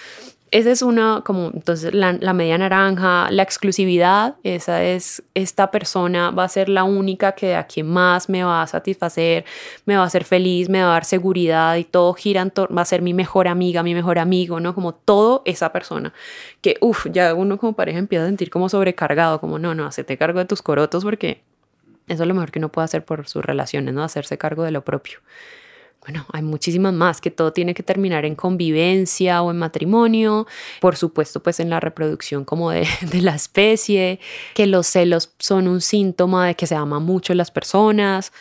Esa 0.51 0.71
es 0.71 0.81
una, 0.83 1.21
como, 1.25 1.49
entonces, 1.53 1.93
la, 1.93 2.33
media 2.33 2.57
naranja, 2.57 3.29
la 3.31 3.43
exclusividad, 3.43 4.35
esa 4.43 4.83
es, 4.83 5.23
esta 5.33 5.71
persona 5.71 6.29
va 6.29 6.43
a 6.43 6.49
ser 6.49 6.69
la 6.69 6.83
única 6.83 7.33
que 7.33 7.47
de 7.47 7.55
aquí 7.55 7.81
más 7.83 8.29
me 8.29 8.43
va 8.43 8.61
a 8.61 8.67
satisfacer, 8.67 9.43
me 9.85 9.97
va 9.97 10.03
a 10.03 10.05
hacer 10.05 10.23
feliz, 10.23 10.69
me 10.69 10.81
va 10.81 10.89
a 10.89 10.93
dar 10.93 11.05
seguridad 11.05 11.75
y 11.77 11.83
todo 11.83 12.13
gira 12.13 12.41
en 12.41 12.51
torno, 12.51 12.75
va 12.75 12.83
a 12.83 12.85
ser 12.85 13.01
mi 13.01 13.13
mejor 13.13 13.47
amiga, 13.47 13.81
mi 13.83 13.95
mejor 13.95 14.19
amigo, 14.19 14.59
¿no? 14.59 14.75
Como 14.75 14.93
todo 14.93 15.41
esa 15.45 15.73
persona. 15.73 16.13
Que, 16.61 16.77
uff, 16.79 17.07
ya 17.11 17.33
uno 17.33 17.57
como 17.57 17.73
pareja 17.73 17.97
empieza 17.99 18.23
a 18.23 18.27
sentir 18.27 18.49
como 18.49 18.69
sobrecargado, 18.69 19.41
como, 19.41 19.59
no, 19.59 19.73
no, 19.73 19.85
hacete 19.85 20.17
cargo 20.17 20.39
de 20.39 20.45
tus 20.45 20.61
corotos 20.61 21.03
porque 21.03 21.41
eso 22.07 22.23
es 22.23 22.27
lo 22.27 22.33
mejor 22.35 22.51
que 22.51 22.59
uno 22.59 22.71
puede 22.71 22.85
hacer 22.85 23.03
por 23.03 23.27
sus 23.27 23.43
relaciones, 23.43 23.93
¿no? 23.95 24.03
Hacerse 24.03 24.37
cargo 24.37 24.63
de 24.63 24.71
lo 24.71 24.85
propio 24.85 25.19
bueno, 26.05 26.25
hay 26.31 26.43
muchísimas 26.43 26.93
más, 26.93 27.19
que 27.19 27.31
todo 27.31 27.51
tiene 27.51 27.73
que 27.73 27.81
terminar 27.81 28.25
en 28.25 28.35
convivencia 28.35 29.41
o 29.41 29.49
en 29.49 29.57
matrimonio, 29.57 30.45
por 30.79 30.95
supuesto, 30.95 31.41
pues 31.41 31.59
en 31.59 31.71
la 31.71 31.79
reproducción 31.79 32.45
como 32.45 32.69
de, 32.69 32.87
la 33.21 33.33
especie, 33.33 34.19
que 34.53 34.67
los 34.67 34.85
celos 34.85 35.33
son 35.39 35.67
un 35.67 35.81
síntoma 35.81 36.47
de 36.47 36.55
que 36.55 36.67
se 36.67 36.75
aman 36.75 37.03
mucho 37.03 37.33
las 37.33 37.49
personas. 37.49 38.31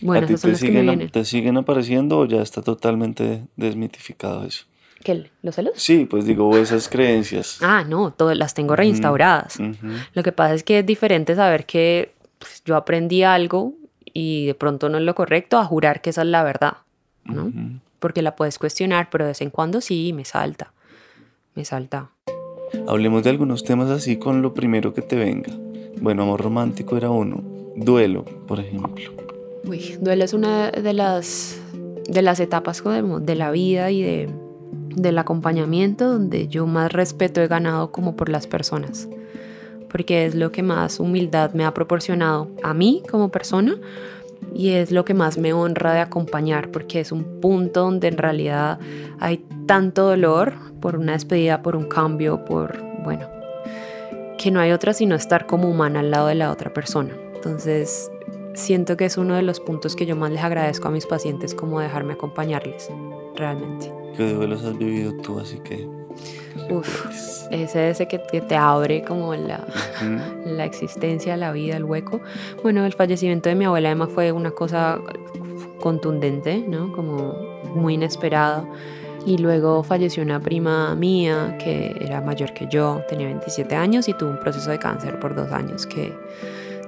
Bueno, 0.00 0.26
¿A 0.26 0.38
son 0.38 0.52
te, 0.52 0.56
siguen, 0.56 1.10
¿Te 1.10 1.24
siguen 1.24 1.58
apareciendo 1.58 2.20
o 2.20 2.24
ya 2.24 2.40
está 2.40 2.62
totalmente 2.62 3.44
desmitificado 3.56 4.44
eso? 4.44 4.64
¿Qué? 5.02 5.30
¿Los 5.42 5.56
celos? 5.56 5.74
Sí, 5.76 6.06
pues 6.06 6.24
digo, 6.24 6.56
esas 6.56 6.88
creencias. 6.88 7.58
Ah, 7.60 7.84
no, 7.86 8.12
todas 8.12 8.36
las 8.38 8.54
tengo 8.54 8.74
reinstauradas. 8.74 9.58
Lo 10.14 10.22
que 10.22 10.32
pasa 10.32 10.54
es 10.54 10.64
que 10.64 10.78
es 10.78 10.86
diferente 10.86 11.34
saber 11.34 11.66
que 11.66 12.14
pues, 12.38 12.62
yo 12.64 12.76
aprendí 12.76 13.22
algo 13.22 13.74
y 14.14 14.46
de 14.46 14.54
pronto 14.54 14.88
no 14.88 14.96
es 14.96 15.04
lo 15.04 15.14
correcto 15.14 15.58
a 15.58 15.64
jurar 15.64 16.00
que 16.00 16.10
esa 16.10 16.22
es 16.22 16.28
la 16.28 16.42
verdad. 16.42 16.78
¿No? 17.24 17.52
Porque 17.98 18.22
la 18.22 18.36
puedes 18.36 18.58
cuestionar, 18.58 19.08
pero 19.10 19.24
de 19.24 19.30
vez 19.30 19.40
en 19.40 19.50
cuando 19.50 19.80
sí, 19.80 20.12
me 20.12 20.24
salta, 20.24 20.72
me 21.54 21.64
salta. 21.64 22.10
Hablemos 22.86 23.22
de 23.22 23.30
algunos 23.30 23.64
temas 23.64 23.90
así 23.90 24.18
con 24.18 24.42
lo 24.42 24.52
primero 24.54 24.92
que 24.94 25.02
te 25.02 25.16
venga. 25.16 25.52
Bueno, 26.00 26.22
amor 26.22 26.42
romántico 26.42 26.96
era 26.96 27.10
uno. 27.10 27.42
Duelo, 27.76 28.24
por 28.24 28.60
ejemplo. 28.60 29.12
Uy, 29.64 29.96
duelo 30.00 30.24
es 30.24 30.34
una 30.34 30.70
de 30.70 30.92
las, 30.92 31.60
de 32.08 32.22
las 32.22 32.40
etapas 32.40 32.82
de 32.84 33.34
la 33.34 33.50
vida 33.50 33.90
y 33.90 34.02
de, 34.02 34.28
del 34.96 35.18
acompañamiento 35.18 36.12
donde 36.12 36.48
yo 36.48 36.66
más 36.66 36.92
respeto 36.92 37.40
he 37.40 37.48
ganado 37.48 37.90
como 37.90 38.16
por 38.16 38.28
las 38.28 38.46
personas. 38.46 39.08
Porque 39.90 40.26
es 40.26 40.34
lo 40.34 40.52
que 40.52 40.62
más 40.62 41.00
humildad 41.00 41.52
me 41.52 41.64
ha 41.64 41.72
proporcionado 41.72 42.50
a 42.62 42.74
mí 42.74 43.02
como 43.10 43.30
persona, 43.30 43.76
y 44.54 44.70
es 44.70 44.90
lo 44.90 45.04
que 45.04 45.14
más 45.14 45.38
me 45.38 45.52
honra 45.52 45.92
de 45.92 46.00
acompañar 46.00 46.70
porque 46.70 47.00
es 47.00 47.12
un 47.12 47.40
punto 47.40 47.82
donde 47.82 48.08
en 48.08 48.18
realidad 48.18 48.78
hay 49.20 49.44
tanto 49.66 50.04
dolor 50.04 50.54
por 50.80 50.96
una 50.96 51.12
despedida, 51.12 51.62
por 51.62 51.76
un 51.76 51.84
cambio, 51.84 52.44
por, 52.44 52.82
bueno, 53.02 53.28
que 54.38 54.50
no 54.50 54.60
hay 54.60 54.72
otra 54.72 54.92
sino 54.92 55.14
estar 55.14 55.46
como 55.46 55.68
humana 55.68 56.00
al 56.00 56.10
lado 56.10 56.28
de 56.28 56.34
la 56.34 56.50
otra 56.50 56.72
persona. 56.72 57.14
Entonces, 57.34 58.10
siento 58.54 58.96
que 58.96 59.06
es 59.06 59.16
uno 59.16 59.34
de 59.34 59.42
los 59.42 59.60
puntos 59.60 59.96
que 59.96 60.06
yo 60.06 60.16
más 60.16 60.30
les 60.30 60.42
agradezco 60.42 60.88
a 60.88 60.90
mis 60.90 61.06
pacientes 61.06 61.54
como 61.54 61.80
dejarme 61.80 62.14
acompañarles, 62.14 62.90
realmente. 63.36 63.92
¿Qué 64.16 64.32
duelos 64.32 64.64
has 64.64 64.76
vivido 64.78 65.12
tú? 65.22 65.38
Así 65.38 65.58
que... 65.58 66.03
Uf, 66.70 67.46
ese 67.50 67.90
ese 67.90 68.06
que, 68.06 68.18
te 68.18 68.56
abre 68.56 69.02
como 69.02 69.34
la, 69.34 69.66
la 70.46 70.64
existencia, 70.64 71.36
la 71.36 71.52
vida, 71.52 71.76
el 71.76 71.84
hueco. 71.84 72.20
Bueno, 72.62 72.84
el 72.84 72.92
fallecimiento 72.92 73.48
de 73.48 73.54
mi 73.54 73.64
abuela 73.64 73.90
Emma 73.90 74.06
fue 74.06 74.32
una 74.32 74.50
cosa 74.50 75.00
contundente, 75.80 76.64
¿no? 76.66 76.92
Como 76.92 77.34
muy 77.74 77.94
inesperada. 77.94 78.64
Y 79.26 79.38
luego 79.38 79.82
falleció 79.82 80.22
una 80.22 80.38
prima 80.40 80.94
mía 80.94 81.56
que 81.58 81.96
era 82.00 82.20
mayor 82.20 82.52
que 82.52 82.66
yo, 82.68 83.02
tenía 83.08 83.26
27 83.26 83.74
años 83.74 84.08
y 84.08 84.14
tuvo 84.14 84.30
un 84.30 84.40
proceso 84.40 84.70
de 84.70 84.78
cáncer 84.78 85.18
por 85.18 85.34
dos 85.34 85.50
años 85.50 85.86
que 85.86 86.14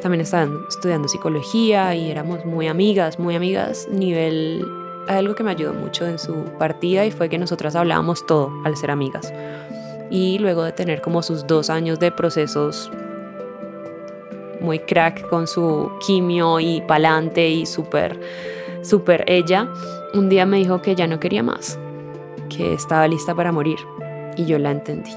también 0.03 0.21
estaba 0.21 0.47
estudiando 0.69 1.09
psicología 1.09 1.95
y 1.95 2.11
éramos 2.11 2.45
muy 2.45 2.69
amigas, 2.69 3.19
muy 3.19 3.35
amigas, 3.35 3.89
nivel 3.91 4.65
algo 5.09 5.35
que 5.35 5.43
me 5.43 5.51
ayudó 5.51 5.73
mucho 5.73 6.07
en 6.07 6.19
su 6.19 6.35
partida 6.59 7.05
y 7.05 7.11
fue 7.11 7.29
que 7.29 7.39
nosotras 7.39 7.77
hablábamos 7.77 8.27
todo 8.27 8.51
al 8.65 8.77
ser 8.77 8.91
amigas 8.91 9.33
y 10.11 10.39
luego 10.39 10.63
de 10.63 10.73
tener 10.73 11.01
como 11.01 11.23
sus 11.23 11.47
dos 11.47 11.71
años 11.71 11.99
de 11.99 12.13
procesos 12.13 12.91
muy 14.61 14.79
crack 14.81 15.29
con 15.29 15.47
su 15.47 15.91
quimio 16.05 16.61
y 16.61 16.81
palante 16.83 17.49
y 17.49 17.67
súper, 17.67 18.19
súper 18.83 19.25
ella, 19.27 19.69
un 20.15 20.29
día 20.29 20.47
me 20.47 20.59
dijo 20.59 20.83
que 20.83 20.95
ya 20.95 21.07
no 21.07 21.21
quería 21.21 21.43
más, 21.43 21.79
que 22.49 22.73
estaba 22.73 23.07
lista 23.07 23.35
para 23.35 23.53
morir 23.53 23.79
y 24.37 24.47
yo 24.47 24.59
la 24.59 24.71
entendí. 24.71 25.13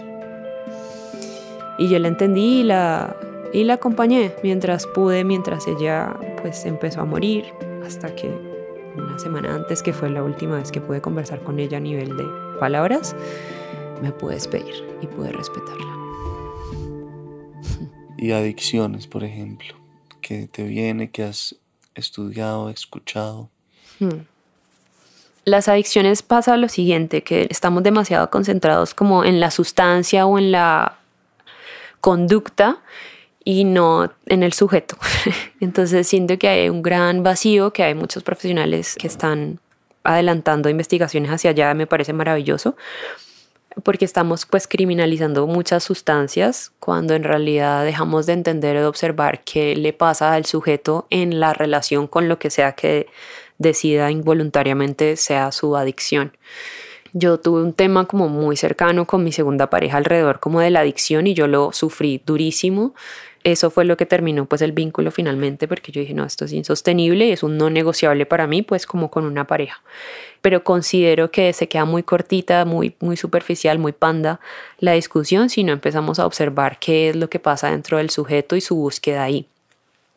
Y 1.77 1.87
yo 1.87 1.97
la 1.99 2.09
entendí 2.09 2.59
y 2.59 2.63
la, 2.63 3.15
y 3.53 3.63
la 3.63 3.75
acompañé 3.75 4.33
mientras 4.43 4.85
pude, 4.85 5.23
mientras 5.23 5.65
ella 5.67 6.15
pues 6.41 6.65
empezó 6.65 7.01
a 7.01 7.05
morir, 7.05 7.45
hasta 7.85 8.13
que 8.13 8.48
una 8.95 9.17
semana 9.19 9.55
antes, 9.55 9.83
que 9.83 9.93
fue 9.93 10.09
la 10.09 10.23
última 10.23 10.57
vez 10.57 10.71
que 10.71 10.81
pude 10.81 11.01
conversar 11.01 11.43
con 11.43 11.59
ella 11.59 11.77
a 11.77 11.81
nivel 11.81 12.17
de 12.17 12.25
palabras, 12.59 13.15
me 14.01 14.11
pude 14.11 14.35
despedir 14.35 14.75
y 15.01 15.07
pude 15.07 15.31
respetarla. 15.31 15.87
Y 18.17 18.33
adicciones, 18.33 19.07
por 19.07 19.23
ejemplo, 19.23 19.75
que 20.19 20.47
te 20.47 20.63
viene, 20.63 21.09
que 21.09 21.23
has 21.23 21.55
estudiado, 21.95 22.69
escuchado. 22.69 23.49
Hmm. 23.99 24.25
Las 25.45 25.69
adicciones 25.69 26.21
pasa 26.21 26.57
lo 26.57 26.67
siguiente, 26.67 27.23
que 27.23 27.47
estamos 27.49 27.81
demasiado 27.81 28.29
concentrados 28.29 28.93
como 28.93 29.23
en 29.23 29.39
la 29.39 29.51
sustancia 29.51 30.25
o 30.25 30.37
en 30.37 30.51
la 30.51 30.99
conducta 32.01 32.81
y 33.43 33.63
no 33.63 34.11
en 34.25 34.43
el 34.43 34.53
sujeto. 34.53 34.97
Entonces 35.59 36.07
siento 36.07 36.37
que 36.37 36.47
hay 36.47 36.69
un 36.69 36.81
gran 36.81 37.23
vacío, 37.23 37.71
que 37.71 37.83
hay 37.83 37.95
muchos 37.95 38.23
profesionales 38.23 38.95
que 38.99 39.07
están 39.07 39.59
adelantando 40.03 40.69
investigaciones 40.69 41.31
hacia 41.31 41.51
allá, 41.51 41.73
me 41.73 41.87
parece 41.87 42.13
maravilloso, 42.13 42.75
porque 43.83 44.05
estamos 44.05 44.45
pues 44.45 44.67
criminalizando 44.67 45.45
muchas 45.47 45.83
sustancias 45.83 46.71
cuando 46.79 47.13
en 47.13 47.23
realidad 47.23 47.85
dejamos 47.85 48.25
de 48.25 48.33
entender 48.33 48.77
o 48.77 48.81
de 48.81 48.87
observar 48.87 49.41
qué 49.43 49.75
le 49.75 49.93
pasa 49.93 50.33
al 50.33 50.45
sujeto 50.45 51.07
en 51.09 51.39
la 51.39 51.53
relación 51.53 52.07
con 52.07 52.27
lo 52.27 52.39
que 52.39 52.49
sea 52.49 52.73
que 52.73 53.07
decida 53.57 54.09
involuntariamente 54.09 55.15
sea 55.15 55.51
su 55.51 55.75
adicción. 55.75 56.35
Yo 57.13 57.39
tuve 57.39 57.61
un 57.61 57.73
tema 57.73 58.05
como 58.05 58.29
muy 58.29 58.55
cercano 58.55 59.05
con 59.05 59.23
mi 59.23 59.31
segunda 59.31 59.69
pareja 59.69 59.97
alrededor 59.97 60.39
como 60.39 60.59
de 60.59 60.69
la 60.69 60.81
adicción 60.81 61.27
y 61.27 61.33
yo 61.33 61.47
lo 61.47 61.71
sufrí 61.71 62.21
durísimo. 62.25 62.93
Eso 63.43 63.69
fue 63.69 63.85
lo 63.85 63.95
que 63.95 64.05
terminó 64.05 64.45
pues 64.45 64.61
el 64.61 64.73
vínculo 64.73 65.11
finalmente 65.11 65.67
porque 65.67 65.91
yo 65.91 66.01
dije, 66.01 66.13
no, 66.13 66.25
esto 66.25 66.45
es 66.45 66.51
insostenible 66.51 67.27
y 67.27 67.31
es 67.31 67.41
un 67.41 67.57
no 67.57 67.69
negociable 67.69 68.25
para 68.25 68.47
mí 68.47 68.63
pues 68.63 68.85
como 68.85 69.09
con 69.09 69.23
una 69.25 69.47
pareja. 69.47 69.81
Pero 70.41 70.63
considero 70.63 71.31
que 71.31 71.53
se 71.53 71.69
queda 71.69 71.85
muy 71.85 72.03
cortita, 72.03 72.65
muy, 72.65 72.95
muy 72.99 73.15
superficial, 73.15 73.79
muy 73.79 73.93
panda 73.93 74.41
la 74.79 74.93
discusión 74.93 75.49
si 75.49 75.63
no 75.63 75.71
empezamos 75.71 76.19
a 76.19 76.25
observar 76.25 76.79
qué 76.79 77.09
es 77.09 77.15
lo 77.15 77.29
que 77.29 77.39
pasa 77.39 77.71
dentro 77.71 77.97
del 77.97 78.09
sujeto 78.09 78.57
y 78.57 78.61
su 78.61 78.75
búsqueda 78.75 79.23
ahí. 79.23 79.45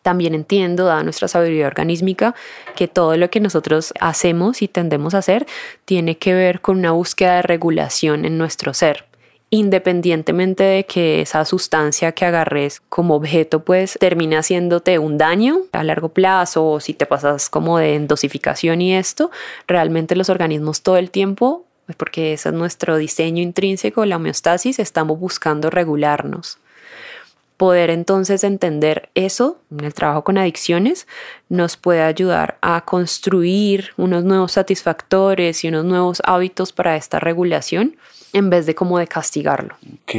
También 0.02 0.34
entiendo, 0.34 0.86
dada 0.86 1.04
nuestra 1.04 1.28
sabiduría 1.28 1.68
organísmica, 1.68 2.34
que 2.74 2.88
todo 2.88 3.16
lo 3.16 3.30
que 3.30 3.38
nosotros 3.38 3.94
hacemos 4.00 4.60
y 4.60 4.66
tendemos 4.66 5.14
a 5.14 5.18
hacer 5.18 5.46
tiene 5.84 6.18
que 6.18 6.34
ver 6.34 6.60
con 6.60 6.78
una 6.78 6.90
búsqueda 6.90 7.36
de 7.36 7.42
regulación 7.42 8.24
en 8.24 8.36
nuestro 8.36 8.74
ser 8.74 9.04
independientemente 9.55 10.64
de 10.64 10.86
que 10.86 11.20
esa 11.20 11.44
sustancia 11.44 12.12
que 12.12 12.24
agarres 12.24 12.80
como 12.88 13.14
objeto 13.14 13.62
pues 13.62 13.98
termine 14.00 14.38
haciéndote 14.38 14.98
un 14.98 15.18
daño 15.18 15.59
a 15.72 15.84
largo 15.84 16.09
plazo 16.09 16.66
o 16.66 16.80
si 16.80 16.94
te 16.94 17.05
pasas 17.05 17.50
como 17.50 17.76
de 17.76 17.98
dosificación 18.00 18.80
y 18.80 18.94
esto, 18.94 19.30
realmente 19.68 20.16
los 20.16 20.30
organismos 20.30 20.80
todo 20.80 20.96
el 20.96 21.11
tiempo, 21.11 21.66
porque 21.98 22.32
ese 22.32 22.48
es 22.48 22.55
nuestro 22.55 22.96
diseño 22.96 23.42
intrínseco, 23.42 24.07
la 24.07 24.16
homeostasis, 24.16 24.78
estamos 24.78 25.20
buscando 25.20 25.68
regularnos. 25.68 26.57
Poder 27.59 27.90
entonces 27.90 28.44
entender 28.44 29.11
eso 29.14 29.59
en 29.70 29.84
el 29.84 29.92
trabajo 29.92 30.24
con 30.24 30.38
adicciones 30.38 31.07
nos 31.50 31.76
puede 31.76 32.00
ayudar 32.00 32.57
a 32.62 32.86
construir 32.86 33.90
unos 33.98 34.24
nuevos 34.24 34.53
satisfactores 34.53 35.62
y 35.62 35.68
unos 35.68 35.84
nuevos 35.84 36.22
hábitos 36.24 36.72
para 36.72 36.96
esta 36.96 37.20
regulación 37.20 37.98
en 38.33 38.51
vez 38.51 38.66
de 38.66 38.74
como 38.74 38.99
de 38.99 39.07
castigarlo. 39.07 39.76
Ok. 39.95 40.14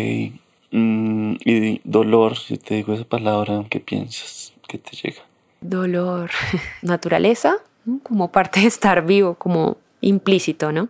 Mm, 0.72 1.36
y 1.46 1.82
dolor, 1.84 2.38
si 2.38 2.58
te 2.58 2.76
digo 2.76 2.94
esa 2.94 3.06
palabra, 3.06 3.64
¿qué 3.70 3.80
piensas? 3.80 4.54
¿Qué 4.68 4.78
te 4.78 4.96
llega? 4.96 5.22
Dolor, 5.62 6.32
naturaleza, 6.82 7.58
como 8.02 8.32
parte 8.32 8.62
de 8.62 8.68
estar 8.68 9.06
vivo, 9.06 9.36
como 9.36 9.78
implícito, 10.02 10.72
¿no? 10.72 10.90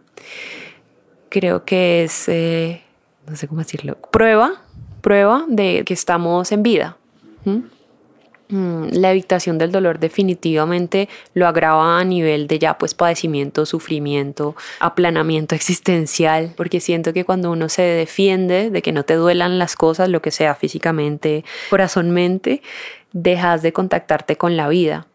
Creo 1.29 1.65
que 1.65 2.03
es, 2.03 2.29
eh, 2.29 2.81
no 3.27 3.35
sé 3.35 3.47
cómo 3.47 3.59
decirlo, 3.59 3.97
prueba 4.11 4.63
prueba 5.03 5.43
de 5.47 5.83
que 5.85 5.93
estamos 5.93 6.51
en 6.51 6.63
vida. 6.63 6.97
Mm, 7.45 7.59
la 8.53 9.11
evitación 9.11 9.57
del 9.57 9.71
dolor 9.71 9.99
definitivamente 9.99 11.09
lo 11.33 11.47
agrava 11.47 11.99
a 11.99 12.03
nivel 12.03 12.47
de 12.47 12.59
ya 12.59 12.77
pues 12.77 12.93
padecimiento, 12.93 13.65
sufrimiento, 13.65 14.55
aplanamiento 14.79 15.55
existencial, 15.55 16.53
porque 16.55 16.79
siento 16.79 17.13
que 17.13 17.25
cuando 17.25 17.51
uno 17.51 17.69
se 17.69 17.81
defiende 17.81 18.69
de 18.69 18.81
que 18.81 18.91
no 18.91 19.03
te 19.03 19.15
duelan 19.15 19.59
las 19.59 19.75
cosas, 19.75 20.09
lo 20.09 20.21
que 20.21 20.31
sea 20.31 20.55
físicamente, 20.55 21.43
corazonmente, 21.69 22.61
dejas 23.11 23.61
de 23.61 23.73
contactarte 23.73 24.37
con 24.37 24.57
la 24.57 24.67
vida 24.67 25.07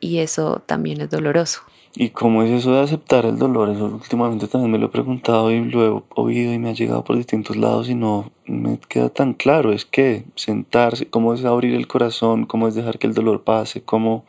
y 0.00 0.18
eso 0.18 0.62
también 0.66 1.00
es 1.00 1.10
doloroso. 1.10 1.62
¿Y 1.98 2.10
cómo 2.10 2.42
es 2.42 2.50
eso 2.50 2.74
de 2.74 2.80
aceptar 2.80 3.24
el 3.24 3.38
dolor? 3.38 3.70
Eso 3.70 3.86
últimamente 3.86 4.46
también 4.48 4.70
me 4.70 4.76
lo 4.76 4.86
he 4.86 4.90
preguntado 4.90 5.50
y 5.50 5.64
lo 5.64 5.86
he 5.86 6.02
oído 6.14 6.52
y 6.52 6.58
me 6.58 6.68
ha 6.68 6.74
llegado 6.74 7.02
por 7.02 7.16
distintos 7.16 7.56
lados 7.56 7.88
y 7.88 7.94
no 7.94 8.30
me 8.44 8.78
queda 8.86 9.08
tan 9.08 9.32
claro. 9.32 9.72
Es 9.72 9.86
que 9.86 10.26
sentarse, 10.34 11.08
cómo 11.08 11.32
es 11.32 11.42
abrir 11.46 11.74
el 11.74 11.88
corazón, 11.88 12.44
cómo 12.44 12.68
es 12.68 12.74
dejar 12.74 12.98
que 12.98 13.06
el 13.06 13.14
dolor 13.14 13.44
pase, 13.44 13.80
cómo, 13.80 14.26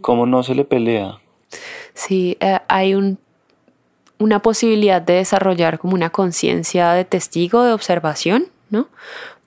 cómo 0.00 0.26
no 0.26 0.42
se 0.42 0.56
le 0.56 0.64
pelea. 0.64 1.20
Sí, 1.94 2.36
eh, 2.40 2.58
hay 2.66 2.96
un, 2.96 3.18
una 4.18 4.42
posibilidad 4.42 5.00
de 5.00 5.14
desarrollar 5.14 5.78
como 5.78 5.94
una 5.94 6.10
conciencia 6.10 6.92
de 6.94 7.04
testigo, 7.04 7.62
de 7.62 7.72
observación, 7.72 8.46
¿no? 8.68 8.88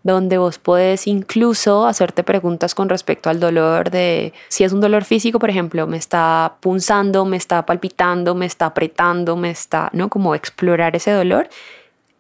Donde 0.04 0.38
vos 0.38 0.60
puedes 0.60 1.08
incluso 1.08 1.88
hacerte 1.88 2.24
preguntas 2.24 2.76
con 2.76 2.90
respecto 2.90 3.30
al 3.30 3.40
dolor 3.40 3.90
de 3.90 4.34
si 4.50 4.66
es 4.66 4.74
un 4.74 4.82
dolor 4.82 5.06
físico, 5.06 5.40
por 5.40 5.50
ejemplo, 5.50 5.88
me 5.88 5.98
está 5.98 6.58
punzando, 6.60 7.24
me 7.24 7.38
está 7.38 7.66
palpitando, 7.66 8.36
me 8.36 8.46
está 8.46 8.68
apretando, 8.68 9.38
me 9.38 9.50
está, 9.50 9.90
¿no? 9.94 10.10
Como 10.10 10.36
explorar 10.36 10.96
ese 10.98 11.12
dolor 11.12 11.50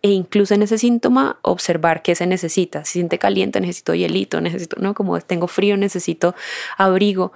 e 0.01 0.11
incluso 0.11 0.53
en 0.53 0.63
ese 0.63 0.77
síntoma 0.77 1.39
observar 1.41 2.01
qué 2.01 2.15
se 2.15 2.25
necesita. 2.25 2.85
Si 2.85 2.93
siente 2.93 3.19
caliente, 3.19 3.59
necesito 3.59 3.93
hielito, 3.93 4.39
necesito, 4.39 4.77
¿no? 4.79 4.93
Como 4.93 5.19
tengo 5.19 5.47
frío, 5.47 5.75
necesito 5.75 6.35
abrigo. 6.77 7.33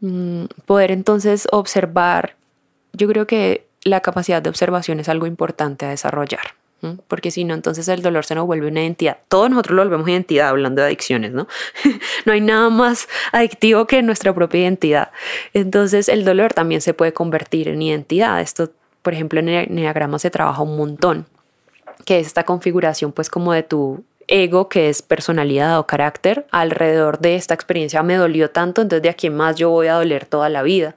Mm, 0.00 0.44
poder 0.66 0.90
entonces 0.90 1.48
observar, 1.52 2.36
yo 2.92 3.08
creo 3.08 3.26
que 3.26 3.66
la 3.82 4.00
capacidad 4.00 4.42
de 4.42 4.50
observación 4.50 5.00
es 5.00 5.08
algo 5.08 5.26
importante 5.26 5.86
a 5.86 5.90
desarrollar 5.90 6.54
porque 7.08 7.30
si 7.30 7.44
no, 7.44 7.54
entonces 7.54 7.88
el 7.88 8.02
dolor 8.02 8.24
se 8.24 8.34
nos 8.34 8.46
vuelve 8.46 8.68
una 8.68 8.82
identidad. 8.82 9.18
Todos 9.28 9.50
nosotros 9.50 9.76
lo 9.76 9.82
volvemos 9.82 10.08
identidad 10.08 10.48
hablando 10.48 10.82
de 10.82 10.88
adicciones, 10.88 11.32
¿no? 11.32 11.48
no 12.26 12.32
hay 12.32 12.40
nada 12.40 12.70
más 12.70 13.08
adictivo 13.32 13.86
que 13.86 14.02
nuestra 14.02 14.34
propia 14.34 14.60
identidad. 14.60 15.10
Entonces 15.54 16.08
el 16.08 16.24
dolor 16.24 16.52
también 16.52 16.80
se 16.80 16.94
puede 16.94 17.12
convertir 17.12 17.68
en 17.68 17.82
identidad. 17.82 18.40
Esto, 18.40 18.70
por 19.02 19.14
ejemplo, 19.14 19.40
en 19.40 19.48
el 19.48 19.70
Enneagrama 19.70 20.18
se 20.18 20.30
trabaja 20.30 20.62
un 20.62 20.76
montón, 20.76 21.26
que 22.04 22.20
es 22.20 22.26
esta 22.26 22.44
configuración 22.44 23.12
pues 23.12 23.30
como 23.30 23.52
de 23.52 23.62
tu 23.62 24.04
ego, 24.28 24.68
que 24.68 24.88
es 24.88 25.02
personalidad 25.02 25.78
o 25.78 25.86
carácter, 25.86 26.46
alrededor 26.50 27.18
de 27.20 27.36
esta 27.36 27.54
experiencia 27.54 28.02
me 28.02 28.16
dolió 28.16 28.50
tanto, 28.50 28.82
entonces 28.82 29.02
de 29.02 29.08
aquí 29.08 29.28
en 29.28 29.36
más 29.36 29.56
yo 29.56 29.70
voy 29.70 29.86
a 29.86 29.94
doler 29.94 30.26
toda 30.26 30.48
la 30.48 30.62
vida 30.62 30.96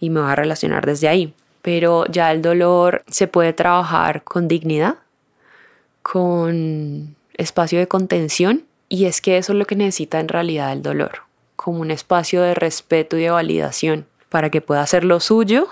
y 0.00 0.10
me 0.10 0.20
voy 0.20 0.30
a 0.30 0.36
relacionar 0.36 0.84
desde 0.86 1.08
ahí. 1.08 1.34
Pero 1.62 2.06
ya 2.06 2.30
el 2.32 2.42
dolor 2.42 3.02
se 3.08 3.26
puede 3.26 3.52
trabajar 3.52 4.22
con 4.22 4.46
dignidad, 4.46 4.96
con 6.12 7.16
espacio 7.34 7.80
de 7.80 7.88
contención 7.88 8.62
y 8.88 9.06
es 9.06 9.20
que 9.20 9.38
eso 9.38 9.52
es 9.52 9.58
lo 9.58 9.64
que 9.64 9.74
necesita 9.74 10.20
en 10.20 10.28
realidad 10.28 10.72
el 10.72 10.80
dolor, 10.80 11.22
como 11.56 11.80
un 11.80 11.90
espacio 11.90 12.42
de 12.42 12.54
respeto 12.54 13.16
y 13.16 13.22
de 13.22 13.30
validación 13.30 14.06
para 14.28 14.48
que 14.50 14.60
pueda 14.60 14.82
hacer 14.82 15.02
lo 15.02 15.18
suyo 15.18 15.66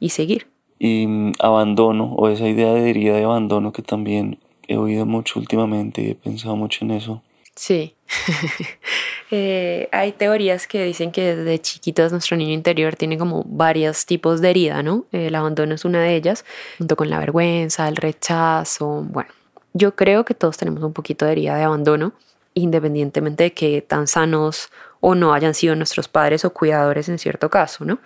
y 0.00 0.08
seguir. 0.08 0.48
Y 0.80 1.06
mm, 1.06 1.34
abandono 1.38 2.14
o 2.14 2.28
esa 2.28 2.48
idea 2.48 2.72
de 2.72 2.90
herida 2.90 3.14
de 3.14 3.22
abandono 3.22 3.72
que 3.72 3.82
también 3.82 4.40
he 4.66 4.76
oído 4.76 5.06
mucho 5.06 5.38
últimamente 5.38 6.02
y 6.02 6.10
he 6.10 6.14
pensado 6.16 6.56
mucho 6.56 6.84
en 6.84 6.90
eso. 6.90 7.22
Sí, 7.54 7.94
eh, 9.30 9.88
hay 9.92 10.10
teorías 10.12 10.66
que 10.66 10.82
dicen 10.84 11.12
que 11.12 11.36
desde 11.36 11.60
chiquitos 11.60 12.10
nuestro 12.10 12.36
niño 12.36 12.54
interior 12.54 12.96
tiene 12.96 13.18
como 13.18 13.44
varios 13.46 14.04
tipos 14.04 14.40
de 14.40 14.50
herida, 14.50 14.82
¿no? 14.82 15.04
El 15.12 15.34
abandono 15.36 15.76
es 15.76 15.84
una 15.84 16.02
de 16.02 16.16
ellas, 16.16 16.44
junto 16.78 16.96
con 16.96 17.08
la 17.08 17.20
vergüenza, 17.20 17.86
el 17.86 17.96
rechazo, 17.96 19.04
bueno, 19.08 19.30
yo 19.72 19.94
creo 19.94 20.24
que 20.24 20.34
todos 20.34 20.56
tenemos 20.56 20.82
un 20.82 20.92
poquito 20.92 21.24
de 21.24 21.32
herida 21.32 21.56
de 21.56 21.64
abandono, 21.64 22.12
independientemente 22.54 23.44
de 23.44 23.52
que 23.52 23.82
tan 23.82 24.06
sanos 24.06 24.70
o 25.00 25.14
no 25.14 25.32
hayan 25.32 25.54
sido 25.54 25.76
nuestros 25.76 26.08
padres 26.08 26.44
o 26.44 26.52
cuidadores 26.52 27.08
en 27.08 27.18
cierto 27.18 27.48
caso, 27.48 27.84
¿no? 27.84 28.00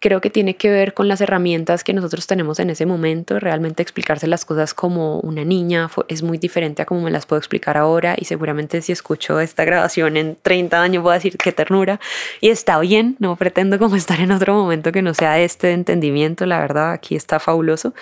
creo 0.00 0.22
que 0.22 0.30
tiene 0.30 0.56
que 0.56 0.70
ver 0.70 0.94
con 0.94 1.08
las 1.08 1.20
herramientas 1.20 1.84
que 1.84 1.92
nosotros 1.92 2.26
tenemos 2.26 2.58
en 2.58 2.70
ese 2.70 2.86
momento, 2.86 3.38
realmente 3.38 3.82
explicarse 3.82 4.26
las 4.26 4.46
cosas 4.46 4.72
como 4.72 5.20
una 5.20 5.44
niña 5.44 5.90
es 6.08 6.22
muy 6.22 6.38
diferente 6.38 6.82
a 6.82 6.86
como 6.86 7.02
me 7.02 7.10
las 7.10 7.26
puedo 7.26 7.38
explicar 7.38 7.76
ahora 7.76 8.16
y 8.18 8.24
seguramente 8.24 8.80
si 8.80 8.92
escucho 8.92 9.38
esta 9.40 9.64
grabación 9.64 10.16
en 10.16 10.38
30 10.40 10.82
años 10.82 11.02
voy 11.02 11.12
a 11.12 11.14
decir 11.16 11.36
qué 11.36 11.52
ternura 11.52 12.00
y 12.40 12.48
está 12.48 12.80
bien, 12.80 13.16
no 13.18 13.36
pretendo 13.36 13.78
como 13.78 13.94
estar 13.96 14.20
en 14.20 14.32
otro 14.32 14.54
momento 14.54 14.90
que 14.90 15.02
no 15.02 15.12
sea 15.12 15.38
este 15.38 15.72
entendimiento, 15.72 16.46
la 16.46 16.60
verdad, 16.60 16.92
aquí 16.92 17.14
está 17.14 17.38
fabuloso. 17.38 17.94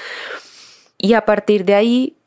Y 0.99 1.14
a 1.14 1.24
partir 1.24 1.64
de 1.64 1.74
ahí 1.74 2.17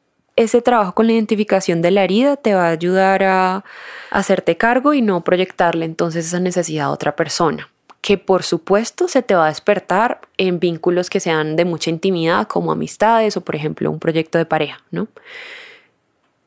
ese 0.43 0.61
trabajo 0.61 0.93
con 0.93 1.07
la 1.07 1.13
identificación 1.13 1.81
de 1.81 1.91
la 1.91 2.03
herida 2.03 2.37
te 2.37 2.53
va 2.53 2.67
a 2.67 2.71
ayudar 2.71 3.23
a 3.23 3.63
hacerte 4.09 4.57
cargo 4.57 4.93
y 4.93 5.01
no 5.01 5.21
proyectarle 5.21 5.85
entonces 5.85 6.25
esa 6.27 6.39
necesidad 6.39 6.87
a 6.87 6.91
otra 6.91 7.15
persona 7.15 7.69
que 8.01 8.17
por 8.17 8.43
supuesto 8.43 9.07
se 9.07 9.21
te 9.21 9.35
va 9.35 9.45
a 9.45 9.49
despertar 9.49 10.21
en 10.37 10.59
vínculos 10.59 11.09
que 11.09 11.19
sean 11.19 11.55
de 11.55 11.65
mucha 11.65 11.91
intimidad 11.91 12.47
como 12.47 12.71
amistades 12.71 13.37
o 13.37 13.41
por 13.41 13.55
ejemplo 13.55 13.91
un 13.91 13.99
proyecto 13.99 14.37
de 14.37 14.45
pareja, 14.45 14.83
¿no? 14.89 15.07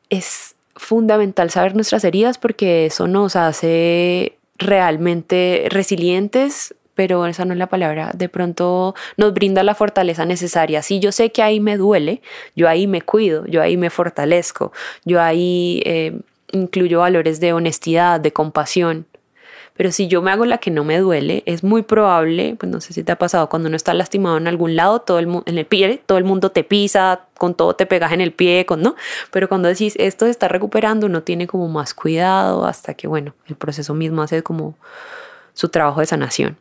Es 0.09 0.55
fundamental 0.75 1.49
saber 1.49 1.73
nuestras 1.73 2.03
heridas 2.03 2.37
porque 2.37 2.85
eso 2.85 3.07
nos 3.07 3.37
hace 3.37 4.37
realmente 4.57 5.67
resilientes 5.69 6.75
pero 6.95 7.25
esa 7.27 7.45
no 7.45 7.53
es 7.53 7.59
la 7.59 7.67
palabra, 7.67 8.11
de 8.15 8.29
pronto 8.29 8.95
nos 9.17 9.33
brinda 9.33 9.63
la 9.63 9.75
fortaleza 9.75 10.25
necesaria. 10.25 10.81
Si 10.81 10.99
yo 10.99 11.11
sé 11.11 11.31
que 11.31 11.43
ahí 11.43 11.59
me 11.59 11.77
duele, 11.77 12.21
yo 12.55 12.67
ahí 12.67 12.87
me 12.87 13.01
cuido, 13.01 13.45
yo 13.45 13.61
ahí 13.61 13.77
me 13.77 13.89
fortalezco, 13.89 14.71
yo 15.03 15.21
ahí 15.21 15.81
eh, 15.85 16.19
incluyo 16.51 16.99
valores 16.99 17.39
de 17.39 17.53
honestidad, 17.53 18.19
de 18.19 18.33
compasión. 18.33 19.05
Pero 19.77 19.91
si 19.91 20.07
yo 20.07 20.21
me 20.21 20.31
hago 20.31 20.45
la 20.45 20.57
que 20.59 20.71
no 20.71 20.85
me 20.85 20.97
duele, 20.99 21.43
es 21.45 21.61
muy 21.61 21.81
probable, 21.81 22.55
pues 22.57 22.71
no 22.71 22.79
sé 22.79 22.93
si 22.93 23.03
te 23.03 23.11
ha 23.11 23.17
pasado, 23.17 23.49
cuando 23.49 23.67
uno 23.67 23.75
está 23.75 23.93
lastimado 23.93 24.37
en 24.37 24.47
algún 24.47 24.77
lado, 24.77 25.01
todo 25.01 25.19
el 25.19 25.27
en 25.45 25.57
el 25.57 25.65
pie, 25.65 26.01
todo 26.05 26.17
el 26.17 26.23
mundo 26.23 26.49
te 26.51 26.63
pisa, 26.63 27.25
con 27.37 27.55
todo 27.55 27.75
te 27.75 27.85
pegas 27.85 28.13
en 28.13 28.21
el 28.21 28.31
pie, 28.31 28.65
con 28.65 28.81
no. 28.81 28.95
Pero 29.31 29.49
cuando 29.49 29.67
decís 29.67 29.95
esto 29.99 30.25
se 30.25 30.31
está 30.31 30.47
recuperando, 30.47 31.07
uno 31.07 31.23
tiene 31.23 31.45
como 31.45 31.67
más 31.67 31.93
cuidado 31.93 32.65
hasta 32.65 32.93
que, 32.93 33.07
bueno, 33.07 33.33
el 33.47 33.55
proceso 33.55 33.93
mismo 33.93 34.21
hace 34.21 34.43
como 34.43 34.75
su 35.53 35.67
trabajo 35.67 35.99
de 35.99 36.05
sanación. 36.05 36.57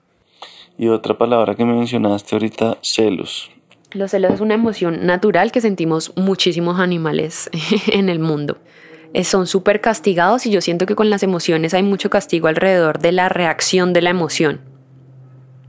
Y 0.77 0.89
otra 0.89 1.16
palabra 1.16 1.55
que 1.55 1.64
me 1.64 1.75
mencionaste 1.75 2.35
ahorita, 2.35 2.79
celos. 2.83 3.51
Los 3.93 4.11
celos 4.11 4.33
es 4.33 4.41
una 4.41 4.55
emoción 4.55 5.07
natural 5.07 5.53
que 5.53 5.61
sentimos 5.61 6.12
muchísimos 6.16 6.81
animales 6.81 7.49
en 7.93 8.09
el 8.09 8.18
mundo. 8.18 8.59
Eh, 9.12 9.22
son 9.22 9.47
súper 9.47 9.81
castigados 9.81 10.45
y 10.47 10.51
yo 10.51 10.61
siento 10.61 10.87
que 10.87 10.97
con 10.97 11.09
las 11.09 11.22
emociones 11.22 11.72
hay 11.72 11.85
mucho 11.85 12.11
castigo 12.11 12.49
alrededor 12.49 12.99
de 12.99 13.12
la 13.12 13.29
reacción 13.29 13.93
de 13.93 14.03
la 14.03 14.11
emoción. 14.11 14.61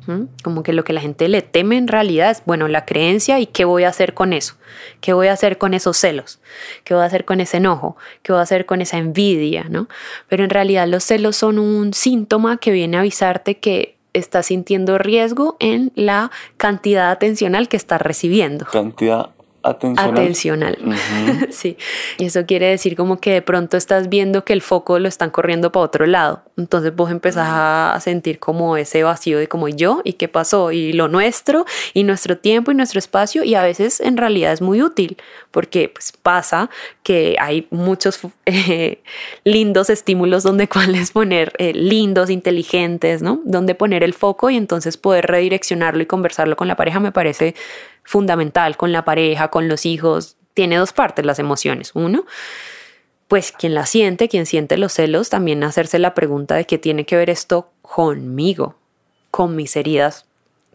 ¿Mm? 0.07 0.23
Como 0.43 0.63
que 0.63 0.73
lo 0.73 0.83
que 0.83 0.93
la 0.93 1.01
gente 1.01 1.27
le 1.29 1.43
teme 1.43 1.77
en 1.77 1.87
realidad 1.87 2.31
es, 2.31 2.41
bueno, 2.45 2.67
la 2.67 2.85
creencia 2.85 3.39
y 3.39 3.45
qué 3.45 3.65
voy 3.65 3.83
a 3.83 3.89
hacer 3.89 4.15
con 4.15 4.33
eso, 4.33 4.55
qué 5.01 5.13
voy 5.13 5.27
a 5.27 5.33
hacer 5.33 5.59
con 5.59 5.75
esos 5.75 5.97
celos, 5.97 6.39
qué 6.83 6.95
voy 6.95 7.03
a 7.03 7.05
hacer 7.05 7.25
con 7.25 7.39
ese 7.39 7.57
enojo, 7.57 7.97
qué 8.23 8.31
voy 8.31 8.39
a 8.39 8.43
hacer 8.43 8.65
con 8.65 8.81
esa 8.81 8.97
envidia, 8.97 9.65
¿no? 9.69 9.87
Pero 10.27 10.43
en 10.43 10.49
realidad 10.49 10.87
los 10.87 11.03
celos 11.03 11.35
son 11.35 11.59
un 11.59 11.93
síntoma 11.93 12.57
que 12.57 12.71
viene 12.71 12.97
a 12.97 13.01
avisarte 13.01 13.59
que 13.59 13.95
está 14.15 14.41
sintiendo 14.43 14.97
riesgo 14.97 15.57
en 15.59 15.91
la 15.95 16.31
cantidad 16.57 17.11
atencional 17.11 17.67
que 17.67 17.77
está 17.77 17.97
recibiendo. 17.97 18.65
Atencional. 19.65 20.13
Atencional. 20.13 20.77
sí. 21.51 21.77
Y 22.17 22.25
eso 22.25 22.45
quiere 22.45 22.67
decir 22.67 22.95
como 22.95 23.19
que 23.19 23.33
de 23.33 23.41
pronto 23.41 23.77
estás 23.77 24.09
viendo 24.09 24.45
que 24.45 24.53
el 24.53 24.61
foco 24.61 24.99
lo 24.99 25.07
están 25.07 25.29
corriendo 25.29 25.71
para 25.71 25.85
otro 25.85 26.05
lado. 26.05 26.43
Entonces 26.57 26.95
vos 26.95 27.11
empezás 27.11 27.47
a 27.49 27.99
sentir 27.99 28.39
como 28.39 28.77
ese 28.77 29.03
vacío 29.03 29.37
de 29.37 29.47
como 29.47 29.67
yo 29.67 30.01
y 30.03 30.13
qué 30.13 30.27
pasó 30.27 30.71
y 30.71 30.93
lo 30.93 31.07
nuestro 31.07 31.65
y 31.93 32.03
nuestro 32.03 32.37
tiempo 32.37 32.71
y 32.71 32.75
nuestro 32.75 32.99
espacio 32.99 33.43
y 33.43 33.55
a 33.55 33.63
veces 33.63 33.99
en 33.99 34.17
realidad 34.17 34.53
es 34.53 34.61
muy 34.61 34.81
útil 34.81 35.17
porque 35.51 35.89
pues 35.89 36.11
pasa 36.11 36.69
que 37.03 37.35
hay 37.39 37.67
muchos 37.71 38.19
eh, 38.45 39.01
lindos 39.43 39.89
estímulos 39.89 40.43
donde 40.43 40.67
cuales 40.75 41.11
poner 41.11 41.53
eh, 41.57 41.73
lindos, 41.73 42.29
inteligentes, 42.29 43.21
¿no? 43.21 43.41
Donde 43.45 43.75
poner 43.75 44.03
el 44.03 44.13
foco 44.13 44.49
y 44.49 44.57
entonces 44.57 44.97
poder 44.97 45.27
redireccionarlo 45.27 46.03
y 46.03 46.05
conversarlo 46.05 46.55
con 46.55 46.67
la 46.67 46.75
pareja 46.75 46.99
me 46.99 47.11
parece 47.11 47.55
fundamental 48.05 48.77
con 48.77 48.91
la 48.91 49.03
pareja, 49.03 49.49
con 49.49 49.67
los 49.67 49.85
hijos. 49.85 50.37
Tiene 50.53 50.77
dos 50.77 50.93
partes 50.93 51.25
las 51.25 51.39
emociones. 51.39 51.91
Uno, 51.93 52.25
pues 53.27 53.51
quien 53.51 53.73
la 53.73 53.85
siente, 53.85 54.29
quien 54.29 54.45
siente 54.45 54.77
los 54.77 54.93
celos, 54.93 55.29
también 55.29 55.63
hacerse 55.63 55.99
la 55.99 56.13
pregunta 56.13 56.55
de 56.55 56.65
qué 56.65 56.77
tiene 56.77 57.05
que 57.05 57.17
ver 57.17 57.29
esto 57.29 57.69
conmigo, 57.81 58.75
con 59.31 59.55
mis 59.55 59.75
heridas 59.75 60.25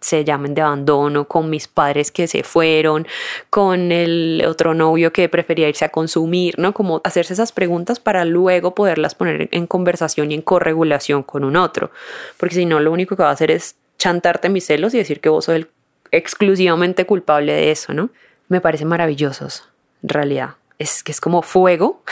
se 0.00 0.24
llamen 0.24 0.54
de 0.54 0.62
abandono, 0.62 1.28
con 1.28 1.50
mis 1.50 1.68
padres 1.68 2.10
que 2.10 2.26
se 2.26 2.42
fueron, 2.42 3.06
con 3.50 3.92
el 3.92 4.42
otro 4.46 4.74
novio 4.74 5.12
que 5.12 5.28
prefería 5.28 5.68
irse 5.68 5.84
a 5.84 5.90
consumir, 5.90 6.58
¿no? 6.58 6.72
Como 6.72 7.00
hacerse 7.04 7.34
esas 7.34 7.52
preguntas 7.52 8.00
para 8.00 8.24
luego 8.24 8.74
poderlas 8.74 9.14
poner 9.14 9.48
en 9.52 9.66
conversación 9.66 10.30
y 10.30 10.34
en 10.34 10.42
corregulación 10.42 11.22
con 11.22 11.44
un 11.44 11.56
otro. 11.56 11.90
Porque 12.38 12.54
si 12.54 12.66
no, 12.66 12.80
lo 12.80 12.92
único 12.92 13.16
que 13.16 13.22
va 13.22 13.28
a 13.28 13.32
hacer 13.32 13.50
es 13.50 13.76
chantarte 13.98 14.48
mis 14.48 14.66
celos 14.66 14.94
y 14.94 14.98
decir 14.98 15.20
que 15.20 15.28
vos 15.28 15.44
sos 15.44 15.54
el 15.54 15.68
exclusivamente 16.12 17.06
culpable 17.06 17.52
de 17.52 17.70
eso, 17.70 17.92
¿no? 17.92 18.10
Me 18.48 18.60
parecen 18.60 18.88
maravillosos, 18.88 19.68
en 20.02 20.08
realidad. 20.08 20.50
Es 20.78 21.02
que 21.02 21.12
es 21.12 21.20
como 21.20 21.42
fuego 21.42 22.02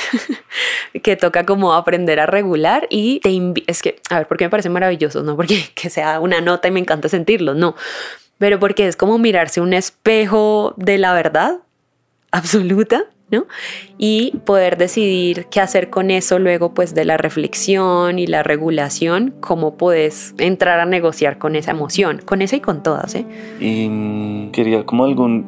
que 1.02 1.16
toca 1.16 1.46
como 1.46 1.72
aprender 1.72 2.20
a 2.20 2.26
regular 2.26 2.86
y 2.90 3.20
te 3.20 3.30
es 3.66 3.82
que, 3.82 4.00
a 4.10 4.18
ver, 4.18 4.28
¿por 4.28 4.36
qué 4.36 4.44
me 4.44 4.50
parecen 4.50 4.72
maravillosos? 4.72 5.24
No 5.24 5.36
porque 5.36 5.70
que 5.74 5.90
sea 5.90 6.20
una 6.20 6.40
nota 6.40 6.68
y 6.68 6.70
me 6.70 6.80
encanta 6.80 7.08
sentirlo, 7.08 7.54
no, 7.54 7.74
pero 8.38 8.58
porque 8.58 8.86
es 8.86 8.96
como 8.96 9.18
mirarse 9.18 9.60
un 9.60 9.72
espejo 9.72 10.74
de 10.76 10.98
la 10.98 11.14
verdad 11.14 11.60
absoluta 12.30 13.06
¿no? 13.30 13.46
Y 13.98 14.32
poder 14.44 14.78
decidir 14.78 15.46
qué 15.46 15.60
hacer 15.60 15.90
con 15.90 16.10
eso 16.10 16.38
luego, 16.38 16.74
pues 16.74 16.94
de 16.94 17.04
la 17.04 17.16
reflexión 17.16 18.18
y 18.18 18.26
la 18.26 18.42
regulación, 18.42 19.34
cómo 19.40 19.76
puedes 19.76 20.34
entrar 20.38 20.80
a 20.80 20.86
negociar 20.86 21.38
con 21.38 21.56
esa 21.56 21.72
emoción, 21.72 22.20
con 22.24 22.42
esa 22.42 22.56
y 22.56 22.60
con 22.60 22.82
todas, 22.82 23.14
¿eh? 23.14 23.26
Y 23.60 24.48
quería 24.50 24.84
como 24.84 25.04
algún, 25.04 25.46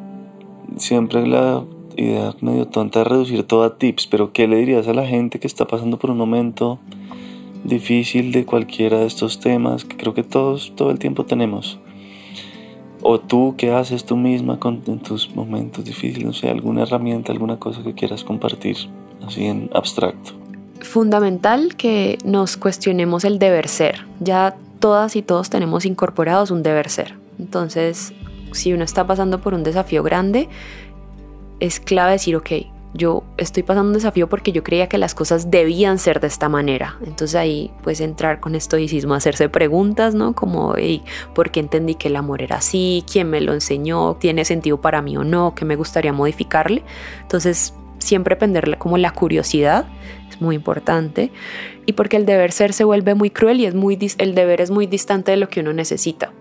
siempre 0.77 1.25
la 1.25 1.63
idea 1.97 2.33
medio 2.41 2.67
tonta 2.67 2.99
de 2.99 3.05
reducir 3.05 3.43
todo 3.43 3.63
a 3.63 3.77
tips, 3.77 4.07
pero 4.07 4.31
¿qué 4.31 4.47
le 4.47 4.57
dirías 4.57 4.87
a 4.87 4.93
la 4.93 5.05
gente 5.05 5.39
que 5.39 5.47
está 5.47 5.65
pasando 5.65 5.97
por 5.97 6.11
un 6.11 6.17
momento 6.17 6.79
difícil 7.63 8.31
de 8.31 8.45
cualquiera 8.45 8.99
de 8.99 9.05
estos 9.05 9.39
temas 9.39 9.85
que 9.85 9.97
creo 9.97 10.13
que 10.13 10.23
todos 10.23 10.73
todo 10.75 10.91
el 10.91 10.99
tiempo 10.99 11.25
tenemos? 11.25 11.79
O 13.01 13.19
tú, 13.19 13.55
¿qué 13.57 13.71
haces 13.71 14.05
tú 14.05 14.15
misma 14.15 14.59
con, 14.59 14.81
en 14.87 14.99
tus 14.99 15.35
momentos 15.35 15.83
difíciles? 15.85 16.25
No 16.25 16.33
sé, 16.33 16.49
alguna 16.49 16.83
herramienta, 16.83 17.31
alguna 17.31 17.57
cosa 17.57 17.81
que 17.83 17.93
quieras 17.93 18.23
compartir, 18.23 18.77
así 19.25 19.45
en 19.45 19.69
abstracto. 19.73 20.33
Fundamental 20.81 21.75
que 21.75 22.17
nos 22.23 22.57
cuestionemos 22.57 23.23
el 23.25 23.39
deber 23.39 23.67
ser. 23.67 24.05
Ya 24.19 24.55
todas 24.79 25.15
y 25.15 25.21
todos 25.21 25.49
tenemos 25.49 25.85
incorporados 25.85 26.51
un 26.51 26.63
deber 26.63 26.89
ser. 26.89 27.15
Entonces, 27.39 28.13
si 28.51 28.73
uno 28.73 28.83
está 28.83 29.07
pasando 29.07 29.41
por 29.41 29.53
un 29.53 29.63
desafío 29.63 30.03
grande, 30.03 30.49
es 31.59 31.79
clave 31.79 32.13
decir, 32.13 32.35
ok, 32.35 32.51
yo 32.93 33.23
estoy 33.37 33.63
pasando 33.63 33.89
un 33.89 33.93
desafío 33.93 34.27
porque 34.27 34.51
yo 34.51 34.63
creía 34.63 34.89
que 34.89 34.97
las 34.97 35.15
cosas 35.15 35.49
debían 35.49 35.97
ser 35.97 36.19
de 36.19 36.27
esta 36.27 36.49
manera. 36.49 36.97
Entonces 37.05 37.35
ahí 37.35 37.71
pues 37.83 38.01
entrar 38.01 38.39
con 38.39 38.55
estoicismo, 38.55 39.13
hacerse 39.13 39.47
preguntas, 39.49 40.13
¿no? 40.13 40.33
Como, 40.33 40.75
¿por 41.33 41.51
qué 41.51 41.61
entendí 41.61 41.95
que 41.95 42.09
el 42.09 42.17
amor 42.17 42.41
era 42.41 42.57
así? 42.57 43.05
¿Quién 43.11 43.29
me 43.29 43.39
lo 43.39 43.53
enseñó? 43.53 44.15
¿Tiene 44.15 44.43
sentido 44.43 44.81
para 44.81 45.01
mí 45.01 45.15
o 45.15 45.23
no? 45.23 45.55
¿Qué 45.55 45.63
me 45.63 45.75
gustaría 45.75 46.11
modificarle? 46.11 46.83
Entonces 47.21 47.73
siempre 47.99 48.35
penderle 48.35 48.77
como 48.77 48.97
la 48.97 49.11
curiosidad 49.11 49.85
es 50.29 50.41
muy 50.41 50.55
importante 50.55 51.31
y 51.85 51.93
porque 51.93 52.17
el 52.17 52.25
deber 52.25 52.51
ser 52.51 52.73
se 52.73 52.83
vuelve 52.83 53.15
muy 53.15 53.29
cruel 53.29 53.61
y 53.61 53.65
es 53.67 53.75
muy 53.75 53.97
el 54.17 54.35
deber 54.35 54.59
es 54.59 54.71
muy 54.71 54.87
distante 54.87 55.31
de 55.31 55.37
lo 55.37 55.47
que 55.47 55.61
uno 55.61 55.71
necesita. 55.71 56.33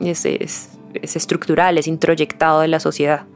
es, 0.00 0.24
es 0.24 1.16
estructural, 1.16 1.78
es 1.78 1.88
introyectado 1.88 2.60
de 2.60 2.68
la 2.68 2.80
sociedad 2.80 3.26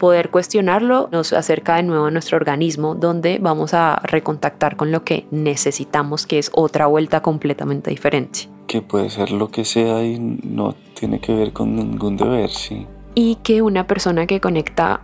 poder 0.00 0.30
cuestionarlo 0.30 1.10
nos 1.12 1.34
acerca 1.34 1.76
de 1.76 1.82
nuevo 1.82 2.06
a 2.06 2.10
nuestro 2.10 2.38
organismo, 2.38 2.94
donde 2.94 3.38
vamos 3.38 3.74
a 3.74 4.00
recontactar 4.02 4.76
con 4.76 4.90
lo 4.90 5.04
que 5.04 5.26
necesitamos, 5.30 6.26
que 6.26 6.38
es 6.38 6.50
otra 6.54 6.86
vuelta 6.86 7.20
completamente 7.20 7.90
diferente. 7.90 8.48
Que 8.66 8.80
puede 8.80 9.10
ser 9.10 9.30
lo 9.30 9.50
que 9.50 9.66
sea 9.66 10.02
y 10.02 10.18
no 10.18 10.74
tiene 10.94 11.20
que 11.20 11.34
ver 11.34 11.52
con 11.52 11.76
ningún 11.76 12.16
deber, 12.16 12.48
sí. 12.48 12.86
Y 13.14 13.36
que 13.42 13.60
una 13.60 13.86
persona 13.86 14.26
que 14.26 14.40
conecta 14.40 15.02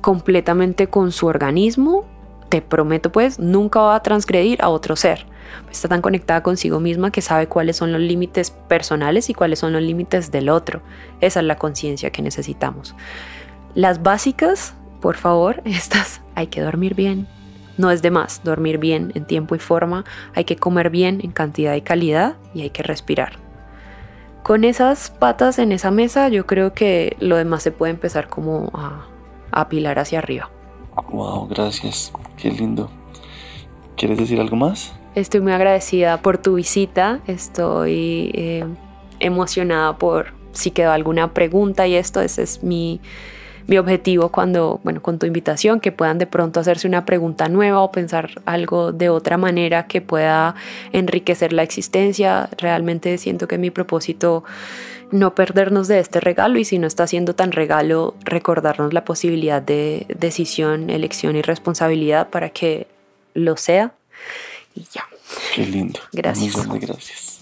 completamente 0.00 0.88
con 0.88 1.12
su 1.12 1.26
organismo, 1.26 2.04
te 2.48 2.60
prometo 2.60 3.12
pues, 3.12 3.38
nunca 3.38 3.80
va 3.80 3.94
a 3.94 4.02
transgredir 4.02 4.60
a 4.62 4.68
otro 4.68 4.96
ser. 4.96 5.26
Está 5.70 5.88
tan 5.88 6.02
conectada 6.02 6.42
consigo 6.42 6.80
misma 6.80 7.12
que 7.12 7.20
sabe 7.20 7.46
cuáles 7.46 7.76
son 7.76 7.92
los 7.92 8.00
límites 8.00 8.50
personales 8.50 9.30
y 9.30 9.34
cuáles 9.34 9.60
son 9.60 9.72
los 9.72 9.82
límites 9.82 10.32
del 10.32 10.48
otro. 10.48 10.82
Esa 11.20 11.38
es 11.38 11.46
la 11.46 11.56
conciencia 11.56 12.10
que 12.10 12.22
necesitamos. 12.22 12.96
Las 13.74 14.02
básicas, 14.02 14.74
por 15.00 15.16
favor, 15.16 15.62
estas, 15.64 16.20
hay 16.34 16.46
que 16.46 16.60
dormir 16.60 16.94
bien. 16.94 17.26
No 17.76 17.90
es 17.90 18.02
de 18.02 18.12
más 18.12 18.42
dormir 18.44 18.78
bien 18.78 19.10
en 19.16 19.26
tiempo 19.26 19.56
y 19.56 19.58
forma, 19.58 20.04
hay 20.34 20.44
que 20.44 20.56
comer 20.56 20.90
bien 20.90 21.20
en 21.24 21.32
cantidad 21.32 21.74
y 21.74 21.80
calidad 21.80 22.36
y 22.54 22.62
hay 22.62 22.70
que 22.70 22.82
respirar. 22.84 23.42
con 24.44 24.64
esas 24.64 25.08
patas 25.08 25.58
en 25.58 25.72
esa 25.72 25.90
mesa, 25.90 26.28
yo 26.28 26.46
creo 26.46 26.74
que 26.74 27.16
lo 27.18 27.36
demás 27.36 27.62
se 27.62 27.72
puede 27.72 27.92
empezar 27.92 28.28
como 28.28 28.70
a, 28.74 29.06
apilar 29.50 29.98
hacia 29.98 30.18
arriba. 30.18 30.50
Wow, 31.10 31.48
gracias. 31.48 32.12
Qué 32.36 32.50
lindo. 32.50 32.90
¿Quieres 33.96 34.18
decir 34.18 34.38
algo 34.40 34.56
más? 34.56 34.92
Estoy 35.14 35.40
muy 35.40 35.52
agradecida 35.52 36.20
por 36.20 36.38
tu 36.38 36.56
visita. 36.56 37.20
Estoy 37.26 38.30
eh, 38.34 38.64
emocionada 39.20 39.96
por 39.96 40.34
si 40.52 40.72
quedó 40.72 40.92
alguna 40.92 41.32
pregunta 41.32 41.86
y 41.86 41.94
esto. 41.94 42.20
Ese 42.20 42.42
es 42.42 42.62
mi, 42.62 43.00
mi 43.66 43.78
objetivo 43.78 44.30
cuando, 44.30 44.80
bueno, 44.84 45.02
con 45.02 45.18
tu 45.18 45.26
invitación, 45.26 45.80
que 45.80 45.92
puedan 45.92 46.18
de 46.18 46.26
pronto 46.26 46.60
hacerse 46.60 46.86
una 46.86 47.04
pregunta 47.04 47.48
nueva 47.48 47.80
o 47.80 47.90
pensar 47.90 48.42
algo 48.44 48.92
de 48.92 49.08
otra 49.08 49.36
manera 49.36 49.86
que 49.86 50.00
pueda 50.00 50.54
enriquecer 50.92 51.52
la 51.52 51.62
existencia. 51.62 52.48
Realmente 52.58 53.16
siento 53.18 53.48
que 53.48 53.58
mi 53.58 53.70
propósito 53.70 54.44
no 55.10 55.34
perdernos 55.34 55.88
de 55.88 56.00
este 56.00 56.20
regalo 56.20 56.58
y 56.58 56.64
si 56.64 56.78
no 56.78 56.86
está 56.86 57.06
siendo 57.06 57.34
tan 57.34 57.52
regalo, 57.52 58.14
recordarnos 58.24 58.92
la 58.92 59.04
posibilidad 59.04 59.62
de 59.62 60.06
decisión, 60.08 60.90
elección 60.90 61.36
y 61.36 61.42
responsabilidad 61.42 62.30
para 62.30 62.50
que 62.50 62.86
lo 63.32 63.56
sea. 63.56 63.94
Y 64.74 64.86
ya. 64.92 65.04
Qué 65.54 65.66
lindo. 65.66 66.00
Gracias. 66.12 66.56
gracias. 66.66 67.40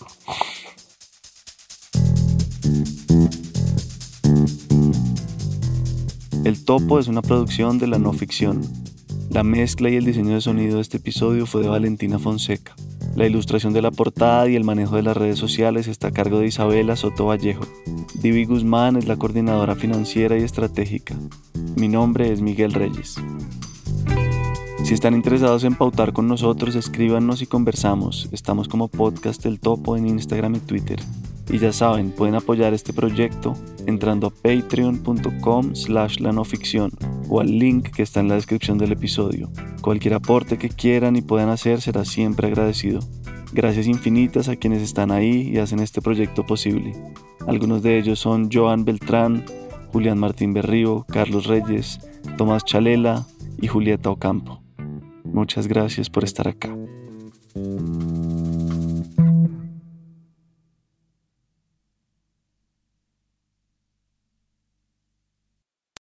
El 6.45 6.65
Topo 6.65 6.99
es 6.99 7.07
una 7.07 7.23
producción 7.23 7.79
de 7.79 7.87
la 7.87 7.99
no 7.99 8.13
ficción. 8.13 8.63
La 9.31 9.45
mezcla 9.45 9.89
y 9.89 9.95
el 9.95 10.05
diseño 10.05 10.35
de 10.35 10.41
sonido 10.41 10.77
de 10.77 10.83
este 10.83 10.97
episodio 10.97 11.47
fue 11.47 11.63
de 11.63 11.69
Valentina 11.69 12.19
Fonseca. 12.19 12.75
La 13.15 13.27
ilustración 13.27 13.73
de 13.73 13.81
la 13.81 13.93
portada 13.93 14.49
y 14.49 14.57
el 14.57 14.65
manejo 14.65 14.97
de 14.97 15.05
las 15.05 15.17
redes 15.17 15.39
sociales 15.39 15.87
está 15.87 16.09
a 16.09 16.11
cargo 16.11 16.41
de 16.41 16.49
Isabela 16.49 16.97
Soto 16.97 17.27
Vallejo. 17.27 17.63
Divi 18.21 18.45
Guzmán 18.45 18.97
es 18.97 19.07
la 19.07 19.17
coordinadora 19.17 19.77
financiera 19.77 20.37
y 20.37 20.43
estratégica. 20.43 21.17
Mi 21.77 21.87
nombre 21.87 22.33
es 22.33 22.41
Miguel 22.41 22.73
Reyes. 22.73 23.15
Si 24.93 24.95
están 24.95 25.15
interesados 25.15 25.65
en 25.65 25.75
pautar 25.75 26.13
con 26.13 26.29
nosotros, 26.29 26.75
escríbanos 26.75 27.41
y 27.41 27.47
conversamos. 27.47 28.29
Estamos 28.31 28.69
como 28.69 28.89
Podcast 28.89 29.47
El 29.47 29.59
Topo 29.59 29.97
en 29.97 30.07
Instagram 30.07 30.57
y 30.57 30.61
Twitter. 30.61 31.01
Y 31.51 31.57
ya 31.57 31.73
saben, 31.73 32.11
pueden 32.11 32.35
apoyar 32.35 32.75
este 32.75 32.93
proyecto 32.93 33.55
entrando 33.87 34.27
a 34.27 34.31
patreon.com 34.31 35.75
slash 35.75 36.19
la 36.19 36.33
no 36.33 36.45
ficción 36.45 36.91
o 37.31 37.41
al 37.41 37.59
link 37.59 37.89
que 37.89 38.03
está 38.03 38.21
en 38.21 38.29
la 38.29 38.35
descripción 38.35 38.77
del 38.77 38.93
episodio. 38.93 39.51
Cualquier 39.81 40.13
aporte 40.13 40.59
que 40.59 40.69
quieran 40.69 41.17
y 41.17 41.23
puedan 41.23 41.49
hacer 41.49 41.81
será 41.81 42.05
siempre 42.05 42.49
agradecido. 42.49 43.01
Gracias 43.55 43.87
infinitas 43.87 44.51
a 44.51 44.57
quienes 44.57 44.83
están 44.83 45.11
ahí 45.11 45.49
y 45.55 45.57
hacen 45.57 45.79
este 45.79 46.03
proyecto 46.03 46.45
posible. 46.45 46.93
Algunos 47.47 47.83
de 47.83 47.97
ellos 47.97 48.19
son 48.19 48.51
Joan 48.53 48.85
Beltrán, 48.85 49.43
Julián 49.91 50.19
Martín 50.19 50.53
Berrío, 50.53 51.07
Carlos 51.09 51.47
Reyes, 51.47 51.99
Tomás 52.37 52.67
Chalela 52.67 53.27
y 53.59 53.69
Julieta 53.69 54.11
Ocampo. 54.11 54.62
Muchas 55.25 55.67
gracias 55.67 56.11
por 56.11 56.25
estar 56.25 56.49
acá. 56.49 56.75